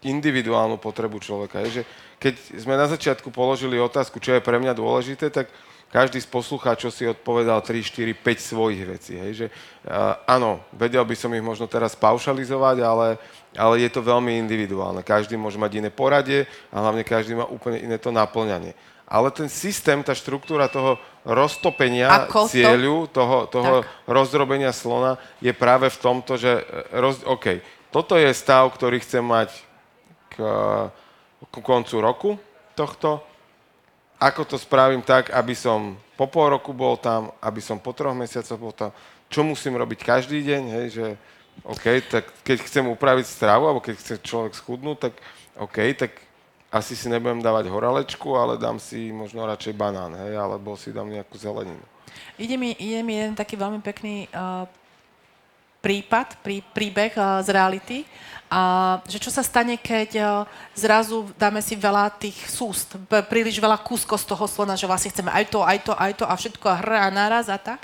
individuálnu 0.01 0.81
potrebu 0.81 1.21
človeka. 1.21 1.61
Je, 1.69 1.81
že 1.81 1.83
keď 2.21 2.35
sme 2.57 2.77
na 2.77 2.89
začiatku 2.89 3.29
položili 3.33 3.77
otázku, 3.77 4.21
čo 4.21 4.37
je 4.37 4.45
pre 4.45 4.57
mňa 4.57 4.77
dôležité, 4.77 5.29
tak 5.29 5.49
každý 5.91 6.23
z 6.23 6.29
poslucháčov 6.31 6.95
si 6.95 7.03
odpovedal 7.03 7.61
3, 7.61 7.83
4, 7.83 8.15
5 8.15 8.51
svojich 8.55 8.83
vecí. 8.87 9.19
Hej, 9.19 9.33
že, 9.35 9.47
uh, 9.91 10.23
áno, 10.25 10.63
vedel 10.71 11.03
by 11.03 11.17
som 11.19 11.35
ich 11.35 11.43
možno 11.43 11.67
teraz 11.67 11.99
paušalizovať, 11.99 12.77
ale, 12.81 13.19
ale 13.59 13.75
je 13.83 13.91
to 13.91 14.01
veľmi 14.01 14.39
individuálne. 14.39 15.03
Každý 15.03 15.35
môže 15.35 15.59
mať 15.59 15.83
iné 15.83 15.91
poradie 15.91 16.47
a 16.71 16.79
hlavne 16.79 17.03
každý 17.03 17.35
má 17.35 17.45
úplne 17.45 17.83
iné 17.83 17.99
to 17.99 18.15
naplňanie 18.15 18.73
ale 19.11 19.35
ten 19.35 19.51
systém, 19.51 20.07
tá 20.07 20.15
štruktúra 20.15 20.71
toho 20.71 20.95
roztopenia 21.27 22.31
Ako 22.31 22.47
cieľu, 22.47 23.11
to? 23.11 23.19
toho, 23.19 23.39
toho 23.51 23.75
rozdrobenia 24.07 24.71
slona 24.71 25.19
je 25.43 25.51
práve 25.51 25.91
v 25.91 25.99
tomto, 25.99 26.39
že 26.39 26.63
e, 26.63 26.63
roz, 26.95 27.27
OK, 27.27 27.59
toto 27.91 28.15
je 28.15 28.31
stav, 28.31 28.71
ktorý 28.71 29.03
chcem 29.03 29.27
mať 29.27 29.51
k, 30.31 30.37
k 31.43 31.55
koncu 31.59 31.97
roku 31.99 32.31
tohto. 32.79 33.19
Ako 34.23 34.47
to 34.47 34.55
spravím 34.55 35.03
tak, 35.03 35.35
aby 35.35 35.59
som 35.59 35.99
po 36.15 36.31
pol 36.31 36.55
roku 36.55 36.71
bol 36.71 36.95
tam, 36.95 37.35
aby 37.43 37.59
som 37.59 37.83
po 37.83 37.91
troch 37.91 38.15
mesiacoch 38.15 38.61
bol 38.63 38.71
tam. 38.71 38.95
Čo 39.27 39.43
musím 39.43 39.75
robiť 39.75 40.07
každý 40.07 40.39
deň, 40.47 40.63
hej, 40.71 40.87
že 40.95 41.07
OK, 41.67 41.85
tak 42.07 42.25
keď 42.47 42.63
chcem 42.63 42.87
upraviť 42.87 43.27
stravu, 43.27 43.67
alebo 43.67 43.83
keď 43.83 43.99
chce 43.99 44.15
človek 44.23 44.55
schudnúť, 44.55 45.11
tak 45.11 45.15
OK, 45.59 45.77
tak 45.99 46.30
asi 46.71 46.95
si 46.95 47.11
nebudem 47.11 47.43
dávať 47.43 47.67
horalečku, 47.67 48.39
ale 48.39 48.55
dám 48.55 48.79
si 48.79 49.11
možno 49.11 49.43
radšej 49.43 49.75
banán, 49.75 50.15
hej, 50.15 50.39
alebo 50.39 50.79
si 50.79 50.95
dám 50.95 51.11
nejakú 51.11 51.35
zeleninu. 51.35 51.83
Ide 52.39 52.55
mi, 52.55 52.79
ide 52.79 53.03
mi 53.03 53.19
jeden 53.19 53.35
taký 53.35 53.59
veľmi 53.59 53.83
pekný 53.83 54.31
uh, 54.31 54.71
prípad, 55.83 56.39
prí, 56.47 56.63
príbeh 56.63 57.13
uh, 57.19 57.43
z 57.43 57.49
reality, 57.51 57.99
a 58.51 58.99
že 59.07 59.23
čo 59.23 59.31
sa 59.31 59.47
stane, 59.47 59.79
keď 59.79 60.11
uh, 60.19 60.31
zrazu 60.75 61.31
dáme 61.39 61.63
si 61.63 61.79
veľa 61.79 62.11
tých 62.19 62.39
súst, 62.51 62.99
príliš 63.31 63.63
veľa 63.63 63.79
kúskov 63.79 64.19
z 64.23 64.27
toho 64.27 64.47
slona, 64.47 64.79
že 64.79 64.91
vlastne 64.91 65.11
chceme 65.11 65.31
aj 65.31 65.45
to, 65.51 65.63
aj 65.63 65.79
to, 65.87 65.93
aj 65.95 66.13
to 66.19 66.25
a 66.27 66.35
všetko 66.35 66.67
a 66.67 66.79
a 66.79 67.09
naraz 67.11 67.47
a 67.47 67.59
tak. 67.59 67.83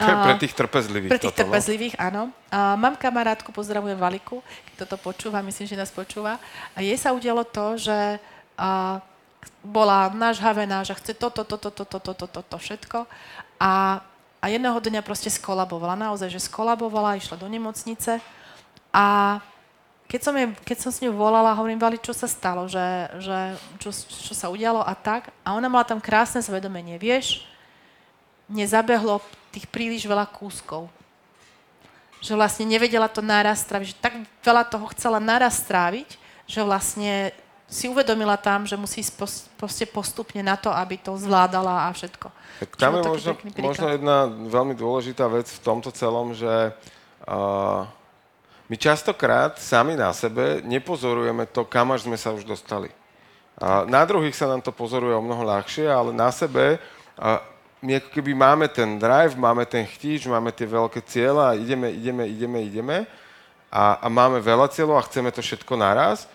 Pre, 0.00 0.14
pre 0.24 0.34
tých 0.40 0.54
trpezlivých. 0.56 1.10
Pre 1.12 1.20
tých 1.20 1.36
toto, 1.36 1.44
no. 1.44 1.52
trpezlivých, 1.52 1.94
no? 1.94 2.00
áno. 2.00 2.22
A 2.48 2.74
mám 2.80 2.96
kamarátku, 2.96 3.52
pozdravujem 3.52 4.00
Valiku, 4.00 4.40
keď 4.72 4.88
toto 4.88 4.96
počúva, 4.96 5.44
myslím, 5.44 5.68
že 5.68 5.76
nás 5.76 5.92
počúva. 5.92 6.40
A 6.72 6.80
jej 6.80 6.96
sa 6.96 7.12
udialo 7.12 7.44
to, 7.44 7.76
že 7.76 8.16
a, 8.56 8.98
bola 9.60 10.08
nažhavená, 10.08 10.80
že 10.88 10.96
chce 10.96 11.12
toto, 11.12 11.44
toto, 11.44 11.68
toto, 11.68 11.84
toto, 11.84 12.12
toto, 12.16 12.26
toto 12.26 12.56
všetko. 12.56 13.04
A, 13.60 14.00
a 14.40 14.44
jedného 14.48 14.80
dňa 14.80 15.04
proste 15.04 15.28
skolabovala, 15.28 16.00
naozaj, 16.00 16.32
že 16.32 16.40
skolabovala, 16.40 17.20
išla 17.20 17.36
do 17.36 17.44
nemocnice 17.44 18.24
a 18.90 19.38
keď 20.10 20.20
som, 20.26 20.34
je, 20.34 20.46
keď 20.66 20.76
som 20.82 20.90
s 20.90 20.98
ňou 21.06 21.14
volala, 21.14 21.54
hovorím, 21.54 21.78
Vali, 21.78 21.94
čo 22.02 22.10
sa 22.10 22.26
stalo, 22.26 22.66
že, 22.66 22.82
že 23.22 23.54
čo, 23.78 23.94
čo 23.94 24.34
sa 24.34 24.50
udialo 24.50 24.82
a 24.82 24.90
tak. 24.98 25.30
A 25.46 25.54
ona 25.54 25.70
mala 25.70 25.86
tam 25.86 26.02
krásne 26.02 26.42
zvedomenie. 26.42 26.98
Vieš, 26.98 27.46
nezabehlo 28.50 29.22
tých 29.54 29.70
príliš 29.70 30.04
veľa 30.04 30.26
kúskov. 30.26 30.90
Že 32.20 32.36
vlastne 32.36 32.66
nevedela 32.68 33.08
to 33.08 33.24
naraz 33.24 33.64
stráviť, 33.64 33.96
že 33.96 34.02
tak 34.02 34.14
veľa 34.44 34.68
toho 34.68 34.86
chcela 34.92 35.22
naraz 35.22 35.62
stráviť, 35.62 36.20
že 36.44 36.60
vlastne 36.60 37.32
si 37.70 37.86
uvedomila 37.86 38.34
tam, 38.34 38.66
že 38.66 38.74
musí 38.74 39.06
proste 39.54 39.86
postupne 39.86 40.42
na 40.42 40.58
to, 40.58 40.74
aby 40.74 40.98
to 40.98 41.14
zvládala 41.14 41.86
a 41.86 41.94
všetko. 41.94 42.28
Tak 42.66 42.68
tam 42.74 42.98
je 42.98 43.02
možno, 43.06 43.32
možno 43.62 43.86
jedna 43.94 44.26
veľmi 44.26 44.74
dôležitá 44.74 45.30
vec 45.30 45.46
v 45.46 45.62
tomto 45.62 45.94
celom, 45.94 46.34
že 46.34 46.74
uh, 47.30 47.86
my 48.66 48.76
častokrát 48.76 49.54
sami 49.62 49.94
na 49.94 50.10
sebe 50.10 50.58
nepozorujeme 50.66 51.46
to, 51.46 51.62
kam 51.62 51.94
až 51.94 52.10
sme 52.10 52.18
sa 52.18 52.34
už 52.34 52.42
dostali. 52.42 52.90
Uh, 53.54 53.86
na 53.86 54.02
druhých 54.02 54.34
sa 54.34 54.50
nám 54.50 54.66
to 54.66 54.74
pozoruje 54.74 55.14
o 55.14 55.22
mnoho 55.22 55.46
ľahšie, 55.46 55.86
ale 55.86 56.10
na 56.10 56.34
sebe 56.34 56.82
uh, 56.82 57.38
my 57.80 57.96
ako 57.96 58.08
keby 58.12 58.32
máme 58.36 58.68
ten 58.68 59.00
drive, 59.00 59.36
máme 59.40 59.64
ten 59.64 59.88
chtíč, 59.88 60.28
máme 60.28 60.52
tie 60.52 60.68
veľké 60.68 61.00
cieľa 61.08 61.56
ideme, 61.56 61.88
ideme, 61.88 62.24
ideme, 62.28 62.58
ideme 62.60 62.96
a, 63.72 63.96
a 64.04 64.06
máme 64.12 64.36
veľa 64.44 64.68
cieľov 64.68 65.00
a 65.00 65.06
chceme 65.08 65.32
to 65.32 65.40
všetko 65.40 65.80
naraz, 65.80 66.28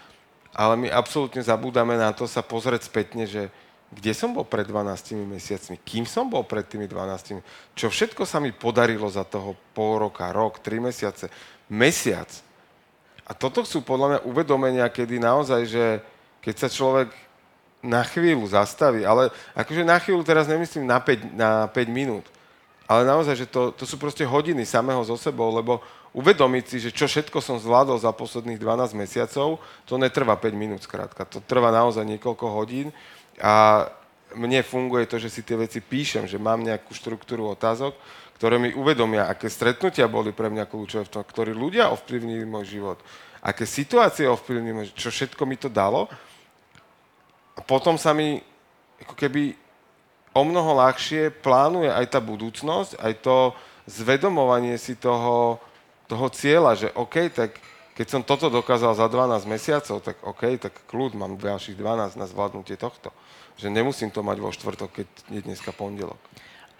ale 0.55 0.73
my 0.79 0.87
absolútne 0.89 1.43
zabúdame 1.45 1.93
na 1.99 2.09
to 2.15 2.25
sa 2.25 2.41
pozrieť 2.41 2.89
spätne, 2.89 3.29
že 3.29 3.53
kde 3.93 4.11
som 4.17 4.33
bol 4.33 4.43
pred 4.43 4.65
12 4.65 5.13
mesiacmi, 5.29 5.77
kým 5.85 6.09
som 6.09 6.25
bol 6.25 6.41
pred 6.41 6.65
tými 6.65 6.89
12, 6.89 7.39
čo 7.77 7.87
všetko 7.93 8.25
sa 8.25 8.41
mi 8.41 8.49
podarilo 8.49 9.05
za 9.05 9.21
toho 9.21 9.53
pol 9.77 10.01
roka, 10.01 10.33
rok, 10.33 10.59
tri 10.59 10.81
mesiace, 10.81 11.29
mesiac. 11.69 12.27
A 13.29 13.37
toto 13.37 13.61
sú 13.61 13.85
podľa 13.85 14.07
mňa 14.09 14.19
uvedomenia, 14.25 14.89
kedy 14.89 15.21
naozaj, 15.21 15.61
že 15.69 15.85
keď 16.41 16.55
sa 16.57 16.69
človek 16.69 17.09
na 17.85 18.01
chvíľu 18.01 18.49
zastaví, 18.49 19.05
ale 19.05 19.29
akože 19.53 19.85
na 19.85 20.01
chvíľu 20.01 20.25
teraz 20.25 20.49
nemyslím 20.49 20.89
na 20.89 20.97
5, 20.97 21.37
na 21.37 21.49
5 21.69 21.85
minút, 21.93 22.25
ale 22.89 23.05
naozaj, 23.05 23.45
že 23.45 23.47
to, 23.49 23.69
to 23.73 23.85
sú 23.85 24.01
proste 24.01 24.25
hodiny 24.25 24.65
samého 24.65 25.01
zo 25.05 25.17
sebou, 25.17 25.53
lebo 25.53 25.81
uvedomiť 26.17 26.63
si, 26.65 26.77
že 26.81 26.89
čo 26.89 27.05
všetko 27.05 27.37
som 27.41 27.61
zvládol 27.61 28.01
za 28.01 28.09
posledných 28.13 28.57
12 28.57 28.97
mesiacov, 28.97 29.61
to 29.85 30.01
netrvá 30.01 30.33
5 30.37 30.53
minút 30.57 30.81
skrátka, 30.81 31.29
to 31.29 31.41
trvá 31.45 31.69
naozaj 31.69 32.01
niekoľko 32.05 32.45
hodín 32.49 32.89
a 33.37 33.85
mne 34.35 34.65
funguje 34.65 35.07
to, 35.07 35.21
že 35.21 35.29
si 35.31 35.41
tie 35.45 35.55
veci 35.55 35.79
píšem, 35.79 36.27
že 36.27 36.41
mám 36.41 36.59
nejakú 36.63 36.91
štruktúru 36.91 37.47
otázok, 37.55 37.95
ktoré 38.35 38.59
mi 38.59 38.75
uvedomia, 38.75 39.31
aké 39.31 39.47
stretnutia 39.47 40.11
boli 40.11 40.35
pre 40.35 40.51
mňa 40.51 40.67
kľúčové 40.67 41.07
v 41.07 41.13
tom, 41.19 41.23
ktorí 41.23 41.55
ľudia 41.55 41.87
ovplyvnili 41.95 42.43
môj 42.43 42.79
život, 42.79 42.99
aké 43.39 43.63
situácie 43.63 44.27
ovplyvnili 44.27 44.75
môj 44.75 44.87
čo 44.91 45.07
všetko 45.07 45.43
mi 45.47 45.55
to 45.55 45.71
dalo 45.71 46.11
a 47.55 47.59
potom 47.63 47.95
sa 47.95 48.11
mi 48.11 48.43
ako 48.99 49.15
keby 49.15 49.55
o 50.35 50.41
mnoho 50.43 50.75
ľahšie 50.75 51.31
plánuje 51.39 51.87
aj 51.87 52.05
tá 52.11 52.19
budúcnosť, 52.19 52.99
aj 52.99 53.13
to 53.23 53.55
zvedomovanie 53.87 54.75
si 54.75 54.99
toho, 54.99 55.59
toho 56.11 56.27
cieľa, 56.29 56.75
že 56.75 56.87
OK, 56.91 57.31
tak 57.31 57.55
keď 57.95 58.07
som 58.11 58.21
toto 58.27 58.51
dokázal 58.51 58.91
za 58.91 59.07
12 59.07 59.47
mesiacov, 59.47 60.03
tak 60.03 60.19
OK, 60.19 60.59
tak 60.59 60.73
kľud, 60.91 61.15
mám 61.15 61.39
ďalších 61.39 61.79
12 61.79 62.19
na 62.19 62.27
zvládnutie 62.27 62.75
tohto. 62.75 63.15
Že 63.55 63.71
nemusím 63.71 64.11
to 64.11 64.19
mať 64.19 64.37
vo 64.43 64.51
štvrtok, 64.51 64.89
keď 64.91 65.07
je 65.31 65.39
dneska 65.47 65.71
pondelok. 65.71 66.19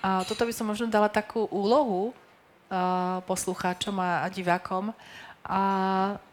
A 0.03 0.27
toto 0.27 0.43
by 0.43 0.51
som 0.51 0.67
možno 0.67 0.91
dala 0.91 1.07
takú 1.07 1.47
úlohu 1.47 2.11
uh, 2.11 3.23
poslucháčom 3.23 3.95
a, 3.95 4.21
a 4.21 4.27
divákom, 4.27 4.91
a 5.45 5.62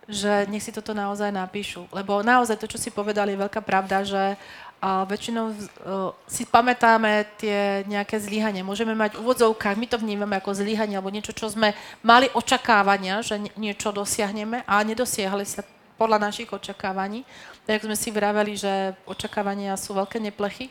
že 0.08 0.50
nech 0.50 0.64
si 0.64 0.74
toto 0.74 0.96
naozaj 0.96 1.30
napíšu. 1.30 1.86
Lebo 1.94 2.24
naozaj 2.24 2.58
to, 2.58 2.66
čo 2.66 2.80
si 2.80 2.90
povedali, 2.90 3.36
je 3.36 3.42
veľká 3.44 3.60
pravda, 3.62 4.02
že 4.02 4.36
a 4.82 5.06
väčšinou 5.06 5.46
uh, 5.46 6.10
si 6.26 6.42
pamätáme 6.42 7.22
tie 7.38 7.86
nejaké 7.86 8.18
zlyhania. 8.18 8.66
Môžeme 8.66 8.98
mať 8.98 9.14
v 9.14 9.30
my 9.78 9.86
to 9.86 9.94
vnímame 9.94 10.34
ako 10.34 10.58
zlyhanie 10.58 10.98
alebo 10.98 11.14
niečo, 11.14 11.30
čo 11.30 11.46
sme 11.46 11.70
mali 12.02 12.26
očakávania, 12.34 13.22
že 13.22 13.38
niečo 13.54 13.94
dosiahneme 13.94 14.66
a 14.66 14.82
nedosiahli 14.82 15.46
sa 15.46 15.62
podľa 15.94 16.18
našich 16.26 16.50
očakávaní. 16.50 17.22
Tak 17.62 17.86
sme 17.86 17.94
si 17.94 18.10
vraveli, 18.10 18.58
že 18.58 18.98
očakávania 19.06 19.78
sú 19.78 19.94
veľké 19.94 20.18
neplechy, 20.18 20.66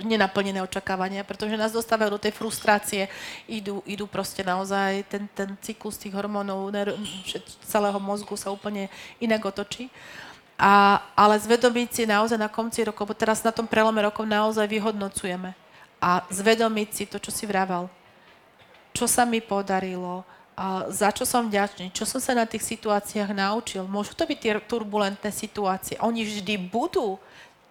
nenaplnené 0.00 0.64
očakávania, 0.64 1.28
pretože 1.28 1.60
nás 1.60 1.76
dostávajú 1.76 2.16
do 2.16 2.22
tej 2.22 2.32
frustrácie, 2.32 3.12
idú, 3.44 3.84
idú 3.84 4.08
proste 4.08 4.40
naozaj, 4.40 5.04
ten, 5.12 5.28
ten 5.36 5.52
cyklus 5.60 6.00
tých 6.00 6.16
hormónov 6.16 6.72
celého 7.68 8.00
mozgu 8.00 8.32
sa 8.40 8.48
úplne 8.48 8.88
inak 9.20 9.44
otočí. 9.44 9.92
A, 10.58 11.04
ale 11.14 11.38
zvedomiť 11.38 11.88
si 11.92 12.02
naozaj 12.08 12.40
na 12.40 12.50
konci 12.50 12.82
rokov, 12.82 13.12
bo 13.12 13.14
teraz 13.14 13.44
na 13.44 13.54
tom 13.54 13.68
prelome 13.68 14.02
rokov 14.02 14.26
naozaj 14.26 14.66
vyhodnocujeme. 14.66 15.54
A 16.00 16.24
zvedomiť 16.32 16.88
si 16.90 17.04
to, 17.06 17.20
čo 17.20 17.30
si 17.30 17.44
vravel. 17.46 17.86
Čo 18.96 19.06
sa 19.06 19.22
mi 19.22 19.38
podarilo, 19.38 20.26
a 20.58 20.90
za 20.90 21.14
čo 21.14 21.22
som 21.22 21.46
vďačný, 21.46 21.94
čo 21.94 22.02
som 22.02 22.18
sa 22.18 22.34
na 22.34 22.42
tých 22.42 22.66
situáciách 22.66 23.30
naučil. 23.30 23.86
Môžu 23.86 24.18
to 24.18 24.26
byť 24.26 24.38
tie 24.42 24.52
turbulentné 24.66 25.30
situácie. 25.30 25.94
Oni 26.02 26.26
vždy 26.26 26.58
budú. 26.58 27.14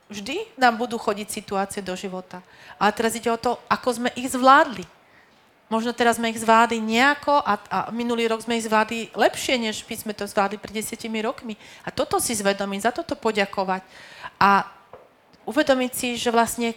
Vždy 0.07 0.55
nám 0.55 0.79
budú 0.79 0.95
chodiť 0.95 1.27
situácie 1.27 1.83
do 1.83 1.91
života. 1.99 2.39
Ale 2.79 2.95
teraz 2.95 3.11
ide 3.19 3.27
o 3.27 3.35
to, 3.35 3.59
ako 3.67 3.99
sme 3.99 4.09
ich 4.15 4.31
zvládli. 4.31 4.87
Možno 5.67 5.91
teraz 5.91 6.15
sme 6.15 6.31
ich 6.31 6.39
zvládli 6.39 6.79
nejako 6.79 7.43
a, 7.43 7.53
a 7.59 7.79
minulý 7.91 8.31
rok 8.31 8.39
sme 8.39 8.55
ich 8.55 8.63
zvládli 8.63 9.11
lepšie, 9.11 9.59
než 9.59 9.83
by 9.83 9.95
sme 9.99 10.13
to 10.15 10.23
zvládli 10.23 10.55
pred 10.55 10.79
desiatimi 10.79 11.19
rokmi. 11.19 11.59
A 11.83 11.91
toto 11.91 12.23
si 12.23 12.31
zvedomiť, 12.31 12.87
za 12.87 12.91
toto 12.95 13.19
poďakovať. 13.19 13.83
A 14.39 14.63
uvedomiť 15.43 15.91
si, 15.91 16.07
že 16.15 16.31
vlastne 16.31 16.71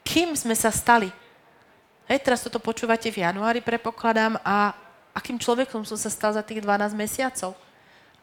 kým 0.00 0.32
sme 0.32 0.56
sa 0.56 0.72
stali. 0.72 1.12
Hej, 2.08 2.24
teraz 2.24 2.40
toto 2.40 2.56
počúvate 2.56 3.12
v 3.12 3.20
januári, 3.20 3.60
prepokladám, 3.60 4.40
a 4.40 4.72
akým 5.12 5.36
človekom 5.36 5.84
som 5.84 6.00
sa 6.00 6.08
stal 6.08 6.32
za 6.32 6.40
tých 6.40 6.64
12 6.64 6.96
mesiacov. 6.96 7.52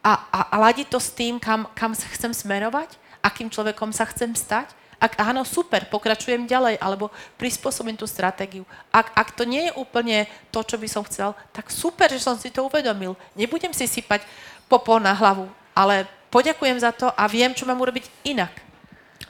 A, 0.02 0.12
a, 0.28 0.40
a 0.52 0.56
ladí 0.58 0.82
to 0.84 0.98
s 0.98 1.14
tým, 1.14 1.38
kam, 1.38 1.70
kam 1.78 1.94
chcem 1.94 2.34
smerovať, 2.34 2.98
akým 3.28 3.52
človekom 3.52 3.92
sa 3.92 4.08
chcem 4.08 4.32
stať. 4.32 4.72
Ak 4.98 5.14
áno, 5.20 5.46
super, 5.46 5.86
pokračujem 5.86 6.50
ďalej, 6.50 6.82
alebo 6.82 7.14
prispôsobím 7.38 7.94
tú 7.94 8.08
stratégiu. 8.08 8.66
Ak, 8.90 9.14
ak 9.14 9.30
to 9.36 9.46
nie 9.46 9.70
je 9.70 9.76
úplne 9.78 10.26
to, 10.50 10.64
čo 10.66 10.74
by 10.74 10.88
som 10.90 11.06
chcel, 11.06 11.38
tak 11.54 11.70
super, 11.70 12.10
že 12.10 12.18
som 12.18 12.34
si 12.34 12.50
to 12.50 12.66
uvedomil. 12.66 13.14
Nebudem 13.38 13.70
si 13.70 13.86
sypať 13.86 14.26
popo 14.66 14.98
na 14.98 15.14
hlavu, 15.14 15.46
ale 15.70 16.10
poďakujem 16.34 16.82
za 16.82 16.90
to 16.90 17.06
a 17.14 17.30
viem, 17.30 17.54
čo 17.54 17.62
mám 17.62 17.78
urobiť 17.78 18.10
inak. 18.26 18.50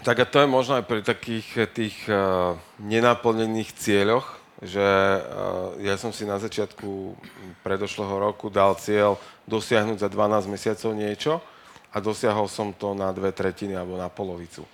Tak 0.01 0.16
a 0.24 0.24
to 0.24 0.40
je 0.40 0.49
možno 0.49 0.80
aj 0.80 0.88
pri 0.88 1.05
takých 1.05 1.68
tých 1.76 1.96
uh, 2.09 2.57
nenaplnených 2.80 3.76
cieľoch, 3.76 4.40
že 4.64 4.80
uh, 4.80 5.76
ja 5.84 6.01
som 6.01 6.16
si 6.16 6.24
na 6.24 6.40
začiatku 6.40 7.12
predošlého 7.61 8.16
roku 8.16 8.49
dal 8.49 8.72
cieľ 8.80 9.20
dosiahnuť 9.44 10.01
za 10.01 10.09
12 10.09 10.49
mesiacov 10.49 10.90
niečo 10.96 11.44
a 11.93 11.97
dosiahol 11.99 12.47
som 12.51 12.72
to 12.74 12.93
na 12.93 13.11
dve 13.12 13.32
tretiny 13.32 13.72
alebo 13.74 13.97
na 13.97 14.12
polovicu. 14.12 14.64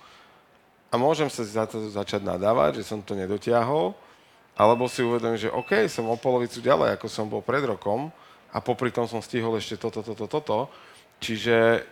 A 0.91 0.99
môžem 0.99 1.27
sa 1.31 1.43
za 1.43 1.65
to 1.67 1.91
začať 1.91 2.23
nadávať, 2.23 2.81
že 2.81 2.87
som 2.87 3.03
to 3.03 3.15
nedotiahol, 3.15 3.95
alebo 4.55 4.87
si 4.87 5.03
uvedomím, 5.03 5.39
že 5.39 5.51
OK, 5.51 5.87
som 5.91 6.07
o 6.07 6.15
polovicu 6.15 6.63
ďalej, 6.63 6.95
ako 6.95 7.07
som 7.11 7.27
bol 7.27 7.43
pred 7.43 7.63
rokom 7.67 8.07
a 8.51 8.63
popri 8.63 8.91
tom 8.91 9.03
som 9.03 9.19
stihol 9.19 9.59
ešte 9.59 9.75
toto, 9.75 9.99
toto, 9.99 10.27
toto. 10.27 10.71
Čiže 11.19 11.83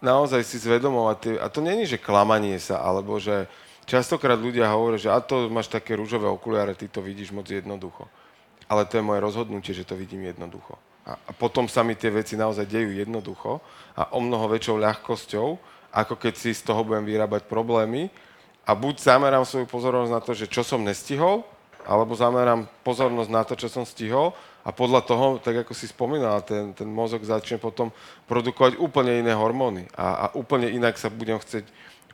naozaj 0.00 0.40
si 0.44 0.56
zvedomovať, 0.56 1.40
a 1.40 1.46
to 1.52 1.60
není, 1.60 1.84
že 1.84 2.00
klamanie 2.00 2.56
sa, 2.56 2.80
alebo 2.80 3.20
že 3.20 3.44
Častokrát 3.90 4.38
ľudia 4.38 4.70
hovoria, 4.70 5.02
že 5.02 5.10
a 5.10 5.18
to 5.18 5.50
máš 5.50 5.66
také 5.66 5.98
rúžové 5.98 6.30
okuliare, 6.30 6.78
ty 6.78 6.86
to 6.86 7.02
vidíš 7.02 7.34
moc 7.34 7.50
jednoducho. 7.50 8.06
Ale 8.70 8.86
to 8.86 9.02
je 9.02 9.02
moje 9.02 9.18
rozhodnutie, 9.18 9.74
že 9.74 9.82
to 9.82 9.98
vidím 9.98 10.30
jednoducho. 10.30 10.78
A, 11.10 11.32
potom 11.34 11.66
sa 11.66 11.82
mi 11.82 11.98
tie 11.98 12.14
veci 12.14 12.38
naozaj 12.38 12.70
dejú 12.70 12.94
jednoducho 12.94 13.58
a 13.98 14.14
o 14.14 14.22
mnoho 14.22 14.46
väčšou 14.46 14.78
ľahkosťou, 14.78 15.48
ako 15.90 16.14
keď 16.14 16.34
si 16.38 16.54
z 16.54 16.62
toho 16.62 16.86
budem 16.86 17.02
vyrábať 17.02 17.50
problémy. 17.50 18.06
A 18.62 18.78
buď 18.78 19.02
zamerám 19.02 19.42
svoju 19.42 19.66
pozornosť 19.66 20.12
na 20.14 20.20
to, 20.22 20.30
že 20.38 20.46
čo 20.46 20.62
som 20.62 20.86
nestihol, 20.86 21.42
alebo 21.82 22.14
zamerám 22.14 22.70
pozornosť 22.86 23.30
na 23.32 23.42
to, 23.42 23.58
čo 23.58 23.66
som 23.66 23.82
stihol. 23.82 24.30
A 24.60 24.70
podľa 24.70 25.00
toho, 25.02 25.26
tak 25.40 25.64
ako 25.64 25.72
si 25.72 25.88
spomínal, 25.88 26.44
ten, 26.44 26.76
ten 26.76 26.86
mozog 26.86 27.24
začne 27.24 27.56
potom 27.56 27.88
produkovať 28.28 28.76
úplne 28.76 29.24
iné 29.24 29.32
hormóny. 29.32 29.88
A, 29.96 30.28
a 30.30 30.36
úplne 30.36 30.68
inak 30.68 31.00
sa 31.00 31.08
budem 31.08 31.40
chcieť 31.40 31.64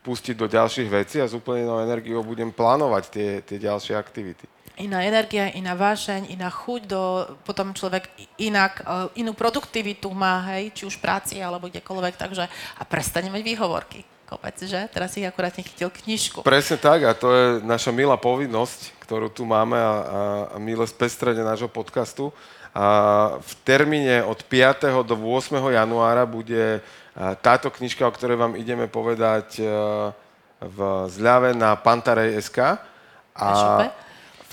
pustiť 0.06 0.38
do 0.38 0.46
ďalších 0.46 0.86
vecí 0.86 1.18
a 1.18 1.26
s 1.26 1.34
úplne 1.34 1.66
inou 1.66 1.82
energiou 1.82 2.22
budem 2.22 2.54
plánovať 2.54 3.04
tie, 3.10 3.28
tie 3.42 3.58
ďalšie 3.58 3.98
aktivity. 3.98 4.46
Iná 4.76 5.00
energia, 5.04 5.48
iná 5.56 5.72
vášeň, 5.72 6.28
iná 6.28 6.52
chuť, 6.52 6.80
do, 6.84 7.24
potom 7.48 7.72
človek 7.72 8.12
inak, 8.36 8.84
e, 8.84 9.24
inú 9.24 9.32
produktivitu 9.32 10.12
má, 10.12 10.44
hej, 10.52 10.68
či 10.76 10.82
už 10.84 11.00
práci 11.00 11.40
alebo 11.40 11.72
kdekoľvek, 11.72 12.14
takže 12.20 12.44
a 12.50 12.82
prestane 12.84 13.32
mať 13.32 13.40
výhovorky. 13.40 14.04
Kopec, 14.26 14.58
že? 14.58 14.90
Teraz 14.90 15.14
ich 15.16 15.24
akurát 15.24 15.54
nechytil 15.54 15.86
knižku. 15.88 16.42
Presne 16.42 16.76
tak 16.76 17.06
a 17.06 17.14
to 17.14 17.30
je 17.30 17.44
naša 17.62 17.94
milá 17.94 18.18
povinnosť, 18.18 19.00
ktorú 19.06 19.30
tu 19.30 19.46
máme 19.46 19.78
a, 19.78 19.86
a, 19.86 19.92
a 20.52 20.56
milé 20.58 20.82
spestrenie 20.84 21.46
nášho 21.46 21.70
podcastu. 21.70 22.34
A 22.76 22.86
v 23.40 23.52
termíne 23.64 24.26
od 24.26 24.44
5. 24.44 24.92
do 25.08 25.16
8. 25.16 25.56
januára 25.72 26.28
bude 26.28 26.84
táto 27.40 27.72
knižka, 27.72 28.04
o 28.04 28.12
ktorej 28.12 28.36
vám 28.36 28.52
ideme 28.60 28.84
povedať 28.92 29.56
e, 29.56 29.64
v 30.60 30.78
zľave 31.08 31.56
na 31.56 31.72
Pantarej.sk 31.72 32.76
a 33.32 33.48
e-shope. 33.48 33.86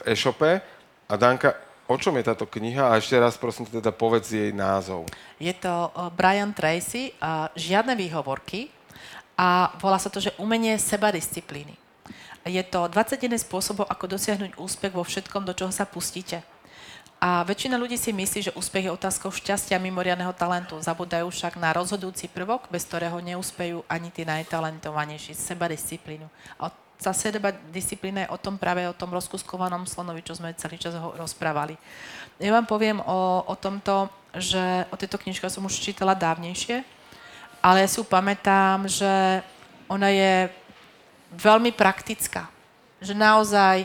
V 0.02 0.14
e-shope. 0.14 0.62
A 1.10 1.14
Danka, 1.20 1.54
o 1.86 2.00
čom 2.00 2.16
je 2.18 2.26
táto 2.26 2.48
kniha? 2.48 2.90
A 2.90 2.98
ešte 2.98 3.20
raz 3.20 3.36
prosím 3.38 3.68
teda 3.68 3.92
povedz 3.94 4.32
jej 4.34 4.56
názov. 4.56 5.06
Je 5.38 5.52
to 5.54 5.92
Brian 6.16 6.56
Tracy, 6.56 7.12
a 7.20 7.52
žiadne 7.54 7.94
výhovorky 7.94 8.72
a 9.38 9.74
volá 9.78 10.00
sa 10.00 10.14
to, 10.14 10.24
že 10.24 10.34
umenie 10.40 10.80
sebadisciplíny. 10.80 11.76
Je 12.44 12.64
to 12.68 12.92
21 12.92 13.40
spôsobov, 13.40 13.88
ako 13.88 14.20
dosiahnuť 14.20 14.60
úspech 14.60 14.92
vo 14.92 15.04
všetkom, 15.04 15.48
do 15.48 15.56
čoho 15.56 15.72
sa 15.72 15.88
pustíte. 15.88 16.44
A 17.24 17.40
väčšina 17.48 17.80
ľudí 17.80 17.96
si 17.96 18.12
myslí, 18.12 18.52
že 18.52 18.56
úspech 18.60 18.84
je 18.84 18.92
otázkou 18.92 19.32
šťastia 19.32 19.80
mimoriadného 19.80 20.36
talentu. 20.36 20.76
Zabudajú 20.84 21.32
však 21.32 21.56
na 21.56 21.72
rozhodujúci 21.72 22.28
prvok, 22.28 22.68
bez 22.68 22.84
ktorého 22.84 23.16
neúspejú 23.24 23.88
ani 23.88 24.12
tí 24.12 24.28
najtalentovanejší, 24.28 25.32
seba 25.32 25.72
disciplínu. 25.72 26.28
A 26.60 26.68
tá 27.02 27.12
seba 27.12 27.52
disciplína 27.72 28.26
je 28.28 28.34
o 28.34 28.42
tom 28.42 28.56
práve 28.56 28.86
o 28.88 28.96
tom 28.96 29.12
rozkuskovanom 29.12 29.88
slonovi, 29.88 30.24
čo 30.24 30.38
sme 30.38 30.56
celý 30.56 30.78
čas 30.80 30.96
ho 30.96 31.14
rozprávali. 31.16 31.76
Ja 32.40 32.54
vám 32.54 32.66
poviem 32.66 33.02
o, 33.04 33.44
o 33.48 33.56
tomto, 33.58 34.08
že 34.38 34.88
o 34.90 34.96
tejto 34.98 35.20
knižke 35.22 35.46
som 35.50 35.66
už 35.68 35.78
čítala 35.78 36.18
dávnejšie, 36.18 36.82
ale 37.64 37.84
ja 37.84 37.90
si 37.90 38.00
pamätám, 38.04 38.88
že 38.88 39.44
ona 39.88 40.10
je 40.12 40.52
veľmi 41.34 41.72
praktická. 41.76 42.48
Že 43.04 43.14
naozaj 43.16 43.78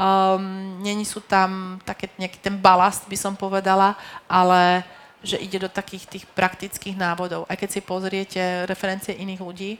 Um, 0.00 0.80
Není 0.80 1.04
sú 1.04 1.20
tam 1.20 1.76
také 1.84 2.08
nejaký 2.16 2.40
ten 2.40 2.56
balast, 2.56 3.04
by 3.04 3.18
som 3.20 3.36
povedala, 3.36 3.98
ale 4.24 4.80
že 5.20 5.36
ide 5.36 5.60
do 5.60 5.68
takých 5.68 6.08
tých 6.08 6.24
praktických 6.30 6.96
návodov. 6.96 7.44
Aj 7.50 7.58
keď 7.58 7.68
si 7.68 7.80
pozriete 7.84 8.64
referencie 8.64 9.12
iných 9.12 9.44
ľudí. 9.44 9.76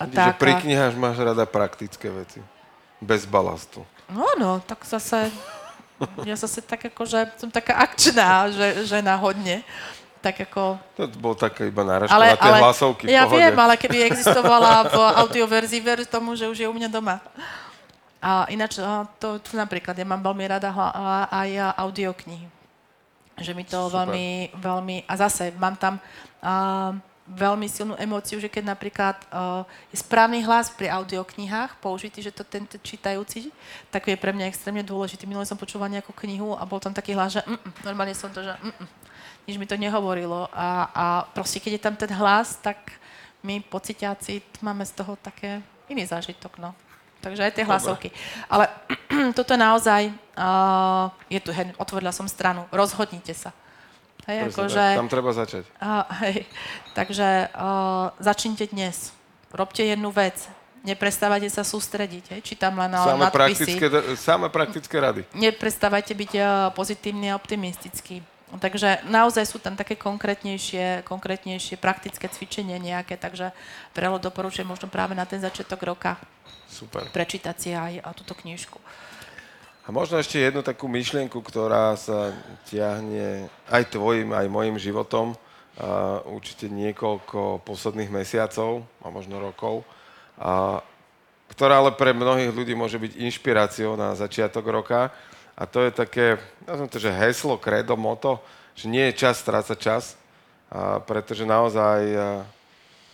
A 0.00 0.04
tak, 0.08 0.36
že 0.36 0.40
pri 0.40 0.52
knihách 0.64 0.94
máš 0.96 1.20
rada 1.20 1.44
praktické 1.44 2.08
veci. 2.08 2.40
Bez 3.00 3.24
balastu. 3.24 3.84
No, 4.08 4.26
no, 4.36 4.50
tak 4.64 4.84
zase... 4.84 5.28
Ja 6.24 6.32
zase 6.32 6.64
tak 6.64 6.80
ako, 6.88 7.04
že 7.04 7.28
som 7.36 7.52
taká 7.52 7.76
akčná, 7.76 8.48
že, 8.48 8.88
že 8.88 9.04
náhodne. 9.04 9.60
Tak 10.24 10.48
ako... 10.48 10.80
To 10.96 11.04
bol 11.20 11.36
také 11.36 11.68
iba 11.68 11.84
náražka 11.84 12.16
ale, 12.16 12.32
na 12.32 12.40
tie 12.40 12.52
ale, 12.52 12.60
hlasovky. 12.60 13.04
Ja 13.08 13.24
viem, 13.28 13.52
ale 13.52 13.76
keby 13.76 14.04
existovala 14.08 14.88
v 14.88 14.96
audioverzii, 14.96 15.80
ver 15.84 16.04
tomu, 16.08 16.32
že 16.36 16.48
už 16.48 16.64
je 16.64 16.68
u 16.68 16.72
mňa 16.72 16.88
doma. 16.88 17.20
A 18.20 18.44
ináč, 18.52 18.80
to, 19.16 19.40
to 19.40 19.56
napríklad, 19.56 19.96
ja 19.96 20.04
mám 20.04 20.20
veľmi 20.20 20.44
rada 20.44 20.72
aj 21.28 21.76
audioknihy. 21.76 22.48
Že 23.40 23.52
mi 23.56 23.64
to 23.64 23.88
Super. 23.88 24.04
veľmi, 24.04 24.28
veľmi... 24.60 24.96
A 25.08 25.12
zase, 25.16 25.56
mám 25.56 25.76
tam 25.80 25.96
uh, 26.44 26.92
veľmi 27.30 27.70
silnú 27.70 27.94
emóciu, 27.94 28.42
že 28.42 28.50
keď 28.50 28.74
napríklad 28.74 29.16
uh, 29.30 29.62
je 29.94 30.02
správny 30.02 30.42
hlas 30.42 30.66
pri 30.74 30.90
audioknihách 30.90 31.78
použitý, 31.78 32.26
že 32.26 32.34
to 32.34 32.42
ten 32.42 32.66
čítajúci, 32.66 33.54
tak 33.94 34.10
je 34.10 34.18
pre 34.18 34.34
mňa 34.34 34.50
extrémne 34.50 34.82
dôležitý. 34.82 35.30
Minule 35.30 35.46
som 35.46 35.54
počúvala 35.54 35.94
nejakú 35.94 36.10
knihu 36.26 36.58
a 36.58 36.66
bol 36.66 36.82
tam 36.82 36.90
taký 36.90 37.14
hlas, 37.14 37.38
že 37.38 37.42
mm, 37.46 37.86
normálne 37.86 38.18
som 38.18 38.34
to, 38.34 38.42
že 38.42 38.50
mm, 38.50 38.86
nič 39.46 39.56
mi 39.62 39.66
to 39.66 39.78
nehovorilo. 39.78 40.50
A, 40.50 40.68
a 40.90 41.04
proste, 41.30 41.62
keď 41.62 41.72
je 41.78 41.84
tam 41.86 41.94
ten 41.94 42.10
hlas, 42.18 42.58
tak 42.58 42.98
my 43.46 43.62
pocitiaci 43.62 44.42
máme 44.60 44.82
z 44.82 44.92
toho 44.98 45.14
také 45.14 45.62
iný 45.86 46.02
zážitok. 46.04 46.58
No. 46.58 46.74
Takže 47.20 47.46
aj 47.46 47.52
tie 47.52 47.68
hlasovky. 47.68 48.08
Ale 48.48 48.66
toto 49.38 49.54
naozaj, 49.54 50.10
uh, 50.34 51.12
je 51.28 51.38
tu, 51.38 51.52
hej, 51.52 51.70
otvorila 51.76 52.10
som 52.10 52.26
stranu, 52.26 52.64
rozhodnite 52.72 53.36
sa. 53.36 53.54
Hej, 54.28 54.52
ako, 54.52 54.68
že, 54.68 54.84
tam 54.96 55.08
treba 55.08 55.30
začať. 55.32 55.64
Uh, 55.80 56.04
hej, 56.24 56.44
takže 56.92 57.48
uh, 57.56 58.12
začnite 58.20 58.68
dnes. 58.72 59.16
Robte 59.50 59.80
jednu 59.80 60.12
vec. 60.12 60.36
Neprestávajte 60.80 61.52
sa 61.52 61.60
sústrediť. 61.60 62.36
Hej. 62.36 62.40
Čítam 62.40 62.76
len 62.80 62.88
na 62.88 63.04
samé 63.04 63.28
praktické, 63.28 63.86
samé 64.16 64.48
praktické 64.48 64.96
rady. 64.96 65.20
Neprestávajte 65.36 66.12
byť 66.16 66.32
uh, 66.36 66.44
pozitívny 66.72 67.32
a 67.32 67.36
optimistický. 67.36 68.24
Takže 68.50 69.06
naozaj 69.06 69.46
sú 69.46 69.62
tam 69.62 69.78
také 69.78 69.94
konkrétnejšie, 69.94 71.06
konkrétnejšie 71.06 71.78
praktické 71.78 72.26
cvičenie 72.26 72.82
nejaké, 72.82 73.14
takže 73.14 73.54
vrelo 73.94 74.18
doporučujem 74.18 74.66
možno 74.66 74.90
práve 74.90 75.14
na 75.14 75.22
ten 75.22 75.38
začiatok 75.38 75.78
roka 75.86 76.18
Super. 76.66 77.06
prečítať 77.14 77.54
si 77.54 77.70
aj 77.70 78.02
a 78.02 78.10
túto 78.10 78.34
knižku. 78.34 78.82
A 79.80 79.88
možno 79.88 80.20
ešte 80.20 80.36
jednu 80.36 80.60
takú 80.60 80.84
myšlienku, 80.92 81.40
ktorá 81.40 81.96
sa 81.96 82.36
tiahne 82.68 83.48
aj 83.72 83.96
tvojim, 83.96 84.28
aj 84.36 84.46
mojim 84.52 84.76
životom, 84.76 85.32
a 85.80 86.20
určite 86.28 86.68
niekoľko 86.68 87.64
posledných 87.64 88.12
mesiacov 88.12 88.84
a 89.00 89.06
možno 89.08 89.40
rokov, 89.40 89.80
a, 90.36 90.84
ktorá 91.48 91.80
ale 91.80 91.96
pre 91.96 92.12
mnohých 92.12 92.52
ľudí 92.52 92.76
môže 92.76 93.00
byť 93.00 93.16
inšpiráciou 93.16 93.96
na 93.96 94.12
začiatok 94.12 94.68
roka. 94.68 95.08
A 95.56 95.64
to 95.64 95.80
je 95.88 95.90
také, 95.92 96.36
nazvem 96.68 96.88
to, 96.88 97.00
že 97.00 97.16
heslo, 97.16 97.56
kredo, 97.56 97.96
moto, 97.96 98.44
že 98.76 98.92
nie 98.92 99.08
je 99.08 99.24
čas 99.24 99.40
strácať 99.40 99.78
čas, 99.80 100.04
a 100.68 101.00
pretože 101.00 101.48
naozaj 101.48 102.00
a, 102.12 102.44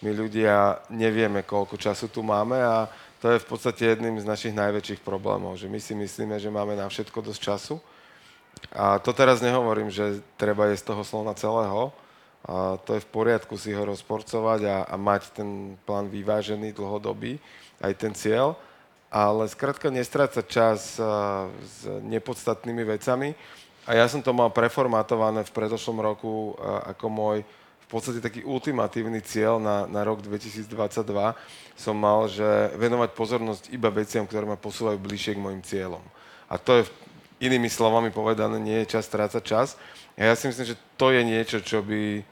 my 0.03 0.11
ľudia 0.13 0.83
nevieme, 0.91 1.47
koľko 1.47 1.79
času 1.79 2.11
tu 2.11 2.27
máme 2.27 2.59
a 2.59 2.91
to 3.21 3.33
je 3.33 3.43
v 3.43 3.47
podstate 3.49 3.83
jedným 3.83 4.21
z 4.21 4.29
našich 4.29 4.55
najväčších 4.55 5.01
problémov, 5.01 5.57
že 5.57 5.71
my 5.71 5.81
si 5.81 5.97
myslíme, 5.97 6.37
že 6.37 6.53
máme 6.53 6.77
na 6.77 6.89
všetko 6.89 7.25
dosť 7.25 7.41
času. 7.41 7.77
A 8.73 8.97
to 9.01 9.13
teraz 9.13 9.45
nehovorím, 9.45 9.93
že 9.93 10.25
treba 10.41 10.69
jesť 10.69 10.93
toho 10.93 11.03
slona 11.05 11.33
celého, 11.37 11.93
a 12.47 12.79
to 12.79 12.95
je 12.95 13.03
v 13.03 13.11
poriadku 13.11 13.59
si 13.59 13.75
ho 13.75 13.83
rozporcovať 13.83 14.61
a, 14.71 14.77
a 14.87 14.95
mať 14.95 15.35
ten 15.35 15.75
plán 15.83 16.07
vyvážený, 16.07 16.71
dlhodobý, 16.71 17.43
aj 17.83 17.93
ten 17.99 18.15
cieľ, 18.15 18.55
ale 19.11 19.51
skrátka 19.51 19.91
nestrácať 19.91 20.45
čas 20.47 20.95
s 21.59 21.79
nepodstatnými 22.07 22.87
vecami. 22.87 23.35
A 23.87 23.99
ja 23.99 24.07
som 24.07 24.23
to 24.23 24.31
mal 24.31 24.51
preformatované 24.55 25.43
v 25.43 25.55
predošlom 25.55 25.99
roku 25.99 26.55
ako 26.87 27.07
môj 27.11 27.39
podstate 27.97 28.21
taký 28.21 28.45
ultimatívny 28.45 29.25
cieľ 29.25 29.57
na, 29.57 29.89
na 29.89 30.05
rok 30.05 30.21
2022 30.21 30.69
som 31.77 31.97
mal, 31.97 32.29
že 32.29 32.45
venovať 32.77 33.11
pozornosť 33.17 33.73
iba 33.73 33.89
veciam, 33.89 34.29
ktoré 34.29 34.45
ma 34.45 34.61
posúvajú 34.61 35.01
bližšie 35.01 35.37
k 35.37 35.43
mojim 35.43 35.65
cieľom. 35.65 36.05
A 36.47 36.61
to 36.61 36.81
je 36.81 36.83
inými 37.41 37.69
slovami 37.69 38.13
povedané, 38.13 38.61
nie 38.61 38.85
je 38.85 38.97
čas 38.97 39.09
strácať 39.09 39.43
čas. 39.45 39.69
A 40.17 40.33
ja 40.33 40.35
si 40.37 40.49
myslím, 40.49 40.73
že 40.73 40.81
to 40.97 41.13
je 41.13 41.21
niečo, 41.25 41.59
čo 41.61 41.85
by 41.85 42.25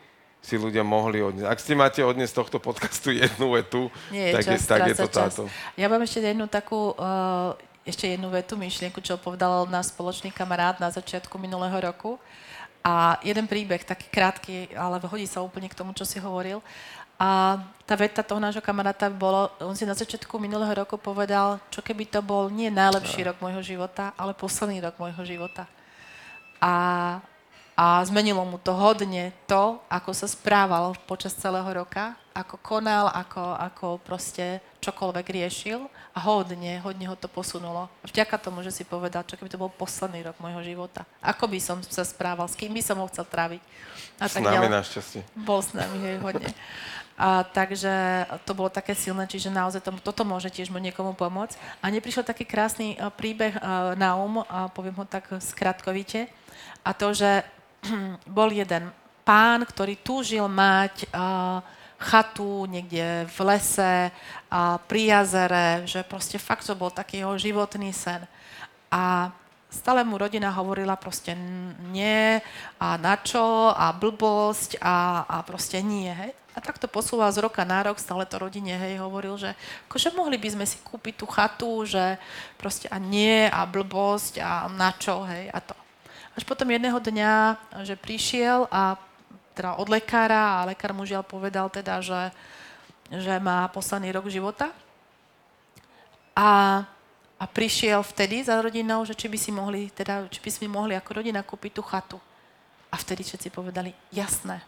si 0.44 0.60
ľudia 0.60 0.84
mohli 0.84 1.24
odniesť. 1.24 1.48
Ak 1.48 1.60
ste 1.60 1.72
máte 1.72 2.04
odniesť 2.04 2.32
z 2.36 2.38
tohto 2.44 2.58
podcastu 2.60 3.08
jednu 3.16 3.56
vetu, 3.56 3.88
Nie, 4.12 4.36
tak, 4.36 4.44
je, 4.44 4.58
tak 4.60 4.80
je 4.92 4.96
to 4.96 5.08
čas. 5.08 5.40
táto. 5.40 5.42
Ja 5.76 5.88
mám 5.88 6.04
ešte 6.04 6.20
jednu 6.20 6.44
takú, 6.48 6.92
uh, 6.96 7.56
ešte 7.84 8.08
jednu 8.08 8.28
vetu, 8.28 8.56
myšlienku, 8.60 9.00
čo 9.00 9.16
povedal 9.16 9.64
náš 9.72 9.92
spoločný 9.96 10.28
kamarát 10.32 10.76
na 10.80 10.92
začiatku 10.92 11.40
minulého 11.40 11.76
roku. 11.80 12.20
A 12.85 13.16
jeden 13.24 13.49
príbeh, 13.49 13.80
taký 13.80 14.12
krátky, 14.12 14.76
ale 14.76 15.01
hodí 15.09 15.24
sa 15.24 15.41
úplne 15.41 15.72
k 15.72 15.78
tomu, 15.78 15.97
čo 15.97 16.05
si 16.05 16.20
hovoril. 16.20 16.61
A 17.16 17.57
tá 17.89 17.97
veta 17.97 18.20
toho 18.20 18.43
nášho 18.43 18.61
kamaráta 18.61 19.09
bolo, 19.09 19.49
on 19.64 19.72
si 19.72 19.89
na 19.89 19.97
začiatku 19.97 20.37
minulého 20.37 20.85
roku 20.85 21.01
povedal, 21.01 21.57
čo 21.72 21.80
keby 21.80 22.05
to 22.05 22.20
bol 22.20 22.53
nie 22.53 22.68
najlepší 22.68 23.24
no. 23.24 23.32
rok 23.32 23.37
môjho 23.41 23.62
života, 23.64 24.12
ale 24.20 24.37
posledný 24.37 24.85
rok 24.85 25.01
môjho 25.01 25.24
života. 25.24 25.64
A 26.61 27.24
a 27.74 28.07
zmenilo 28.07 28.47
mu 28.47 28.55
to 28.62 28.70
hodne 28.70 29.35
to, 29.51 29.82
ako 29.91 30.14
sa 30.14 30.30
správal 30.30 30.95
počas 31.11 31.35
celého 31.35 31.66
roka, 31.66 32.14
ako 32.30 32.55
konal, 32.62 33.11
ako, 33.11 33.59
ako 33.59 33.87
proste 33.99 34.62
čokoľvek 34.78 35.26
riešil 35.26 35.82
a 36.14 36.18
hodne, 36.22 36.78
hodne 36.78 37.10
ho 37.10 37.18
to 37.18 37.26
posunulo. 37.26 37.90
Vďaka 38.06 38.38
tomu, 38.38 38.62
že 38.62 38.70
si 38.70 38.86
povedal, 38.86 39.26
čo 39.26 39.34
keby 39.34 39.50
to 39.50 39.58
bol 39.58 39.66
posledný 39.66 40.22
rok 40.22 40.38
môjho 40.38 40.62
života. 40.62 41.02
Ako 41.18 41.50
by 41.50 41.58
som 41.58 41.82
sa 41.82 42.06
správal, 42.06 42.46
s 42.46 42.54
kým 42.54 42.70
by 42.70 42.82
som 42.86 43.02
ho 43.02 43.06
chcel 43.10 43.26
tráviť. 43.26 43.58
A 44.22 44.30
s 44.30 44.38
tak 44.38 44.46
nami 44.46 44.70
našťastie. 44.70 45.26
Bol 45.34 45.58
s 45.58 45.74
nami, 45.74 45.98
hej, 46.06 46.22
hodne. 46.22 46.54
A, 47.18 47.42
takže 47.42 47.90
to 48.46 48.54
bolo 48.54 48.70
také 48.70 48.94
silné, 48.94 49.26
čiže 49.26 49.50
naozaj 49.50 49.82
to, 49.82 49.90
toto 49.98 50.22
môže 50.22 50.54
tiež 50.54 50.70
mu 50.70 50.78
niekomu 50.78 51.18
pomôcť. 51.18 51.58
A 51.82 51.90
neprišiel 51.90 52.22
taký 52.22 52.46
krásny 52.46 52.94
príbeh 53.18 53.58
na 53.98 54.14
um, 54.14 54.46
a 54.46 54.70
poviem 54.70 54.94
ho 54.94 55.06
tak 55.06 55.26
skratkovite, 55.42 56.30
a 56.84 56.90
to, 56.94 57.10
že 57.10 57.42
bol 58.38 58.54
jeden 58.54 58.90
pán, 59.26 59.66
ktorý 59.66 59.98
túžil 59.98 60.46
mať 60.46 61.10
uh, 61.10 61.64
chatu 62.05 62.68
niekde 62.68 63.24
v 63.24 63.38
lese, 63.48 64.12
uh, 64.12 64.76
pri 64.84 65.16
jazere, 65.16 65.88
že 65.88 66.05
proste 66.05 66.36
fakt 66.36 66.68
to 66.68 66.76
bol 66.76 66.92
taký 66.92 67.24
jeho 67.24 67.34
životný 67.40 67.96
sen. 67.96 68.20
A 68.92 69.32
stále 69.72 70.07
mu 70.07 70.14
rodina 70.20 70.55
hovorila 70.55 70.94
proste 70.94 71.34
nie 71.90 72.38
a 72.78 72.94
na 72.94 73.18
čo 73.18 73.74
a 73.74 73.90
blbosť 73.90 74.78
a, 74.78 75.26
a 75.26 75.36
proste 75.42 75.82
nie. 75.82 76.12
Hej? 76.12 76.30
A 76.55 76.62
tak 76.62 76.78
to 76.78 76.86
posúval 76.86 77.34
z 77.34 77.42
roka 77.42 77.66
na 77.66 77.82
rok, 77.82 77.98
stále 77.98 78.22
to 78.22 78.38
rodine 78.38 78.78
hej, 78.78 79.02
hovoril, 79.02 79.34
že 79.34 79.59
akože 79.90 80.14
mohli 80.14 80.38
by 80.38 80.48
sme 80.55 80.66
si 80.70 80.78
kúpiť 80.86 81.14
tú 81.18 81.26
chatu, 81.26 81.82
že 81.82 82.14
proste 82.55 82.86
a 82.86 83.02
nie 83.02 83.50
a 83.50 83.66
blbosť 83.66 84.38
a 84.38 84.70
na 84.70 84.94
hej, 85.34 85.50
a 85.50 85.59
to. 85.59 85.74
Až 86.38 86.46
potom 86.46 86.70
jedného 86.70 86.98
dňa, 86.98 87.34
že 87.82 87.98
prišiel 87.98 88.70
a 88.70 88.94
teda 89.55 89.78
od 89.78 89.86
lekára 89.86 90.61
a 90.61 90.66
lekár 90.66 90.90
mu 90.90 91.07
žiaľ 91.07 91.22
povedal 91.22 91.70
teda, 91.70 92.02
že, 92.02 92.34
že 93.09 93.34
má 93.38 93.70
posledný 93.70 94.11
rok 94.11 94.26
života. 94.26 94.74
A, 96.34 96.82
a 97.38 97.44
prišiel 97.46 98.02
vtedy 98.02 98.42
za 98.42 98.59
rodinou, 98.59 99.07
že 99.07 99.14
či 99.14 99.30
by 99.30 99.38
si 99.38 99.55
mohli, 99.55 99.86
teda, 99.94 100.26
či 100.26 100.42
by 100.42 100.50
si 100.50 100.66
mohli 100.66 100.98
ako 100.98 101.22
rodina 101.22 101.46
kúpiť 101.46 101.72
tú 101.78 101.82
chatu. 101.86 102.18
A 102.90 102.98
vtedy 102.98 103.22
všetci 103.22 103.55
povedali, 103.55 103.94
jasné, 104.11 104.59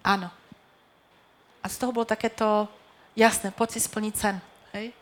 áno. 0.00 0.32
A 1.60 1.66
z 1.68 1.76
toho 1.76 1.92
bolo 1.92 2.08
takéto, 2.08 2.66
jasné, 3.12 3.52
poď 3.52 3.76
si 3.76 3.80
splniť 3.84 4.14
sen. 4.16 4.36
Hej? 4.72 4.96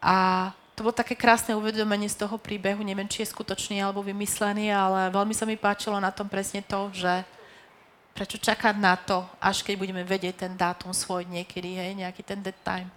A 0.00 0.48
to 0.72 0.86
bolo 0.86 0.96
také 0.96 1.18
krásne 1.18 1.52
uvedomenie 1.52 2.08
z 2.08 2.24
toho 2.24 2.40
príbehu, 2.40 2.80
neviem, 2.80 3.10
či 3.10 3.26
je 3.26 3.32
skutočný 3.34 3.82
alebo 3.82 4.00
vymyslený, 4.00 4.72
ale 4.72 5.12
veľmi 5.12 5.34
sa 5.36 5.44
mi 5.44 5.58
páčilo 5.58 5.98
na 6.00 6.14
tom 6.14 6.30
presne 6.30 6.64
to, 6.64 6.88
že 6.94 7.26
prečo 8.18 8.34
čakať 8.42 8.74
na 8.82 8.98
to, 8.98 9.22
až 9.38 9.62
keď 9.62 9.78
budeme 9.78 10.02
vedieť 10.02 10.42
ten 10.42 10.52
dátum 10.58 10.90
svoj 10.90 11.22
niekedy, 11.30 11.78
hej, 11.78 11.94
nejaký 11.94 12.26
ten 12.26 12.42
dead 12.42 12.58
time. 12.66 12.90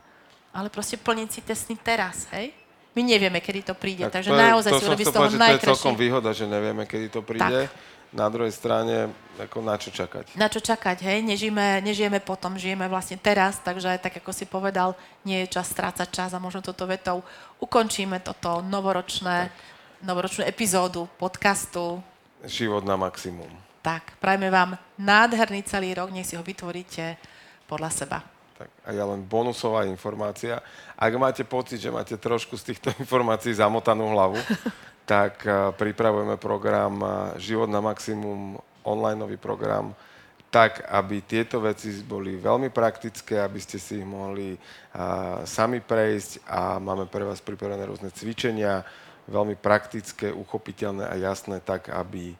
Ale 0.49 0.74
proste 0.74 0.97
plniť 0.97 1.30
si 1.30 1.39
tie 1.45 1.53
sny 1.53 1.78
teraz, 1.78 2.26
hej? 2.34 2.49
My 2.97 3.05
nevieme, 3.05 3.38
kedy 3.38 3.69
to 3.69 3.78
príde, 3.78 4.09
tak 4.09 4.19
takže 4.19 4.34
to 4.34 4.36
je, 4.36 4.49
naozaj 4.49 4.72
to 4.74 4.80
si 4.82 4.86
urobí 4.89 5.05
z 5.05 5.13
toho 5.13 5.30
najkrajšie. 5.30 5.61
To 5.61 5.63
je 5.63 5.72
celkom 5.78 5.95
výhoda, 5.95 6.30
že 6.34 6.43
nevieme, 6.49 6.84
kedy 6.89 7.07
to 7.13 7.22
príde. 7.22 7.69
Tak 7.69 7.72
na 8.11 8.28
druhej 8.28 8.51
strane, 8.51 9.13
ako 9.39 9.63
na 9.63 9.80
čo 9.80 9.93
čakať? 9.93 10.36
Na 10.36 10.51
čo 10.51 10.59
čakať, 10.59 10.99
hej? 11.07 11.24
Nežijeme, 11.24 11.80
nežijeme 11.80 12.19
potom, 12.19 12.59
žijeme 12.59 12.91
vlastne 12.91 13.15
teraz, 13.15 13.63
takže 13.63 13.95
tak 14.03 14.19
ako 14.19 14.36
si 14.36 14.43
povedal, 14.43 14.97
nie 15.24 15.45
je 15.45 15.53
čas 15.55 15.72
strácať 15.72 16.09
čas 16.11 16.36
a 16.36 16.43
možno 16.43 16.59
toto 16.59 16.84
vetou 16.84 17.24
ukončíme 17.63 18.19
toto 18.19 18.59
novoročné, 18.59 19.47
tak. 19.47 19.55
novoročnú 20.03 20.43
epizódu 20.43 21.07
podcastu. 21.15 22.03
Život 22.43 22.84
na 22.84 22.99
maximum. 22.99 23.70
Tak, 23.82 24.22
prajme 24.22 24.54
vám 24.54 24.78
nádherný 25.02 25.66
celý 25.66 25.98
rok, 25.98 26.14
nech 26.14 26.30
si 26.30 26.38
ho 26.38 26.46
vytvoríte 26.46 27.18
podľa 27.66 27.90
seba. 27.90 28.22
Tak, 28.62 28.70
a 28.86 28.90
ja 28.94 29.10
len 29.10 29.26
bonusová 29.26 29.90
informácia. 29.90 30.62
Ak 30.94 31.10
máte 31.18 31.42
pocit, 31.42 31.82
že 31.82 31.90
máte 31.90 32.14
trošku 32.14 32.54
z 32.62 32.74
týchto 32.74 32.94
informácií 33.04 33.58
zamotanú 33.58 34.14
hlavu, 34.14 34.38
tak 35.10 35.42
eh, 35.50 35.74
pripravujeme 35.74 36.38
program 36.38 36.94
eh, 37.02 37.10
Život 37.42 37.74
na 37.74 37.82
maximum, 37.82 38.62
online 38.86 39.38
program, 39.42 39.98
tak, 40.52 40.84
aby 40.86 41.24
tieto 41.24 41.64
veci 41.64 41.90
boli 42.04 42.36
veľmi 42.36 42.70
praktické, 42.70 43.40
aby 43.40 43.58
ste 43.64 43.80
si 43.80 44.04
ich 44.04 44.08
mohli 44.08 44.52
uh, 44.52 45.48
sami 45.48 45.80
prejsť 45.80 46.44
a 46.44 46.76
máme 46.76 47.08
pre 47.08 47.24
vás 47.24 47.40
pripravené 47.40 47.88
rôzne 47.88 48.12
cvičenia, 48.12 48.84
veľmi 49.32 49.56
praktické, 49.56 50.28
uchopiteľné 50.28 51.08
a 51.08 51.16
jasné, 51.16 51.64
tak, 51.64 51.88
aby 51.88 52.36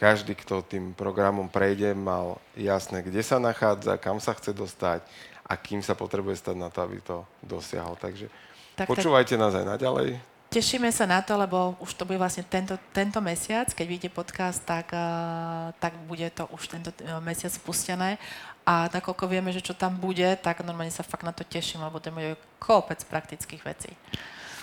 každý, 0.00 0.32
kto 0.32 0.64
tým 0.64 0.96
programom 0.96 1.44
prejde, 1.52 1.92
mal 1.92 2.40
jasné, 2.56 3.04
kde 3.04 3.20
sa 3.20 3.36
nachádza, 3.36 4.00
kam 4.00 4.16
sa 4.16 4.32
chce 4.32 4.56
dostať 4.56 5.04
a 5.44 5.52
kým 5.60 5.84
sa 5.84 5.92
potrebuje 5.92 6.40
stať 6.40 6.56
na 6.56 6.72
to, 6.72 6.80
aby 6.80 7.04
to 7.04 7.20
dosiahol. 7.44 8.00
Takže 8.00 8.32
tak, 8.80 8.88
počúvajte 8.88 9.36
tak... 9.36 9.40
nás 9.44 9.52
aj 9.52 9.66
naďalej. 9.76 10.16
Tešíme 10.50 10.90
sa 10.90 11.06
na 11.06 11.22
to, 11.22 11.38
lebo 11.38 11.78
už 11.78 11.94
to 11.94 12.02
bude 12.02 12.18
vlastne 12.18 12.42
tento, 12.42 12.74
tento 12.90 13.22
mesiac, 13.22 13.70
keď 13.70 13.86
vyjde 13.86 14.10
podcast, 14.10 14.58
tak, 14.66 14.90
uh, 14.90 15.70
tak 15.78 15.94
bude 16.10 16.26
to 16.34 16.42
už 16.50 16.74
tento 16.74 16.90
uh, 16.90 17.22
mesiac 17.22 17.54
spustené. 17.54 18.18
A 18.66 18.90
nakoľko 18.90 19.30
vieme, 19.30 19.54
že 19.54 19.62
čo 19.62 19.78
tam 19.78 19.94
bude, 19.94 20.26
tak 20.42 20.66
normálne 20.66 20.90
sa 20.90 21.06
fakt 21.06 21.22
na 21.22 21.30
to 21.30 21.46
teším, 21.46 21.86
lebo 21.86 22.02
to 22.02 22.10
bude 22.10 22.34
kopec 22.58 22.98
praktických 23.06 23.62
vecí. 23.62 23.94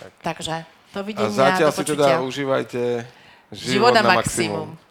Tak. 0.03 0.11
Takže 0.35 0.67
dovidenia, 0.91 1.31
A 1.31 1.55
zatiaľ 1.55 1.71
si 1.71 1.83
teda 1.88 2.19
užívajte 2.19 3.07
život, 3.55 3.71
život 3.71 3.91
na, 3.95 4.03
na 4.03 4.07
maximum. 4.19 4.75
maximum. 4.75 4.86